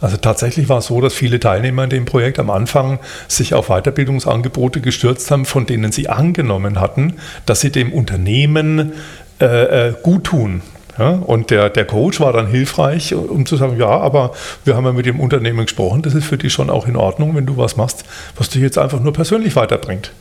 Also 0.00 0.18
tatsächlich 0.18 0.68
war 0.68 0.78
es 0.78 0.86
so, 0.86 1.00
dass 1.00 1.14
viele 1.14 1.40
Teilnehmer 1.40 1.84
in 1.84 1.90
dem 1.90 2.04
Projekt 2.04 2.38
am 2.38 2.50
Anfang 2.50 2.98
sich 3.26 3.54
auf 3.54 3.68
Weiterbildungsangebote 3.68 4.80
gestürzt 4.80 5.30
haben, 5.30 5.46
von 5.46 5.66
denen 5.66 5.92
sie 5.92 6.08
angenommen 6.08 6.78
hatten, 6.78 7.14
dass 7.46 7.60
sie 7.60 7.70
dem 7.70 7.92
Unternehmen 7.92 8.92
äh, 9.40 9.88
äh 9.88 9.94
gut 10.02 10.24
tun. 10.24 10.62
Ja, 10.98 11.10
und 11.10 11.50
der, 11.50 11.70
der 11.70 11.84
Coach 11.84 12.20
war 12.20 12.32
dann 12.32 12.46
hilfreich, 12.46 13.14
um 13.14 13.46
zu 13.46 13.56
sagen, 13.56 13.76
ja, 13.78 13.88
aber 13.88 14.32
wir 14.64 14.76
haben 14.76 14.84
ja 14.84 14.92
mit 14.92 15.06
dem 15.06 15.18
Unternehmen 15.18 15.66
gesprochen, 15.66 16.02
das 16.02 16.14
ist 16.14 16.24
für 16.24 16.38
dich 16.38 16.52
schon 16.52 16.70
auch 16.70 16.86
in 16.86 16.96
Ordnung, 16.96 17.34
wenn 17.34 17.46
du 17.46 17.56
was 17.56 17.76
machst, 17.76 18.04
was 18.36 18.48
dich 18.48 18.62
jetzt 18.62 18.78
einfach 18.78 19.00
nur 19.00 19.12
persönlich 19.12 19.56
weiterbringt. 19.56 20.12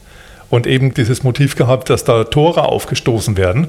Und 0.50 0.68
eben 0.68 0.94
dieses 0.94 1.24
Motiv 1.24 1.56
gehabt, 1.56 1.90
dass 1.90 2.04
da 2.04 2.24
Tore 2.24 2.64
aufgestoßen 2.64 3.38
werden. 3.38 3.68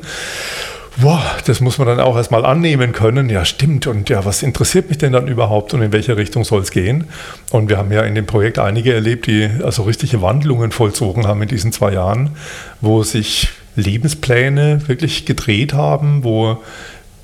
Boah, 0.97 1.23
das 1.47 1.61
muss 1.61 1.79
man 1.79 1.89
dann 1.89 1.99
auch 1.99 2.17
erstmal 2.17 2.45
annehmen 2.45 2.93
können. 2.93 3.29
Ja, 3.29 3.45
stimmt. 3.45 3.87
Und 3.87 4.09
ja, 4.11 4.25
was 4.25 4.43
interessiert 4.43 4.89
mich 4.91 4.99
denn 4.99 5.13
dann 5.13 5.27
überhaupt 5.27 5.75
und 5.75 5.83
in 5.83 5.93
welche 5.93 6.17
Richtung 6.17 6.45
soll 6.45 6.63
es 6.63 6.71
gehen? 6.71 7.09
Und 7.51 7.69
wir 7.69 7.79
haben 7.79 7.91
ja 7.91 8.03
in 8.03 8.15
dem 8.15 8.27
Projekt 8.27 8.59
einige 8.59 8.95
erlebt, 8.95 9.27
die 9.27 9.51
also 9.63 9.83
richtige 9.83 10.23
Wandlungen 10.23 10.71
vollzogen 10.71 11.27
haben 11.27 11.43
in 11.43 11.49
diesen 11.49 11.73
zwei 11.73 11.93
Jahren, 11.93 12.37
wo 12.81 13.03
sich 13.03 13.49
Lebenspläne 13.77 14.87
wirklich 14.89 15.27
gedreht 15.27 15.73
haben, 15.73 16.25
wo 16.25 16.63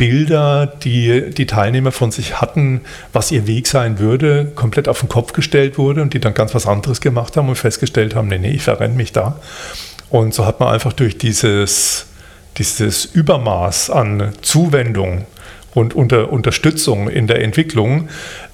Bilder, 0.01 0.67
die 0.67 1.29
die 1.31 1.45
Teilnehmer 1.45 1.93
von 1.93 2.11
sich 2.11 2.41
hatten, 2.41 2.81
was 3.13 3.31
ihr 3.31 3.47
Weg 3.47 3.67
sein 3.67 3.99
würde, 3.99 4.51
komplett 4.55 4.89
auf 4.89 5.01
den 5.01 5.11
Kopf 5.11 5.35
gestellt 5.35 5.77
wurde 5.77 6.01
und 6.01 6.15
die 6.15 6.21
dann 6.21 6.33
ganz 6.33 6.55
was 6.55 6.67
anderes 6.67 7.03
gemacht 7.03 7.37
haben 7.37 7.51
und 7.51 7.57
festgestellt 7.57 8.15
haben, 8.15 8.29
nee, 8.29 8.39
nee, 8.39 8.53
ich 8.53 8.63
verrenne 8.63 8.95
mich 8.95 9.13
da. 9.13 9.39
Und 10.09 10.33
so 10.33 10.47
hat 10.47 10.59
man 10.59 10.73
einfach 10.73 10.95
durch 10.95 11.19
dieses, 11.19 12.07
dieses 12.57 13.05
Übermaß 13.05 13.91
an 13.91 14.33
Zuwendung 14.41 15.27
und 15.75 15.95
unter 15.95 16.33
Unterstützung 16.33 17.09
in 17.09 17.27
der 17.27 17.43
Entwicklung 17.43 18.09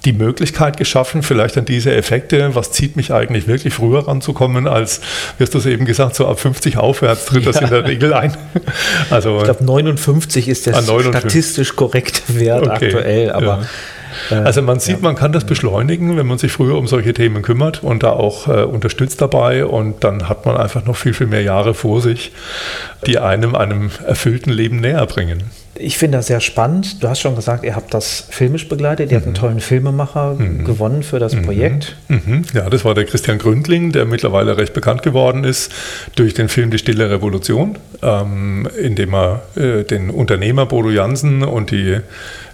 die 0.05 0.13
Möglichkeit 0.13 0.77
geschaffen, 0.77 1.23
vielleicht 1.23 1.57
an 1.57 1.65
diese 1.65 1.93
Effekte, 1.95 2.53
was 2.53 2.71
zieht 2.71 2.95
mich 2.95 3.11
eigentlich 3.11 3.47
wirklich 3.47 3.73
früher 3.73 4.07
ranzukommen, 4.07 4.67
als, 4.67 5.01
wie 5.37 5.43
hast 5.43 5.53
du 5.53 5.57
es 5.57 5.65
eben 5.65 5.85
gesagt, 5.85 6.15
so 6.15 6.27
ab 6.27 6.39
50 6.39 6.77
aufwärts 6.77 7.25
tritt 7.25 7.45
ja. 7.45 7.51
das 7.51 7.61
in 7.61 7.69
der 7.69 7.85
Regel 7.85 8.13
ein. 8.13 8.35
Also, 9.09 9.37
ich 9.37 9.43
glaube, 9.43 9.63
59 9.63 10.47
ist 10.47 10.65
der 10.65 10.73
59. 10.73 11.07
statistisch 11.09 11.75
korrekte 11.75 12.39
Wert 12.39 12.63
okay. 12.63 12.85
aktuell, 12.85 13.31
aber. 13.31 13.45
Ja. 14.29 14.37
Äh, 14.37 14.41
also 14.41 14.61
man 14.61 14.79
sieht, 14.79 14.97
ja. 14.97 15.01
man 15.01 15.15
kann 15.15 15.31
das 15.31 15.45
beschleunigen, 15.45 16.17
wenn 16.17 16.27
man 16.27 16.37
sich 16.37 16.51
früher 16.51 16.77
um 16.77 16.87
solche 16.87 17.13
Themen 17.13 17.41
kümmert 17.41 17.83
und 17.83 18.03
da 18.03 18.11
auch 18.11 18.47
äh, 18.47 18.63
unterstützt 18.63 19.21
dabei 19.21 19.65
und 19.65 20.03
dann 20.03 20.27
hat 20.27 20.45
man 20.45 20.57
einfach 20.57 20.85
noch 20.85 20.95
viel, 20.95 21.13
viel 21.13 21.27
mehr 21.27 21.43
Jahre 21.43 21.73
vor 21.73 22.01
sich, 22.01 22.31
die 23.05 23.19
einem 23.19 23.55
einem 23.55 23.91
erfüllten 24.05 24.51
Leben 24.51 24.79
näher 24.79 25.05
bringen 25.05 25.43
ich 25.79 25.97
finde 25.97 26.17
das 26.17 26.27
sehr 26.27 26.39
spannend. 26.39 27.03
Du 27.03 27.07
hast 27.07 27.19
schon 27.19 27.35
gesagt, 27.35 27.63
ihr 27.63 27.75
habt 27.75 27.93
das 27.93 28.25
filmisch 28.29 28.67
begleitet. 28.67 29.11
Ihr 29.11 29.17
mhm. 29.17 29.21
habt 29.21 29.25
einen 29.25 29.33
mhm. 29.33 29.39
tollen 29.39 29.59
Filmemacher 29.59 30.35
mhm. 30.35 30.65
gewonnen 30.65 31.03
für 31.03 31.19
das 31.19 31.35
mhm. 31.35 31.43
Projekt. 31.43 31.95
Mhm. 32.07 32.43
Ja, 32.53 32.69
das 32.69 32.85
war 32.85 32.93
der 32.93 33.05
Christian 33.05 33.37
Gründling, 33.37 33.91
der 33.91 34.05
mittlerweile 34.05 34.57
recht 34.57 34.73
bekannt 34.73 35.03
geworden 35.03 35.43
ist 35.43 35.71
durch 36.15 36.33
den 36.33 36.49
Film 36.49 36.71
Die 36.71 36.77
Stille 36.77 37.09
Revolution, 37.09 37.77
ähm, 38.01 38.67
in 38.81 38.95
dem 38.95 39.13
er 39.13 39.41
äh, 39.55 39.83
den 39.83 40.09
Unternehmer 40.09 40.65
Bodo 40.65 40.89
Jansen 40.89 41.43
und 41.43 41.71
die, 41.71 41.97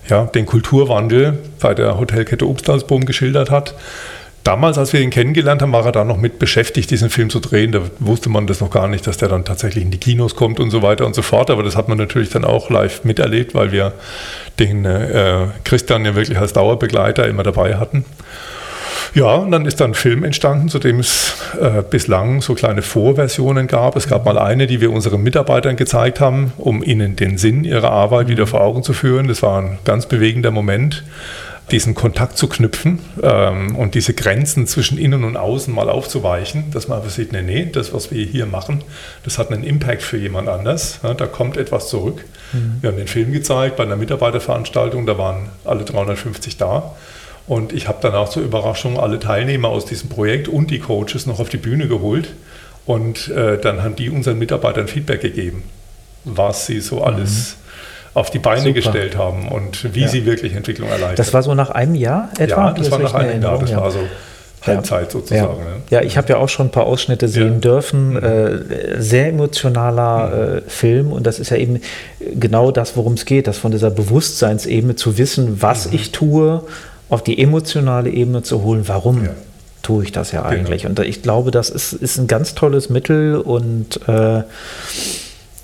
ja, 0.09 0.25
den 0.25 0.45
Kulturwandel 0.45 1.37
bei 1.59 1.73
der 1.73 1.97
Hotelkette 1.97 2.47
Obstalsboom 2.47 3.05
geschildert 3.05 3.49
hat. 3.49 3.75
Damals, 4.43 4.77
als 4.77 4.91
wir 4.91 4.99
ihn 4.99 5.09
kennengelernt 5.09 5.61
haben, 5.61 5.71
war 5.71 5.85
er 5.85 5.93
da 5.93 6.03
noch 6.03 6.17
mit 6.17 6.37
beschäftigt, 6.37 6.91
diesen 6.91 7.09
Film 7.09 7.29
zu 7.29 7.39
drehen. 7.39 7.71
Da 7.71 7.81
wusste 7.99 8.29
man 8.29 8.45
das 8.45 8.59
noch 8.59 8.69
gar 8.69 8.89
nicht, 8.89 9.07
dass 9.07 9.15
der 9.17 9.29
dann 9.29 9.45
tatsächlich 9.45 9.85
in 9.85 9.91
die 9.91 9.99
Kinos 9.99 10.35
kommt 10.35 10.59
und 10.59 10.69
so 10.69 10.81
weiter 10.81 11.05
und 11.05 11.15
so 11.15 11.21
fort. 11.21 11.49
Aber 11.49 11.63
das 11.63 11.77
hat 11.77 11.87
man 11.87 11.97
natürlich 11.97 12.29
dann 12.29 12.43
auch 12.43 12.69
live 12.69 13.05
miterlebt, 13.05 13.55
weil 13.55 13.71
wir 13.71 13.93
den 14.59 14.83
äh, 14.83 15.47
Christian 15.63 16.03
ja 16.03 16.15
wirklich 16.15 16.37
als 16.37 16.51
Dauerbegleiter 16.51 17.25
immer 17.25 17.43
dabei 17.43 17.75
hatten. 17.75 18.03
Ja, 19.15 19.35
und 19.35 19.51
dann 19.51 19.65
ist 19.65 19.79
dann 19.79 19.91
ein 19.91 19.93
Film 19.93 20.23
entstanden, 20.23 20.69
zu 20.69 20.79
dem 20.79 20.99
es 20.99 21.35
äh, 21.61 21.83
bislang 21.87 22.41
so 22.41 22.55
kleine 22.55 22.81
Vorversionen 22.81 23.67
gab. 23.67 23.95
Es 23.95 24.07
gab 24.07 24.25
mal 24.25 24.39
eine, 24.39 24.65
die 24.65 24.81
wir 24.81 24.91
unseren 24.91 25.21
Mitarbeitern 25.21 25.75
gezeigt 25.75 26.19
haben, 26.19 26.51
um 26.57 26.83
ihnen 26.83 27.15
den 27.15 27.37
Sinn 27.37 27.63
ihrer 27.63 27.91
Arbeit 27.91 28.27
wieder 28.27 28.47
vor 28.47 28.61
Augen 28.61 28.81
zu 28.81 28.93
führen. 28.93 29.27
Das 29.27 29.43
war 29.43 29.61
ein 29.61 29.77
ganz 29.85 30.07
bewegender 30.07 30.51
Moment 30.51 31.03
diesen 31.71 31.95
Kontakt 31.95 32.37
zu 32.37 32.47
knüpfen 32.47 32.99
ähm, 33.21 33.75
und 33.75 33.95
diese 33.95 34.13
Grenzen 34.13 34.67
zwischen 34.67 34.97
innen 34.97 35.23
und 35.23 35.37
außen 35.37 35.73
mal 35.73 35.89
aufzuweichen, 35.89 36.71
dass 36.71 36.87
man 36.87 36.99
einfach 36.99 37.11
sieht, 37.11 37.31
nee, 37.31 37.41
nee, 37.41 37.69
das, 37.71 37.93
was 37.93 38.11
wir 38.11 38.25
hier 38.25 38.45
machen, 38.45 38.83
das 39.23 39.37
hat 39.37 39.51
einen 39.51 39.63
Impact 39.63 40.01
für 40.01 40.17
jemand 40.17 40.49
anders. 40.49 40.99
Ja, 41.03 41.13
da 41.13 41.25
kommt 41.25 41.57
etwas 41.57 41.89
zurück. 41.89 42.25
Mhm. 42.51 42.77
Wir 42.81 42.89
haben 42.89 42.97
den 42.97 43.07
Film 43.07 43.31
gezeigt 43.31 43.77
bei 43.77 43.83
einer 43.83 43.95
Mitarbeiterveranstaltung, 43.95 45.05
da 45.05 45.17
waren 45.17 45.49
alle 45.63 45.83
350 45.83 46.57
da. 46.57 46.95
Und 47.45 47.73
ich 47.73 47.87
habe 47.87 47.97
dann 48.01 48.15
auch 48.15 48.29
zur 48.29 48.43
Überraschung 48.43 48.99
alle 48.99 49.19
Teilnehmer 49.19 49.67
aus 49.67 49.85
diesem 49.85 50.09
Projekt 50.09 50.47
und 50.47 50.71
die 50.71 50.79
Coaches 50.79 51.25
noch 51.25 51.39
auf 51.39 51.49
die 51.49 51.57
Bühne 51.57 51.87
geholt. 51.87 52.33
Und 52.85 53.29
äh, 53.29 53.59
dann 53.59 53.83
haben 53.83 53.95
die 53.95 54.09
unseren 54.09 54.39
Mitarbeitern 54.39 54.87
Feedback 54.87 55.21
gegeben, 55.21 55.63
was 56.25 56.65
sie 56.65 56.81
so 56.81 57.03
alles 57.03 57.57
auf 58.13 58.29
die 58.29 58.39
Beine 58.39 58.61
Super. 58.61 58.73
gestellt 58.73 59.17
haben 59.17 59.47
und 59.47 59.93
wie 59.95 60.01
ja. 60.01 60.07
sie 60.07 60.25
wirklich 60.25 60.53
Entwicklung 60.53 60.89
erleichtern. 60.89 61.15
Das 61.15 61.33
war 61.33 61.43
so 61.43 61.53
nach 61.55 61.71
einem 61.71 61.95
Jahr 61.95 62.29
etwa? 62.37 62.67
Ja, 62.67 62.71
das, 62.71 62.89
das 62.89 62.91
war 62.91 62.99
nach 62.99 63.13
einem 63.13 63.41
Jahr. 63.41 63.59
Das 63.59 63.75
war 63.75 63.91
so 63.91 63.99
Halbzeit 64.65 65.11
sozusagen. 65.11 65.59
Ja, 65.59 65.63
ne? 65.63 65.81
ja 65.89 66.01
ich 66.01 66.17
habe 66.17 66.29
ja 66.29 66.37
auch 66.37 66.49
schon 66.49 66.67
ein 66.67 66.71
paar 66.71 66.85
Ausschnitte 66.85 67.27
sehen 67.27 67.53
ja. 67.55 67.59
dürfen. 67.59 68.11
Mhm. 68.11 68.23
Äh, 68.23 69.01
sehr 69.01 69.27
emotionaler 69.27 70.27
mhm. 70.27 70.57
äh, 70.57 70.61
Film 70.67 71.11
und 71.11 71.27
das 71.27 71.39
ist 71.39 71.49
ja 71.49 71.57
eben 71.57 71.81
genau 72.35 72.71
das, 72.71 72.95
worum 72.95 73.13
es 73.13 73.25
geht, 73.25 73.47
das 73.47 73.57
von 73.57 73.71
dieser 73.71 73.89
Bewusstseinsebene 73.89 74.95
zu 74.95 75.17
wissen, 75.17 75.61
was 75.61 75.87
mhm. 75.87 75.95
ich 75.95 76.11
tue, 76.11 76.63
auf 77.09 77.23
die 77.23 77.39
emotionale 77.39 78.09
Ebene 78.09 78.43
zu 78.43 78.63
holen, 78.63 78.83
warum. 78.87 79.25
Ja. 79.25 79.31
Tue 79.81 80.05
ich 80.05 80.13
das 80.13 80.31
ja 80.31 80.41
genau. 80.41 80.53
eigentlich? 80.53 80.83
Genau. 80.83 81.01
Und 81.01 81.07
ich 81.07 81.21
glaube, 81.21 81.51
das 81.51 81.69
ist, 81.69 81.91
ist 81.91 82.17
ein 82.17 82.27
ganz 82.27 82.55
tolles 82.55 82.89
Mittel 82.89 83.35
und 83.35 83.99
äh, 84.07 84.43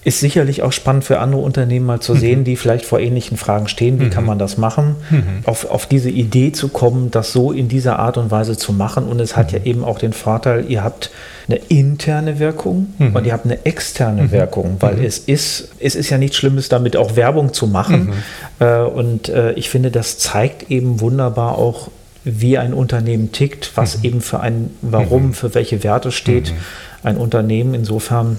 ist 0.06 0.22
sicherlich 0.22 0.64
auch 0.64 0.72
spannend 0.72 1.04
für 1.04 1.20
andere 1.20 1.42
Unternehmen 1.42 1.86
mal 1.86 2.00
zu 2.00 2.16
mhm. 2.16 2.20
sehen, 2.20 2.44
die 2.46 2.56
vielleicht 2.56 2.86
vor 2.86 3.00
ähnlichen 3.00 3.38
Fragen 3.38 3.68
stehen. 3.68 4.00
Wie 4.00 4.06
mhm. 4.06 4.10
kann 4.12 4.26
man 4.26 4.40
das 4.40 4.58
machen? 4.58 4.96
Mhm. 5.10 5.44
Auf, 5.44 5.70
auf 5.70 5.88
diese 5.88 6.10
Idee 6.10 6.54
zu 6.54 6.70
kommen, 6.70 7.12
das 7.12 7.34
so 7.34 7.52
in 7.52 7.68
dieser 7.68 8.00
Art 8.00 8.18
und 8.18 8.32
Weise 8.32 8.58
zu 8.58 8.72
machen. 8.72 9.06
Und 9.06 9.20
es 9.20 9.36
hat 9.36 9.52
ja 9.52 9.60
mhm. 9.60 9.66
eben 9.66 9.84
auch 9.84 10.00
den 10.00 10.14
Vorteil, 10.14 10.66
ihr 10.70 10.84
habt 10.84 11.12
eine 11.48 11.58
interne 11.68 12.40
Wirkung 12.40 12.94
mhm. 12.98 13.16
und 13.16 13.26
ihr 13.26 13.34
habt 13.34 13.46
eine 13.46 13.66
externe 13.66 14.24
mhm. 14.24 14.32
Wirkung, 14.32 14.78
weil 14.80 15.04
es 15.04 15.18
ist, 15.18 15.70
es 15.80 15.96
ist 15.96 16.10
ja 16.10 16.18
nichts 16.18 16.38
Schlimmes, 16.38 16.70
damit 16.70 16.96
auch 16.96 17.16
Werbung 17.16 17.54
zu 17.54 17.68
machen. 17.68 18.14
Äh, 18.60 18.80
und 18.80 19.30
äh, 19.30 19.52
ich 19.54 19.70
finde, 19.70 19.92
das 19.92 20.18
zeigt 20.18 20.72
eben 20.72 21.02
wunderbar 21.02 21.58
auch, 21.58 21.90
wie 22.24 22.58
ein 22.58 22.74
Unternehmen 22.74 23.32
tickt, 23.32 23.72
was 23.76 24.04
eben 24.04 24.22
für 24.22 24.40
ein 24.40 24.72
Warum, 24.82 25.34
für 25.34 25.56
welche 25.56 25.84
Werte 25.84 26.12
steht. 26.12 26.54
Ein 27.02 27.18
Unternehmen 27.18 27.74
insofern 27.74 28.38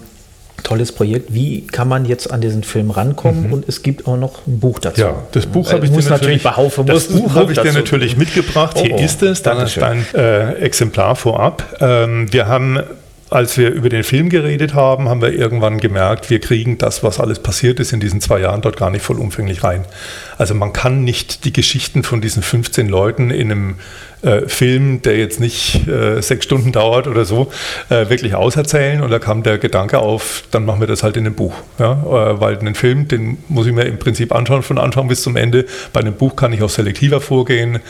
tolles 0.63 0.93
Projekt. 0.93 1.33
Wie 1.33 1.67
kann 1.67 1.89
man 1.89 2.05
jetzt 2.05 2.31
an 2.31 2.41
diesen 2.41 2.63
Film 2.63 2.91
rankommen? 2.91 3.49
Mhm. 3.49 3.53
Und 3.53 3.69
es 3.69 3.83
gibt 3.83 4.07
auch 4.07 4.17
noch 4.17 4.47
ein 4.47 4.61
Buch 4.61 4.79
dazu. 4.79 5.01
Ja, 5.01 5.23
das 5.33 5.47
Buch 5.47 5.73
habe 5.73 5.85
ich 5.85 5.93
muss 5.93 6.05
dir 6.05 6.11
natürlich 6.11 6.43
behaufen. 6.43 6.87
Das 6.87 7.09
Buch 7.09 7.35
habe 7.35 7.53
ich 7.53 7.59
dir 7.59 7.73
natürlich 7.73 8.17
mitgebracht. 8.17 8.79
Hier 8.79 8.95
oh, 8.95 8.99
ist 8.99 9.23
es. 9.23 9.43
Dann 9.43 9.59
ist 9.59 9.77
dein 9.77 10.07
äh, 10.15 10.55
Exemplar 10.55 11.17
vorab. 11.17 11.77
Ähm, 11.81 12.33
wir 12.33 12.47
haben 12.47 12.81
als 13.31 13.57
wir 13.57 13.71
über 13.71 13.89
den 13.89 14.03
Film 14.03 14.29
geredet 14.29 14.75
haben, 14.75 15.09
haben 15.09 15.23
wir 15.23 15.33
irgendwann 15.33 15.79
gemerkt, 15.79 16.31
wir 16.31 16.41
kriegen 16.41 16.79
das, 16.79 17.05
was 17.05 17.21
alles 17.21 17.39
passiert 17.39 17.79
ist 17.79 17.93
in 17.93 18.01
diesen 18.01 18.21
zwei 18.21 18.41
Jahren, 18.41 18.61
dort 18.61 18.77
gar 18.77 18.91
nicht 18.91 19.05
vollumfänglich 19.05 19.63
rein. 19.63 19.85
Also 20.37 20.55
man 20.55 20.73
kann 20.73 21.05
nicht 21.05 21.45
die 21.45 21.53
Geschichten 21.53 22.03
von 22.03 22.21
diesen 22.21 22.43
15 22.43 22.89
Leuten 22.89 23.31
in 23.31 23.53
einem 23.53 23.77
äh, 24.23 24.49
Film, 24.49 25.03
der 25.03 25.17
jetzt 25.17 25.41
nicht 25.41 25.87
äh, 25.89 26.21
sechs 26.21 26.45
Stunden 26.45 26.73
dauert 26.73 27.07
oder 27.07 27.25
so, 27.25 27.51
äh, 27.89 28.11
wirklich 28.11 28.35
auserzählen. 28.35 29.03
Und 29.03 29.11
da 29.11 29.19
kam 29.19 29.43
der 29.43 29.59
Gedanke 29.59 29.99
auf, 29.99 30.45
dann 30.51 30.65
machen 30.65 30.81
wir 30.81 30.87
das 30.87 31.03
halt 31.03 31.17
in 31.17 31.27
einem 31.27 31.35
Buch. 31.35 31.55
Ja? 31.79 31.93
Äh, 31.93 32.41
weil 32.41 32.59
einen 32.59 32.75
Film, 32.75 33.09
den 33.09 33.39
muss 33.49 33.67
ich 33.67 33.73
mir 33.73 33.85
im 33.85 33.99
Prinzip 33.99 34.35
anschauen 34.35 34.63
von 34.63 34.79
Anfang 34.79 35.09
bis 35.09 35.23
zum 35.23 35.37
Ende. 35.37 35.65
Bei 35.93 36.01
einem 36.01 36.15
Buch 36.15 36.37
kann 36.37 36.53
ich 36.53 36.63
auch 36.63 36.71
selektiver 36.71 37.21
vorgehen. 37.21 37.81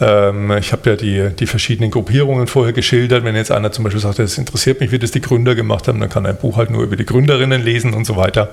Ähm, 0.00 0.50
ich 0.52 0.72
habe 0.72 0.90
ja 0.90 0.96
die, 0.96 1.30
die 1.38 1.46
verschiedenen 1.46 1.90
Gruppierungen 1.90 2.46
vorher 2.46 2.72
geschildert. 2.72 3.24
Wenn 3.24 3.36
jetzt 3.36 3.52
einer 3.52 3.72
zum 3.72 3.84
Beispiel 3.84 4.02
sagt, 4.02 4.18
das 4.18 4.38
interessiert 4.38 4.80
mich, 4.80 4.92
wie 4.92 4.98
das 4.98 5.10
die 5.10 5.20
Gründer 5.20 5.54
gemacht 5.54 5.88
haben, 5.88 6.00
dann 6.00 6.08
kann 6.08 6.26
ein 6.26 6.36
Buch 6.36 6.56
halt 6.56 6.70
nur 6.70 6.82
über 6.82 6.96
die 6.96 7.06
Gründerinnen 7.06 7.62
lesen 7.62 7.94
und 7.94 8.04
so 8.04 8.16
weiter. 8.16 8.48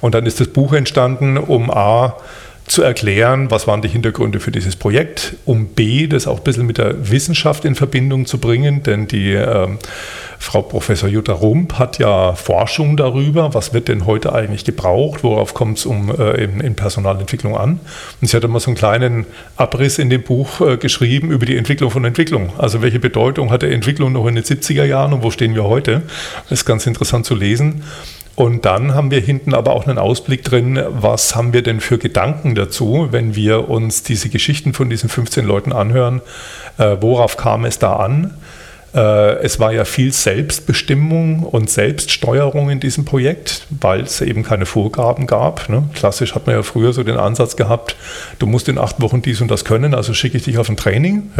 Und 0.00 0.14
dann 0.14 0.26
ist 0.26 0.40
das 0.40 0.48
Buch 0.48 0.72
entstanden, 0.72 1.38
um 1.38 1.70
A, 1.70 2.16
zu 2.66 2.82
erklären, 2.82 3.50
was 3.50 3.66
waren 3.66 3.82
die 3.82 3.88
Hintergründe 3.88 4.40
für 4.40 4.50
dieses 4.50 4.76
Projekt, 4.76 5.34
um 5.44 5.66
B, 5.66 6.06
das 6.06 6.26
auch 6.26 6.38
ein 6.38 6.44
bisschen 6.44 6.66
mit 6.66 6.78
der 6.78 7.10
Wissenschaft 7.10 7.64
in 7.64 7.74
Verbindung 7.74 8.26
zu 8.26 8.38
bringen, 8.38 8.82
denn 8.82 9.08
die 9.08 9.32
äh, 9.32 9.68
Frau 10.38 10.62
Professor 10.62 11.08
Jutta 11.08 11.34
Rump 11.34 11.78
hat 11.78 11.98
ja 11.98 12.34
Forschung 12.34 12.96
darüber, 12.96 13.54
was 13.54 13.72
wird 13.72 13.88
denn 13.88 14.06
heute 14.06 14.32
eigentlich 14.32 14.64
gebraucht, 14.64 15.22
worauf 15.22 15.54
kommt 15.54 15.78
es 15.78 15.86
um, 15.86 16.10
äh, 16.10 16.42
in, 16.42 16.60
in, 16.60 16.74
Personalentwicklung 16.74 17.56
an. 17.56 17.78
Und 18.20 18.28
sie 18.28 18.36
hat 18.36 18.42
immer 18.42 18.58
so 18.58 18.70
einen 18.70 18.76
kleinen 18.76 19.26
Abriss 19.56 19.98
in 19.98 20.10
dem 20.10 20.22
Buch 20.22 20.60
äh, 20.60 20.76
geschrieben 20.78 21.30
über 21.30 21.46
die 21.46 21.56
Entwicklung 21.56 21.90
von 21.90 22.04
Entwicklung. 22.04 22.52
Also 22.58 22.82
welche 22.82 22.98
Bedeutung 22.98 23.50
hatte 23.50 23.70
Entwicklung 23.70 24.12
noch 24.12 24.26
in 24.26 24.34
den 24.34 24.44
70er 24.44 24.84
Jahren 24.84 25.12
und 25.12 25.22
wo 25.22 25.30
stehen 25.30 25.54
wir 25.54 25.64
heute? 25.64 26.02
Das 26.48 26.60
ist 26.60 26.64
ganz 26.64 26.86
interessant 26.86 27.24
zu 27.24 27.34
lesen. 27.34 27.82
Und 28.34 28.64
dann 28.64 28.94
haben 28.94 29.10
wir 29.10 29.20
hinten 29.20 29.54
aber 29.54 29.72
auch 29.72 29.86
einen 29.86 29.98
Ausblick 29.98 30.42
drin, 30.42 30.82
was 30.88 31.36
haben 31.36 31.52
wir 31.52 31.62
denn 31.62 31.80
für 31.80 31.98
Gedanken 31.98 32.54
dazu, 32.54 33.08
wenn 33.10 33.36
wir 33.36 33.68
uns 33.68 34.02
diese 34.02 34.30
Geschichten 34.30 34.72
von 34.72 34.88
diesen 34.88 35.10
15 35.10 35.44
Leuten 35.44 35.72
anhören, 35.72 36.22
äh, 36.78 36.96
worauf 37.00 37.36
kam 37.36 37.64
es 37.66 37.78
da 37.78 37.96
an? 37.96 38.34
Äh, 38.94 39.36
es 39.42 39.58
war 39.58 39.72
ja 39.72 39.84
viel 39.84 40.12
Selbstbestimmung 40.12 41.44
und 41.44 41.70
Selbststeuerung 41.70 42.70
in 42.70 42.80
diesem 42.80 43.04
Projekt, 43.04 43.66
weil 43.70 44.02
es 44.02 44.20
eben 44.20 44.42
keine 44.42 44.66
Vorgaben 44.66 45.26
gab. 45.26 45.68
Ne? 45.68 45.84
Klassisch 45.94 46.34
hat 46.34 46.46
man 46.46 46.56
ja 46.56 46.62
früher 46.62 46.92
so 46.92 47.02
den 47.02 47.16
Ansatz 47.16 47.56
gehabt, 47.56 47.96
du 48.38 48.46
musst 48.46 48.68
in 48.68 48.78
acht 48.78 49.00
Wochen 49.00 49.22
dies 49.22 49.40
und 49.40 49.50
das 49.50 49.64
können, 49.64 49.94
also 49.94 50.12
schicke 50.12 50.36
ich 50.36 50.44
dich 50.44 50.58
auf 50.58 50.68
ein 50.68 50.76
Training. 50.76 51.30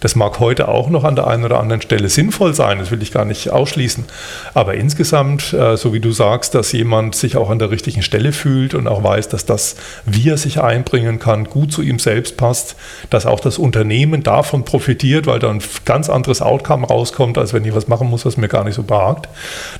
Das 0.00 0.14
mag 0.14 0.38
heute 0.38 0.68
auch 0.68 0.88
noch 0.88 1.04
an 1.04 1.16
der 1.16 1.26
einen 1.26 1.44
oder 1.44 1.58
anderen 1.58 1.82
Stelle 1.82 2.08
sinnvoll 2.08 2.54
sein, 2.54 2.78
das 2.78 2.90
will 2.90 3.02
ich 3.02 3.12
gar 3.12 3.24
nicht 3.24 3.50
ausschließen. 3.50 4.04
Aber 4.54 4.74
insgesamt, 4.74 5.52
äh, 5.52 5.76
so 5.76 5.92
wie 5.92 6.00
du 6.00 6.12
sagst, 6.12 6.54
dass 6.54 6.70
jemand 6.72 7.14
sich 7.16 7.36
auch 7.36 7.50
an 7.50 7.58
der 7.58 7.70
richtigen 7.70 8.02
Stelle 8.02 8.32
fühlt 8.32 8.74
und 8.74 8.86
auch 8.86 9.02
weiß, 9.02 9.28
dass 9.28 9.44
das, 9.44 9.76
wie 10.06 10.28
er 10.28 10.36
sich 10.36 10.60
einbringen 10.60 11.18
kann, 11.18 11.44
gut 11.44 11.72
zu 11.72 11.82
ihm 11.82 11.98
selbst 11.98 12.36
passt, 12.36 12.76
dass 13.10 13.26
auch 13.26 13.40
das 13.40 13.58
Unternehmen 13.58 14.22
davon 14.22 14.64
profitiert, 14.64 15.26
weil 15.26 15.40
da 15.40 15.50
ein 15.50 15.62
ganz 15.84 16.08
anderes 16.08 16.40
Outcome 16.40 16.83
rauskommt, 16.84 17.38
als 17.38 17.52
wenn 17.52 17.64
ich 17.64 17.74
was 17.74 17.88
machen 17.88 18.08
muss, 18.08 18.24
was 18.24 18.36
mir 18.36 18.48
gar 18.48 18.64
nicht 18.64 18.74
so 18.74 18.82
behagt. 18.82 19.28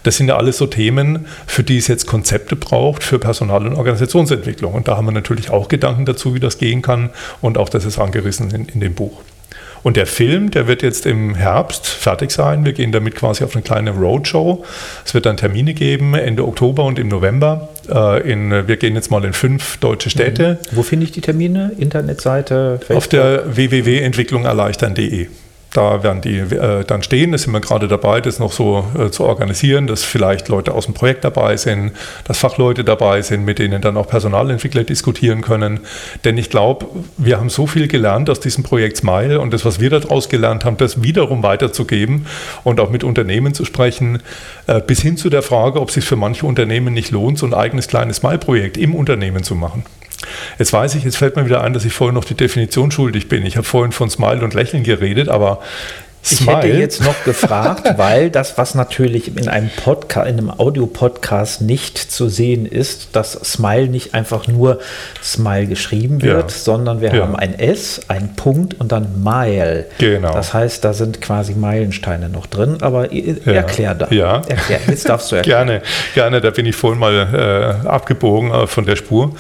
Das 0.03 0.17
sind 0.17 0.29
ja 0.29 0.37
alles 0.37 0.59
so 0.59 0.67
Themen, 0.67 1.27
für 1.47 1.63
die 1.63 1.79
es 1.79 1.89
jetzt 1.89 2.07
Konzepte 2.07 2.57
braucht 2.57 3.03
für 3.03 3.19
Personal- 3.19 3.67
und 3.67 3.75
Organisationsentwicklung. 3.75 4.75
Und 4.75 4.89
da 4.89 4.97
haben 4.97 5.07
wir 5.07 5.13
natürlich 5.13 5.51
auch 5.51 5.69
Gedanken 5.69 6.05
dazu, 6.05 6.35
wie 6.35 6.41
das 6.41 6.59
gehen 6.59 6.83
kann. 6.83 7.11
Und 7.41 7.59
auch 7.59 7.69
das 7.69 7.85
ist 7.85 7.99
angerissen 7.99 8.51
in, 8.51 8.67
in 8.67 8.81
dem 8.81 8.95
Buch. 8.95 9.21
Und 9.85 9.99
der 9.99 10.07
Film, 10.07 10.51
der 10.51 10.67
wird 10.67 10.83
jetzt 10.83 11.05
im 11.05 11.35
Herbst 11.35 11.87
fertig 11.87 12.31
sein. 12.31 12.65
Wir 12.65 12.73
gehen 12.73 12.91
damit 12.91 13.15
quasi 13.15 13.45
auf 13.45 13.55
eine 13.55 13.63
kleine 13.63 13.91
Roadshow. 13.91 14.65
Es 15.05 15.13
wird 15.13 15.27
dann 15.27 15.37
Termine 15.37 15.75
geben, 15.75 16.15
Ende 16.15 16.47
Oktober 16.47 16.85
und 16.85 16.99
im 16.99 17.09
November. 17.09 17.69
Äh, 17.89 18.33
in, 18.33 18.67
wir 18.67 18.77
gehen 18.79 18.95
jetzt 18.95 19.11
mal 19.11 19.23
in 19.25 19.35
fünf 19.35 19.77
deutsche 19.77 20.09
Städte. 20.09 20.59
Mhm. 20.73 20.77
Wo 20.77 20.83
finde 20.83 21.05
ich 21.05 21.13
die 21.13 21.21
Termine? 21.21 21.73
Internetseite? 21.79 22.79
Facebook? 22.79 22.97
Auf 22.97 23.09
der 23.09 23.55
www.entwicklungerleichtern.de. 23.55 25.29
Da 25.75 26.05
werden 26.05 26.21
die 26.21 26.39
äh, 26.39 26.85
dann 26.85 27.03
stehen. 27.03 27.33
Da 27.33 27.39
sind 27.39 27.53
wir 27.53 27.61
gerade 27.61 27.89
dabei, 27.89 28.21
das 28.21 28.39
noch 28.39 28.53
so 28.53 28.87
äh, 28.97 29.11
zu 29.11 29.25
organisieren, 29.25 29.89
dass 29.89 30.05
vielleicht 30.05 30.49
Leute 30.49 30.73
aus 30.73 30.85
dem 30.85 30.95
Projekt 30.95 31.25
dabei 31.25 31.57
sind, 31.57 31.91
dass 32.23 32.39
Fachleute 32.39 32.85
dabei 32.85 33.23
sind, 33.23 33.45
mit 33.45 33.59
denen 33.59 33.83
dann 33.83 33.97
auch 33.97 34.07
Personalentwickler 34.07 34.85
diskutieren 34.85 35.43
können. 35.43 35.81
Denn 36.25 36.39
ich 36.39 36.49
glaube, 36.49 36.87
wir 37.19 37.41
haben 37.41 37.51
so 37.51 37.67
viel 37.67 37.89
gelernt 37.89 38.31
aus 38.31 38.39
diesem 38.39 38.63
Projekt 38.63 38.99
Smile 38.99 39.41
und 39.41 39.53
das, 39.53 39.65
was 39.65 39.81
wir 39.81 39.91
daraus 39.91 40.29
gelernt 40.29 40.65
haben, 40.65 40.77
das 40.77 41.03
wiederum 41.03 41.43
weiterzugeben 41.43 42.27
und 42.63 42.79
auch 42.79 42.91
mit 42.91 43.03
Unternehmen 43.03 43.53
zu 43.53 43.65
sprechen, 43.65 44.23
äh, 44.69 44.81
bis 44.81 45.03
hin 45.03 45.17
zu 45.17 45.29
der 45.29 45.43
Frage, 45.43 45.81
ob 45.81 45.89
es 45.89 45.95
sich 45.95 46.05
für 46.05 46.15
manche 46.15 46.47
Unternehmen 46.47 46.95
nicht 46.95 47.11
lohnt, 47.11 47.37
so 47.37 47.47
ein 47.47 47.55
eigenes 47.55 47.89
kleines 47.89 48.19
Smile-Projekt 48.19 48.77
im 48.77 48.95
Unternehmen 48.95 49.43
zu 49.43 49.57
machen. 49.57 49.85
Jetzt 50.59 50.73
weiß 50.73 50.95
ich, 50.95 51.05
jetzt 51.05 51.17
fällt 51.17 51.37
mir 51.37 51.45
wieder 51.45 51.63
ein, 51.63 51.73
dass 51.73 51.85
ich 51.85 51.93
vorhin 51.93 52.15
noch 52.15 52.25
die 52.25 52.35
Definition 52.35 52.91
schuldig 52.91 53.29
bin. 53.29 53.45
Ich 53.47 53.57
habe 53.57 53.67
vorhin 53.67 53.93
von 53.93 54.11
Smile 54.11 54.43
und 54.43 54.55
Lächeln 54.55 54.85
geredet, 54.85 55.29
aber 55.29 55.61
ich 56.31 56.39
Smile. 56.39 56.57
hätte 56.57 56.69
jetzt 56.69 57.05
noch 57.05 57.25
gefragt, 57.25 57.93
weil 57.99 58.31
das, 58.31 58.57
was 58.57 58.75
natürlich 58.75 59.37
in 59.37 59.49
einem 59.49 59.69
Podcast, 59.69 60.29
in 60.29 60.39
einem 60.39 60.51
Audiopodcast 60.51 61.61
nicht 61.61 61.99
zu 61.99 62.29
sehen 62.29 62.65
ist, 62.65 63.15
dass 63.15 63.33
Smile 63.33 63.89
nicht 63.89 64.15
einfach 64.15 64.49
nur 64.49 64.79
Smile 65.23 65.67
geschrieben 65.67 66.23
wird, 66.23 66.51
ja. 66.51 66.57
sondern 66.57 67.03
wir 67.03 67.15
ja. 67.15 67.23
haben 67.23 67.37
ein 67.37 67.59
S, 67.59 68.01
ein 68.09 68.37
Punkt 68.37 68.81
und 68.81 68.91
dann 68.91 69.23
Mile. 69.23 69.87
Genau. 69.99 70.33
Das 70.33 70.55
heißt, 70.55 70.83
da 70.85 70.95
sind 70.95 71.21
quasi 71.21 71.55
Meilensteine 71.55 72.31
noch 72.31 72.47
drin, 72.47 72.79
aber 72.81 73.13
ja. 73.13 73.35
erklär 73.53 73.95
da. 73.95 74.09
Ja. 74.11 74.41
Erklär. 74.49 74.81
Jetzt 74.87 75.09
darfst 75.09 75.31
du 75.31 75.37
erklären. 75.37 75.67
gerne, 75.67 75.83
gerne, 76.15 76.41
da 76.41 76.51
bin 76.51 76.65
ich 76.65 76.75
vorhin 76.75 77.01
mal 77.01 77.83
äh, 77.85 77.87
abgebogen 77.87 78.51
äh, 78.51 78.67
von 78.67 78.87
der 78.87 78.97
Spur. 78.97 79.35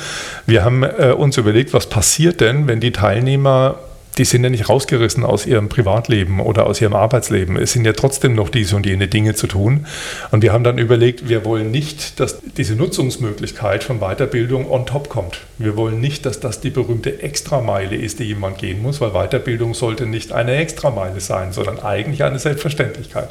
Wir 0.46 0.64
haben 0.64 0.82
äh, 0.82 1.12
uns 1.12 1.38
überlegt, 1.38 1.72
was 1.72 1.86
passiert 1.86 2.42
denn, 2.42 2.66
wenn 2.66 2.80
die 2.80 2.92
Teilnehmer 2.92 3.76
die 4.18 4.24
sind 4.24 4.44
ja 4.44 4.50
nicht 4.50 4.68
rausgerissen 4.68 5.24
aus 5.24 5.46
ihrem 5.46 5.68
Privatleben 5.68 6.40
oder 6.40 6.66
aus 6.66 6.80
ihrem 6.80 6.94
Arbeitsleben. 6.94 7.56
Es 7.56 7.72
sind 7.72 7.84
ja 7.84 7.92
trotzdem 7.92 8.34
noch 8.34 8.48
diese 8.48 8.76
und 8.76 8.86
jene 8.86 9.08
Dinge 9.08 9.34
zu 9.34 9.46
tun. 9.46 9.86
Und 10.30 10.42
wir 10.42 10.52
haben 10.52 10.64
dann 10.64 10.78
überlegt, 10.78 11.28
wir 11.28 11.44
wollen 11.44 11.70
nicht, 11.70 12.20
dass 12.20 12.40
diese 12.56 12.76
Nutzungsmöglichkeit 12.76 13.82
von 13.82 13.98
Weiterbildung 13.98 14.70
on 14.70 14.86
top 14.86 15.08
kommt. 15.08 15.40
Wir 15.58 15.76
wollen 15.76 16.00
nicht, 16.00 16.26
dass 16.26 16.40
das 16.40 16.60
die 16.60 16.70
berühmte 16.70 17.22
Extrameile 17.22 17.96
ist, 17.96 18.20
die 18.20 18.24
jemand 18.24 18.58
gehen 18.58 18.82
muss, 18.82 19.00
weil 19.00 19.10
Weiterbildung 19.10 19.74
sollte 19.74 20.06
nicht 20.06 20.32
eine 20.32 20.56
Extrameile 20.56 21.20
sein, 21.20 21.52
sondern 21.52 21.80
eigentlich 21.80 22.22
eine 22.22 22.38
Selbstverständlichkeit. 22.38 23.30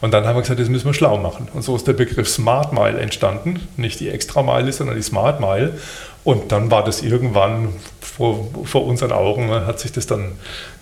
Und 0.00 0.12
dann 0.12 0.26
haben 0.26 0.36
wir 0.36 0.42
gesagt, 0.42 0.60
das 0.60 0.68
müssen 0.68 0.86
wir 0.86 0.94
schlau 0.94 1.18
machen. 1.18 1.48
Und 1.54 1.62
so 1.62 1.76
ist 1.76 1.86
der 1.86 1.92
Begriff 1.94 2.28
Smart 2.28 2.72
Mile 2.72 2.98
entstanden. 2.98 3.60
Nicht 3.76 4.00
die 4.00 4.10
Extrameile, 4.10 4.72
sondern 4.72 4.96
die 4.96 5.02
Smart 5.02 5.40
Mile. 5.40 5.78
Und 6.24 6.52
dann 6.52 6.70
war 6.70 6.84
das 6.84 7.02
irgendwann 7.02 7.68
vor, 8.16 8.48
vor 8.64 8.86
unseren 8.86 9.12
Augen, 9.12 9.50
hat 9.50 9.80
sich 9.80 9.92
das 9.92 10.06
dann 10.06 10.32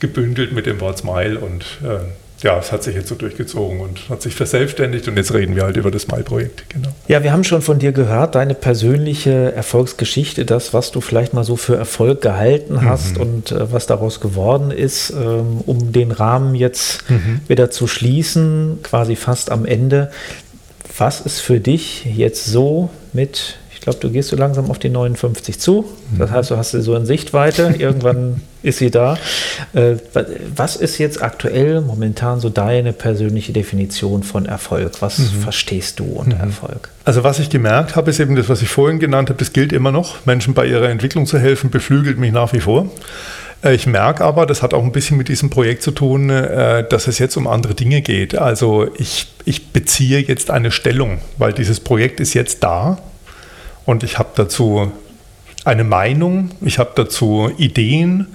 gebündelt 0.01 0.53
mit 0.53 0.67
dem 0.67 0.81
Wort 0.81 0.99
Smile 0.99 1.39
und 1.39 1.65
äh, 1.83 2.01
ja, 2.43 2.59
es 2.59 2.73
hat 2.73 2.83
sich 2.83 2.95
jetzt 2.97 3.09
so 3.09 3.15
durchgezogen 3.15 3.81
und 3.81 4.09
hat 4.09 4.21
sich 4.21 4.35
verselbstständigt 4.35 5.07
und 5.07 5.17
jetzt 5.17 5.33
reden 5.33 5.55
wir 5.55 5.63
halt 5.63 5.77
über 5.77 5.91
das 5.91 6.09
Mai-Projekt, 6.09 6.69
genau. 6.69 6.89
Ja, 7.07 7.23
wir 7.23 7.33
haben 7.33 7.45
schon 7.45 7.63
von 7.63 7.79
dir 7.79 7.93
gehört, 7.93 8.35
deine 8.35 8.55
persönliche 8.55 9.53
Erfolgsgeschichte, 9.53 10.45
das, 10.45 10.75
was 10.75 10.91
du 10.91 11.01
vielleicht 11.01 11.35
mal 11.35 11.45
so 11.45 11.57
für 11.57 11.77
Erfolg 11.77 12.21
gehalten 12.21 12.83
hast 12.83 13.17
mhm. 13.17 13.23
und 13.23 13.53
äh, 13.53 13.73
was 13.73 13.87
daraus 13.87 14.21
geworden 14.21 14.71
ist, 14.71 15.11
ähm, 15.11 15.61
um 15.65 15.93
den 15.93 16.11
Rahmen 16.11 16.55
jetzt 16.55 17.09
mhm. 17.09 17.41
wieder 17.47 17.71
zu 17.71 17.87
schließen, 17.87 18.81
quasi 18.83 19.17
fast 19.17 19.51
am 19.51 19.65
Ende. 19.65 20.11
Was 20.99 21.21
ist 21.21 21.41
für 21.41 21.61
dich 21.61 22.05
jetzt 22.05 22.45
so 22.45 22.91
mit 23.13 23.57
glaube, 23.83 23.99
du 24.01 24.11
gehst 24.11 24.29
so 24.29 24.37
langsam 24.37 24.71
auf 24.71 24.79
die 24.79 24.89
59 24.89 25.59
zu. 25.59 25.85
Das 26.19 26.31
heißt, 26.31 26.51
du 26.51 26.57
hast 26.57 26.71
sie 26.71 26.83
so 26.83 26.95
in 26.95 27.07
Sichtweite. 27.07 27.75
Irgendwann 27.79 28.41
ist 28.63 28.79
sie 28.79 28.91
da. 28.91 29.19
Äh, 29.73 29.97
was 30.55 30.77
ist 30.77 30.99
jetzt 30.99 31.23
aktuell 31.23 31.81
momentan 31.81 32.41
so 32.41 32.49
deine 32.49 32.93
persönliche 32.93 33.53
Definition 33.53 34.23
von 34.23 34.47
Erfolg? 34.47 34.93
Was 35.01 35.19
mhm. 35.19 35.43
verstehst 35.43 36.01
du 36.01 36.05
unter 36.05 36.37
mhm. 36.37 36.43
Erfolg? 36.43 36.91
Also 37.05 37.25
was 37.25 37.39
ich 37.39 37.51
gemerkt 37.51 37.97
habe, 37.97 38.11
ist 38.11 38.21
eben 38.21 38.37
das, 38.37 38.49
was 38.49 38.63
ich 38.63 38.69
vorhin 38.69 38.99
genannt 38.99 39.29
habe, 39.31 39.39
das 39.39 39.53
gilt 39.53 39.73
immer 39.73 39.93
noch. 39.93 40.27
Menschen 40.27 40.55
bei 40.55 40.67
ihrer 40.67 40.89
Entwicklung 40.89 41.27
zu 41.27 41.39
helfen, 41.39 41.71
beflügelt 41.71 42.19
mich 42.19 42.33
nach 42.33 42.53
wie 42.53 42.61
vor. 42.61 42.89
Äh, 43.65 43.75
ich 43.75 43.87
merke 43.87 44.25
aber, 44.25 44.47
das 44.47 44.63
hat 44.63 44.75
auch 44.75 44.85
ein 44.85 44.93
bisschen 44.93 45.17
mit 45.17 45.29
diesem 45.29 45.51
Projekt 45.51 45.83
zu 45.83 45.91
tun, 45.91 46.31
äh, 46.31 46.87
dass 46.89 47.07
es 47.07 47.19
jetzt 47.19 47.37
um 47.37 47.47
andere 47.47 47.75
Dinge 47.75 48.03
geht. 48.03 48.37
Also 48.39 48.89
ich, 48.97 49.27
ich 49.45 49.73
beziehe 49.73 50.21
jetzt 50.21 50.51
eine 50.51 50.71
Stellung, 50.71 51.19
weil 51.39 51.53
dieses 51.53 51.81
Projekt 51.81 52.21
ist 52.21 52.35
jetzt 52.35 52.63
da 52.63 52.99
und 53.85 54.03
ich 54.03 54.19
habe 54.19 54.31
dazu 54.35 54.93
eine 55.65 55.85
Meinung, 55.85 56.51
ich 56.61 56.79
habe 56.79 56.93
dazu 56.95 57.51
Ideen 57.57 58.27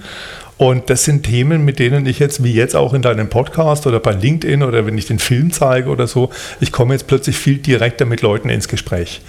und 0.56 0.90
das 0.90 1.04
sind 1.04 1.24
Themen, 1.24 1.64
mit 1.64 1.78
denen 1.78 2.06
ich 2.06 2.18
jetzt, 2.18 2.42
wie 2.42 2.52
jetzt 2.52 2.74
auch 2.74 2.94
in 2.94 3.02
deinem 3.02 3.28
Podcast 3.28 3.86
oder 3.86 4.00
bei 4.00 4.12
LinkedIn 4.12 4.62
oder 4.62 4.86
wenn 4.86 4.98
ich 4.98 5.06
den 5.06 5.18
Film 5.18 5.52
zeige 5.52 5.88
oder 5.90 6.06
so, 6.06 6.30
ich 6.60 6.72
komme 6.72 6.94
jetzt 6.94 7.06
plötzlich 7.06 7.36
viel 7.36 7.58
direkter 7.58 8.06
mit 8.06 8.22
Leuten 8.22 8.48
ins 8.48 8.66
Gespräch. 8.66 9.20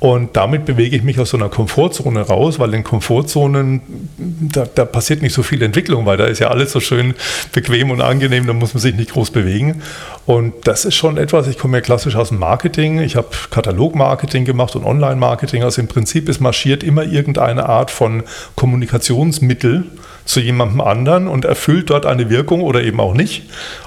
Und 0.00 0.34
damit 0.34 0.64
bewege 0.64 0.96
ich 0.96 1.02
mich 1.02 1.20
aus 1.20 1.28
so 1.28 1.36
einer 1.36 1.50
Komfortzone 1.50 2.22
raus, 2.22 2.58
weil 2.58 2.72
in 2.72 2.82
Komfortzonen, 2.82 3.82
da, 4.16 4.64
da, 4.74 4.86
passiert 4.86 5.20
nicht 5.20 5.34
so 5.34 5.42
viel 5.42 5.62
Entwicklung, 5.62 6.06
weil 6.06 6.16
da 6.16 6.24
ist 6.24 6.38
ja 6.38 6.48
alles 6.48 6.72
so 6.72 6.80
schön 6.80 7.14
bequem 7.52 7.90
und 7.90 8.00
angenehm, 8.00 8.46
da 8.46 8.54
muss 8.54 8.72
man 8.72 8.80
sich 8.80 8.94
nicht 8.94 9.12
groß 9.12 9.30
bewegen. 9.30 9.82
Und 10.24 10.54
das 10.64 10.86
ist 10.86 10.94
schon 10.94 11.18
etwas, 11.18 11.48
ich 11.48 11.58
komme 11.58 11.76
ja 11.76 11.80
klassisch 11.82 12.16
aus 12.16 12.30
dem 12.30 12.38
Marketing, 12.38 13.00
ich 13.00 13.16
habe 13.16 13.28
Katalogmarketing 13.50 14.46
gemacht 14.46 14.74
und 14.74 14.84
Online-Marketing. 14.84 15.64
Also 15.64 15.82
im 15.82 15.88
Prinzip, 15.88 16.30
es 16.30 16.40
marschiert 16.40 16.82
immer 16.82 17.04
irgendeine 17.04 17.68
Art 17.68 17.90
von 17.90 18.22
Kommunikationsmittel 18.56 19.84
zu 20.30 20.40
jemandem 20.40 20.80
anderen 20.80 21.26
und 21.26 21.44
erfüllt 21.44 21.90
dort 21.90 22.06
eine 22.06 22.30
Wirkung 22.30 22.62
oder 22.62 22.82
eben 22.82 23.00
auch 23.00 23.14
nicht. 23.14 23.42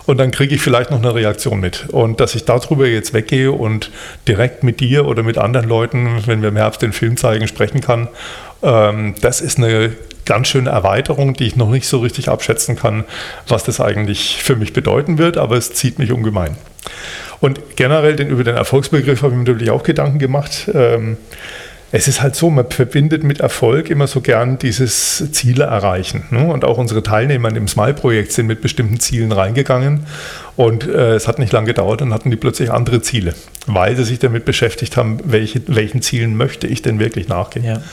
Und 0.05 0.17
dann 0.17 0.31
kriege 0.31 0.53
ich 0.53 0.61
vielleicht 0.61 0.91
noch 0.91 0.99
eine 0.99 1.15
Reaktion 1.15 1.61
mit. 1.61 1.87
Und 1.89 2.19
dass 2.19 2.35
ich 2.35 2.43
darüber 2.43 2.85
jetzt 2.85 3.13
weggehe 3.13 3.51
und 3.51 3.91
direkt 4.27 4.61
mit 4.61 4.81
dir 4.81 5.07
oder 5.07 5.23
mit 5.23 5.37
anderen 5.37 5.69
Leuten, 5.69 6.21
wenn 6.25 6.41
wir 6.41 6.49
im 6.49 6.57
Herbst 6.57 6.81
den 6.81 6.91
Film 6.91 7.15
zeigen, 7.15 7.47
sprechen 7.47 7.79
kann, 7.79 8.09
ähm, 8.61 9.15
das 9.21 9.39
ist 9.39 9.57
eine 9.57 9.93
ganz 10.25 10.49
schöne 10.49 10.69
Erweiterung, 10.69 11.33
die 11.33 11.45
ich 11.45 11.55
noch 11.55 11.69
nicht 11.69 11.87
so 11.87 11.99
richtig 11.99 12.27
abschätzen 12.27 12.75
kann, 12.75 13.05
was 13.47 13.63
das 13.63 13.79
eigentlich 13.79 14.43
für 14.43 14.57
mich 14.57 14.73
bedeuten 14.73 15.17
wird, 15.17 15.37
aber 15.37 15.55
es 15.55 15.73
zieht 15.73 15.97
mich 15.97 16.11
ungemein. 16.11 16.57
Und 17.39 17.77
generell 17.77 18.17
den, 18.17 18.29
über 18.29 18.43
den 18.43 18.55
Erfolgsbegriff 18.55 19.21
habe 19.21 19.31
ich 19.31 19.37
mir 19.37 19.45
natürlich 19.45 19.71
auch 19.71 19.83
Gedanken 19.83 20.19
gemacht. 20.19 20.69
Ähm, 20.73 21.17
es 21.95 22.07
ist 22.07 22.23
halt 22.23 22.35
so, 22.35 22.49
man 22.49 22.71
verbindet 22.71 23.23
mit 23.23 23.39
Erfolg 23.39 23.91
immer 23.91 24.07
so 24.07 24.19
gern 24.19 24.57
dieses 24.57 25.31
Ziele 25.31 25.65
erreichen. 25.65 26.23
Ne? 26.31 26.43
Und 26.51 26.65
auch 26.65 26.79
unsere 26.79 27.03
Teilnehmer 27.03 27.55
im 27.55 27.67
Smile-Projekt 27.67 28.31
sind 28.31 28.47
mit 28.47 28.61
bestimmten 28.61 28.99
Zielen 28.99 29.31
reingegangen. 29.31 30.07
Und 30.55 30.87
äh, 30.87 31.13
es 31.13 31.27
hat 31.27 31.37
nicht 31.37 31.53
lange 31.53 31.67
gedauert, 31.67 32.01
dann 32.01 32.11
hatten 32.11 32.31
die 32.31 32.35
plötzlich 32.35 32.71
andere 32.71 33.03
Ziele, 33.03 33.35
weil 33.67 33.95
sie 33.95 34.05
sich 34.05 34.17
damit 34.17 34.43
beschäftigt 34.43 34.97
haben, 34.97 35.19
welche, 35.23 35.61
welchen 35.67 36.01
Zielen 36.01 36.35
möchte 36.35 36.65
ich 36.65 36.81
denn 36.81 36.97
wirklich 36.97 37.27
nachgehen. 37.27 37.63
Ja. 37.63 37.83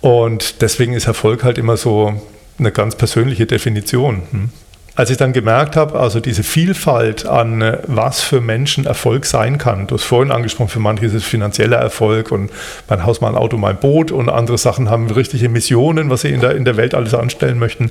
Und 0.00 0.62
deswegen 0.62 0.94
ist 0.94 1.06
Erfolg 1.06 1.44
halt 1.44 1.58
immer 1.58 1.76
so 1.76 2.18
eine 2.58 2.72
ganz 2.72 2.96
persönliche 2.96 3.44
Definition. 3.44 4.22
Hm? 4.30 4.48
Als 4.96 5.08
ich 5.08 5.16
dann 5.16 5.32
gemerkt 5.32 5.76
habe, 5.76 5.98
also 5.98 6.20
diese 6.20 6.42
Vielfalt 6.42 7.24
an 7.24 7.62
äh, 7.62 7.78
was 7.86 8.20
für 8.20 8.40
Menschen 8.40 8.86
Erfolg 8.86 9.24
sein 9.24 9.56
kann, 9.56 9.86
du 9.86 9.94
hast 9.94 10.04
vorhin 10.04 10.32
angesprochen, 10.32 10.68
für 10.68 10.80
manche 10.80 11.06
ist 11.06 11.14
es 11.14 11.24
finanzieller 11.24 11.76
Erfolg 11.76 12.32
und 12.32 12.50
mein 12.88 13.04
Haus, 13.04 13.20
mein 13.20 13.34
Auto, 13.34 13.56
mein 13.56 13.76
Boot 13.76 14.10
und 14.10 14.28
andere 14.28 14.58
Sachen 14.58 14.90
haben 14.90 15.08
richtige 15.10 15.48
Missionen, 15.48 16.10
was 16.10 16.22
sie 16.22 16.30
in 16.30 16.40
der, 16.40 16.56
in 16.56 16.64
der 16.64 16.76
Welt 16.76 16.94
alles 16.94 17.14
anstellen 17.14 17.58
möchten. 17.58 17.90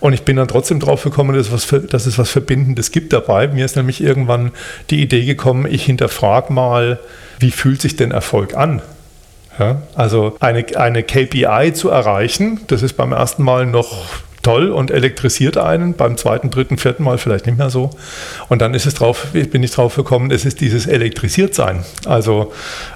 Und 0.00 0.12
ich 0.12 0.22
bin 0.22 0.36
dann 0.36 0.48
trotzdem 0.48 0.80
drauf 0.80 1.02
gekommen, 1.02 1.34
dass, 1.34 1.50
was 1.50 1.64
für, 1.64 1.80
dass 1.80 2.06
es 2.06 2.18
was 2.18 2.30
Verbindendes 2.30 2.92
gibt 2.92 3.12
dabei. 3.12 3.48
Mir 3.48 3.64
ist 3.64 3.76
nämlich 3.76 4.02
irgendwann 4.02 4.52
die 4.90 5.02
Idee 5.02 5.24
gekommen, 5.24 5.66
ich 5.68 5.84
hinterfrage 5.84 6.52
mal, 6.52 7.00
wie 7.38 7.50
fühlt 7.50 7.80
sich 7.80 7.96
denn 7.96 8.10
Erfolg 8.10 8.54
an? 8.54 8.82
Ja, 9.58 9.82
also 9.94 10.36
eine, 10.40 10.64
eine 10.76 11.04
KPI 11.04 11.72
zu 11.74 11.88
erreichen, 11.88 12.60
das 12.66 12.82
ist 12.82 12.94
beim 12.94 13.12
ersten 13.12 13.44
Mal 13.44 13.66
noch 13.66 14.06
toll 14.44 14.70
und 14.70 14.90
elektrisiert 14.90 15.56
einen, 15.56 15.94
beim 15.94 16.16
zweiten, 16.16 16.50
dritten, 16.50 16.78
vierten 16.78 17.02
Mal 17.02 17.18
vielleicht 17.18 17.46
nicht 17.46 17.58
mehr 17.58 17.70
so. 17.70 17.90
Und 18.48 18.62
dann 18.62 18.74
ist 18.74 18.86
es 18.86 18.94
drauf, 18.94 19.26
bin 19.32 19.62
ich 19.62 19.72
drauf 19.72 19.96
gekommen, 19.96 20.30
es 20.30 20.44
ist 20.44 20.60
dieses 20.60 20.86
Elektrisiertsein. 20.86 21.84
Also 22.06 22.52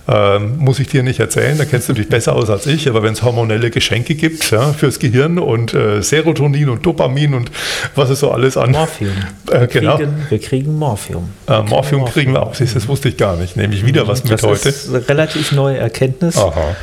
ähm, 0.06 0.58
muss 0.58 0.78
ich 0.78 0.88
dir 0.88 1.02
nicht 1.02 1.18
erzählen, 1.18 1.58
da 1.58 1.64
kennst 1.64 1.88
du 1.88 1.92
dich 1.92 2.08
besser 2.08 2.34
aus 2.36 2.50
als 2.50 2.66
ich, 2.66 2.88
aber 2.88 3.02
wenn 3.02 3.14
es 3.14 3.22
hormonelle 3.22 3.70
Geschenke 3.70 4.14
gibt 4.14 4.50
ja, 4.50 4.72
fürs 4.72 4.98
Gehirn 4.98 5.38
und 5.38 5.74
äh, 5.74 6.02
Serotonin 6.02 6.68
und 6.68 6.86
Dopamin 6.86 7.34
und 7.34 7.50
was 7.94 8.10
es 8.10 8.20
so 8.20 8.30
alles 8.30 8.56
an. 8.56 8.72
Morphium. 8.72 9.12
Äh, 9.48 9.60
wir, 9.60 9.66
genau. 9.68 9.96
kriegen, 9.96 10.26
wir 10.28 10.38
kriegen 10.40 10.78
Morphium. 10.78 11.30
Äh, 11.46 11.62
Morphium, 11.62 12.04
kriegen 12.04 12.34
wir 12.34 12.42
auch. 12.42 12.54
Das 12.54 12.88
wusste 12.88 13.08
ich 13.08 13.16
gar 13.16 13.36
nicht. 13.36 13.56
Nehme 13.56 13.74
ich 13.74 13.86
wieder 13.86 14.06
was 14.06 14.22
mit 14.22 14.32
das 14.32 14.42
heute. 14.42 14.64
Das 14.64 14.84
ist 14.84 14.94
eine 14.94 15.08
relativ 15.08 15.52
neue 15.52 15.78
Erkenntnis. 15.78 16.36
Aha. 16.36 16.76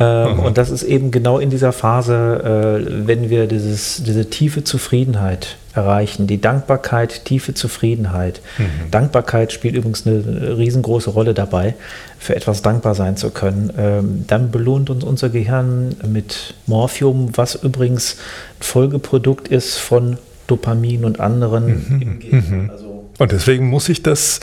Ähm, 0.00 0.40
und 0.40 0.56
das 0.56 0.70
ist 0.70 0.82
eben 0.82 1.10
genau 1.10 1.38
in 1.38 1.50
dieser 1.50 1.72
Phase, 1.72 2.82
äh, 2.82 3.06
wenn 3.06 3.28
wir 3.28 3.46
dieses, 3.46 4.02
diese 4.02 4.30
tiefe 4.30 4.64
Zufriedenheit 4.64 5.56
erreichen, 5.74 6.26
die 6.26 6.40
Dankbarkeit, 6.40 7.26
tiefe 7.26 7.54
Zufriedenheit. 7.54 8.40
Mhm. 8.58 8.90
Dankbarkeit 8.90 9.52
spielt 9.52 9.76
übrigens 9.76 10.06
eine 10.06 10.56
riesengroße 10.56 11.10
Rolle 11.10 11.34
dabei, 11.34 11.74
für 12.18 12.34
etwas 12.34 12.62
dankbar 12.62 12.94
sein 12.94 13.16
zu 13.16 13.30
können. 13.30 13.72
Ähm, 13.78 14.24
dann 14.26 14.50
belohnt 14.50 14.90
uns 14.90 15.04
unser 15.04 15.28
Gehirn 15.28 15.94
mit 16.08 16.54
Morphium, 16.66 17.36
was 17.36 17.54
übrigens 17.56 18.16
ein 18.58 18.62
Folgeprodukt 18.62 19.48
ist 19.48 19.76
von 19.76 20.16
Dopamin 20.46 21.04
und 21.04 21.20
anderen 21.20 21.66
mhm. 21.66 22.02
im 22.02 22.18
Gehirn. 22.18 22.62
Mhm. 22.62 22.70
Also 22.70 22.89
und 23.20 23.32
deswegen 23.32 23.68
muss 23.68 23.90
ich 23.90 24.02
das 24.02 24.40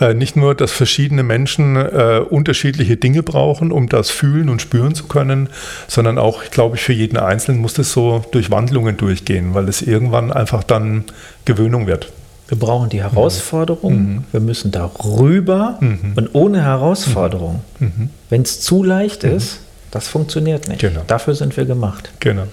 äh, 0.00 0.12
nicht 0.12 0.34
nur, 0.34 0.56
dass 0.56 0.72
verschiedene 0.72 1.22
Menschen 1.22 1.76
äh, 1.76 2.20
unterschiedliche 2.28 2.96
Dinge 2.96 3.22
brauchen, 3.22 3.70
um 3.70 3.88
das 3.88 4.10
fühlen 4.10 4.48
und 4.48 4.60
spüren 4.60 4.96
zu 4.96 5.04
können, 5.04 5.48
sondern 5.86 6.18
auch, 6.18 6.42
glaube 6.50 6.74
ich, 6.74 6.82
für 6.82 6.92
jeden 6.92 7.18
Einzelnen 7.18 7.60
muss 7.60 7.74
das 7.74 7.92
so 7.92 8.24
durch 8.32 8.50
Wandlungen 8.50 8.96
durchgehen, 8.96 9.54
weil 9.54 9.68
es 9.68 9.80
irgendwann 9.80 10.32
einfach 10.32 10.64
dann 10.64 11.04
Gewöhnung 11.44 11.86
wird. 11.86 12.12
Wir 12.48 12.58
brauchen 12.58 12.88
die 12.88 13.00
Herausforderung, 13.00 13.94
mhm. 13.94 14.24
wir 14.32 14.40
müssen 14.40 14.72
darüber 14.72 15.78
mhm. 15.80 16.14
und 16.16 16.34
ohne 16.34 16.64
Herausforderung, 16.64 17.60
mhm. 17.78 18.10
wenn 18.28 18.42
es 18.42 18.60
zu 18.60 18.82
leicht 18.82 19.22
mhm. 19.22 19.36
ist, 19.36 19.60
das 19.92 20.08
funktioniert 20.08 20.68
nicht. 20.68 20.80
Genau. 20.80 21.02
Dafür 21.06 21.36
sind 21.36 21.56
wir 21.56 21.64
gemacht. 21.64 22.10
Genau. 22.18 22.48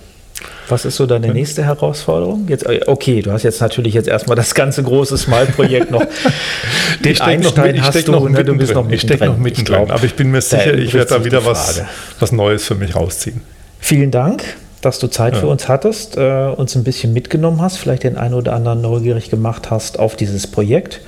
Was 0.68 0.86
ist 0.86 0.96
so 0.96 1.06
deine 1.06 1.34
nächste 1.34 1.64
Herausforderung? 1.64 2.46
Jetzt, 2.48 2.66
äh, 2.66 2.82
okay, 2.88 3.22
du 3.22 3.32
hast 3.32 3.44
jetzt 3.44 3.62
natürlich 3.62 3.94
jetzt 3.94 4.08
erstmal 4.08 4.36
das 4.36 4.56
ganze 4.56 4.82
große 4.84 5.18
Smile-Projekt 5.18 5.92
noch. 5.92 6.04
Den 7.04 7.20
Einstein 7.22 7.76
noch, 7.76 7.84
hast 7.84 8.08
du, 8.08 8.12
noch 8.12 8.28
ne, 8.28 8.44
du 8.44 8.56
bist 8.56 8.74
noch 8.74 8.90
Ich 8.90 9.02
stecke 9.02 9.26
noch 9.26 9.38
mittendrin, 9.38 9.92
aber 9.92 10.04
ich 10.04 10.16
bin 10.16 10.32
mir 10.32 10.42
sicher, 10.42 10.74
ich 10.74 10.94
werde 10.94 11.10
da 11.10 11.26
wieder 11.26 11.46
was, 11.46 11.82
was 12.20 12.32
Neues 12.32 12.66
für 12.66 12.76
mich 12.76 12.96
rausziehen. 12.96 13.42
Vielen 13.80 14.12
Dank, 14.12 14.44
dass 14.82 15.00
du 15.00 15.08
Zeit 15.08 15.34
ja. 15.34 15.42
für 15.42 15.48
uns 15.48 15.68
hattest, 15.68 16.18
äh, 16.18 16.48
uns 16.56 16.76
ein 16.76 16.84
bisschen 16.84 17.14
mitgenommen 17.14 17.62
hast, 17.62 17.78
vielleicht 17.78 18.04
den 18.04 18.18
einen 18.18 18.34
oder 18.34 18.54
anderen 18.54 18.82
neugierig 18.82 19.30
gemacht 19.30 19.70
hast 19.70 20.00
auf 20.00 20.16
dieses 20.16 20.48
Projekt. 20.48 21.02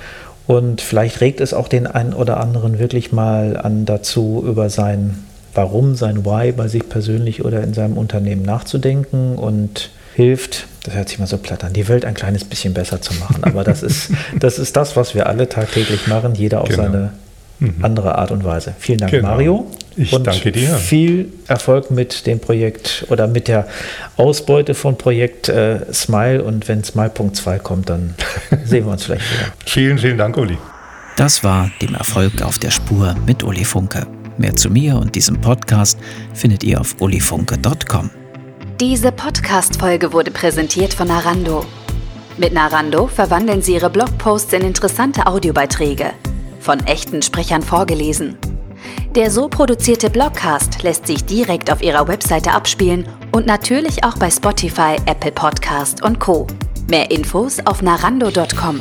Und 0.46 0.80
vielleicht 0.80 1.20
regt 1.20 1.40
es 1.40 1.54
auch 1.54 1.66
den 1.66 1.86
einen 1.86 2.12
oder 2.12 2.38
anderen 2.38 2.78
wirklich 2.78 3.10
mal 3.10 3.56
an 3.56 3.84
dazu, 3.84 4.44
über 4.46 4.70
sein 4.70 5.24
Warum, 5.56 5.94
sein 5.94 6.24
Why 6.24 6.52
bei 6.52 6.68
sich 6.68 6.88
persönlich 6.88 7.44
oder 7.44 7.62
in 7.62 7.74
seinem 7.74 7.96
Unternehmen 7.96 8.42
nachzudenken 8.42 9.36
und 9.36 9.90
hilft, 10.14 10.66
das 10.84 10.94
hört 10.94 11.08
sich 11.08 11.18
mal 11.18 11.26
so 11.26 11.36
platt 11.38 11.64
an, 11.64 11.72
die 11.72 11.88
Welt 11.88 12.04
ein 12.04 12.14
kleines 12.14 12.44
bisschen 12.44 12.74
besser 12.74 13.00
zu 13.00 13.14
machen. 13.14 13.44
Aber 13.44 13.64
das 13.64 13.82
ist 13.82 14.10
das, 14.38 14.58
ist 14.58 14.76
das 14.76 14.96
was 14.96 15.14
wir 15.14 15.26
alle 15.26 15.48
tagtäglich 15.48 16.06
machen, 16.06 16.34
jeder 16.34 16.62
auf 16.62 16.68
genau. 16.68 16.82
seine 16.82 17.10
mhm. 17.58 17.74
andere 17.82 18.16
Art 18.16 18.30
und 18.30 18.44
Weise. 18.44 18.74
Vielen 18.78 18.98
Dank, 18.98 19.12
genau. 19.12 19.28
Mario. 19.28 19.66
Ich 19.96 20.12
und 20.12 20.26
danke 20.26 20.52
dir. 20.52 20.74
Viel 20.76 21.32
Erfolg 21.48 21.90
mit 21.90 22.26
dem 22.26 22.38
Projekt 22.38 23.06
oder 23.08 23.26
mit 23.26 23.48
der 23.48 23.66
Ausbeute 24.16 24.74
von 24.74 24.98
Projekt 24.98 25.48
äh, 25.48 25.80
Smile. 25.92 26.42
Und 26.42 26.68
wenn 26.68 26.84
Smile.2 26.84 27.58
kommt, 27.58 27.88
dann 27.88 28.14
sehen 28.64 28.84
wir 28.84 28.92
uns 28.92 29.04
vielleicht 29.04 29.30
wieder. 29.30 29.52
Vielen, 29.64 29.98
vielen 29.98 30.18
Dank, 30.18 30.36
Uli. 30.36 30.58
Das 31.16 31.42
war 31.42 31.70
dem 31.80 31.94
Erfolg 31.94 32.42
auf 32.42 32.58
der 32.58 32.70
Spur 32.70 33.14
mit 33.26 33.42
Uli 33.42 33.64
Funke. 33.64 34.06
Mehr 34.38 34.54
zu 34.56 34.70
mir 34.70 34.96
und 34.96 35.14
diesem 35.14 35.40
Podcast 35.40 35.98
findet 36.34 36.64
ihr 36.64 36.80
auf 36.80 36.96
ulifunke.com. 37.00 38.10
Diese 38.80 39.10
Podcast-Folge 39.10 40.12
wurde 40.12 40.30
präsentiert 40.30 40.92
von 40.92 41.10
Arando. 41.10 41.64
Mit 42.36 42.52
Narando 42.52 43.06
verwandeln 43.06 43.62
Sie 43.62 43.74
Ihre 43.74 43.88
Blogposts 43.88 44.52
in 44.52 44.62
interessante 44.62 45.26
Audiobeiträge, 45.26 46.12
von 46.60 46.80
echten 46.80 47.22
Sprechern 47.22 47.62
vorgelesen. 47.62 48.36
Der 49.14 49.30
so 49.30 49.48
produzierte 49.48 50.10
Blogcast 50.10 50.82
lässt 50.82 51.06
sich 51.06 51.24
direkt 51.24 51.72
auf 51.72 51.82
Ihrer 51.82 52.06
Webseite 52.06 52.52
abspielen 52.52 53.08
und 53.32 53.46
natürlich 53.46 54.04
auch 54.04 54.18
bei 54.18 54.30
Spotify, 54.30 54.96
Apple 55.06 55.32
Podcast 55.32 56.02
und 56.02 56.20
Co. 56.20 56.46
Mehr 56.88 57.10
Infos 57.10 57.58
auf 57.64 57.80
narando.com. 57.80 58.80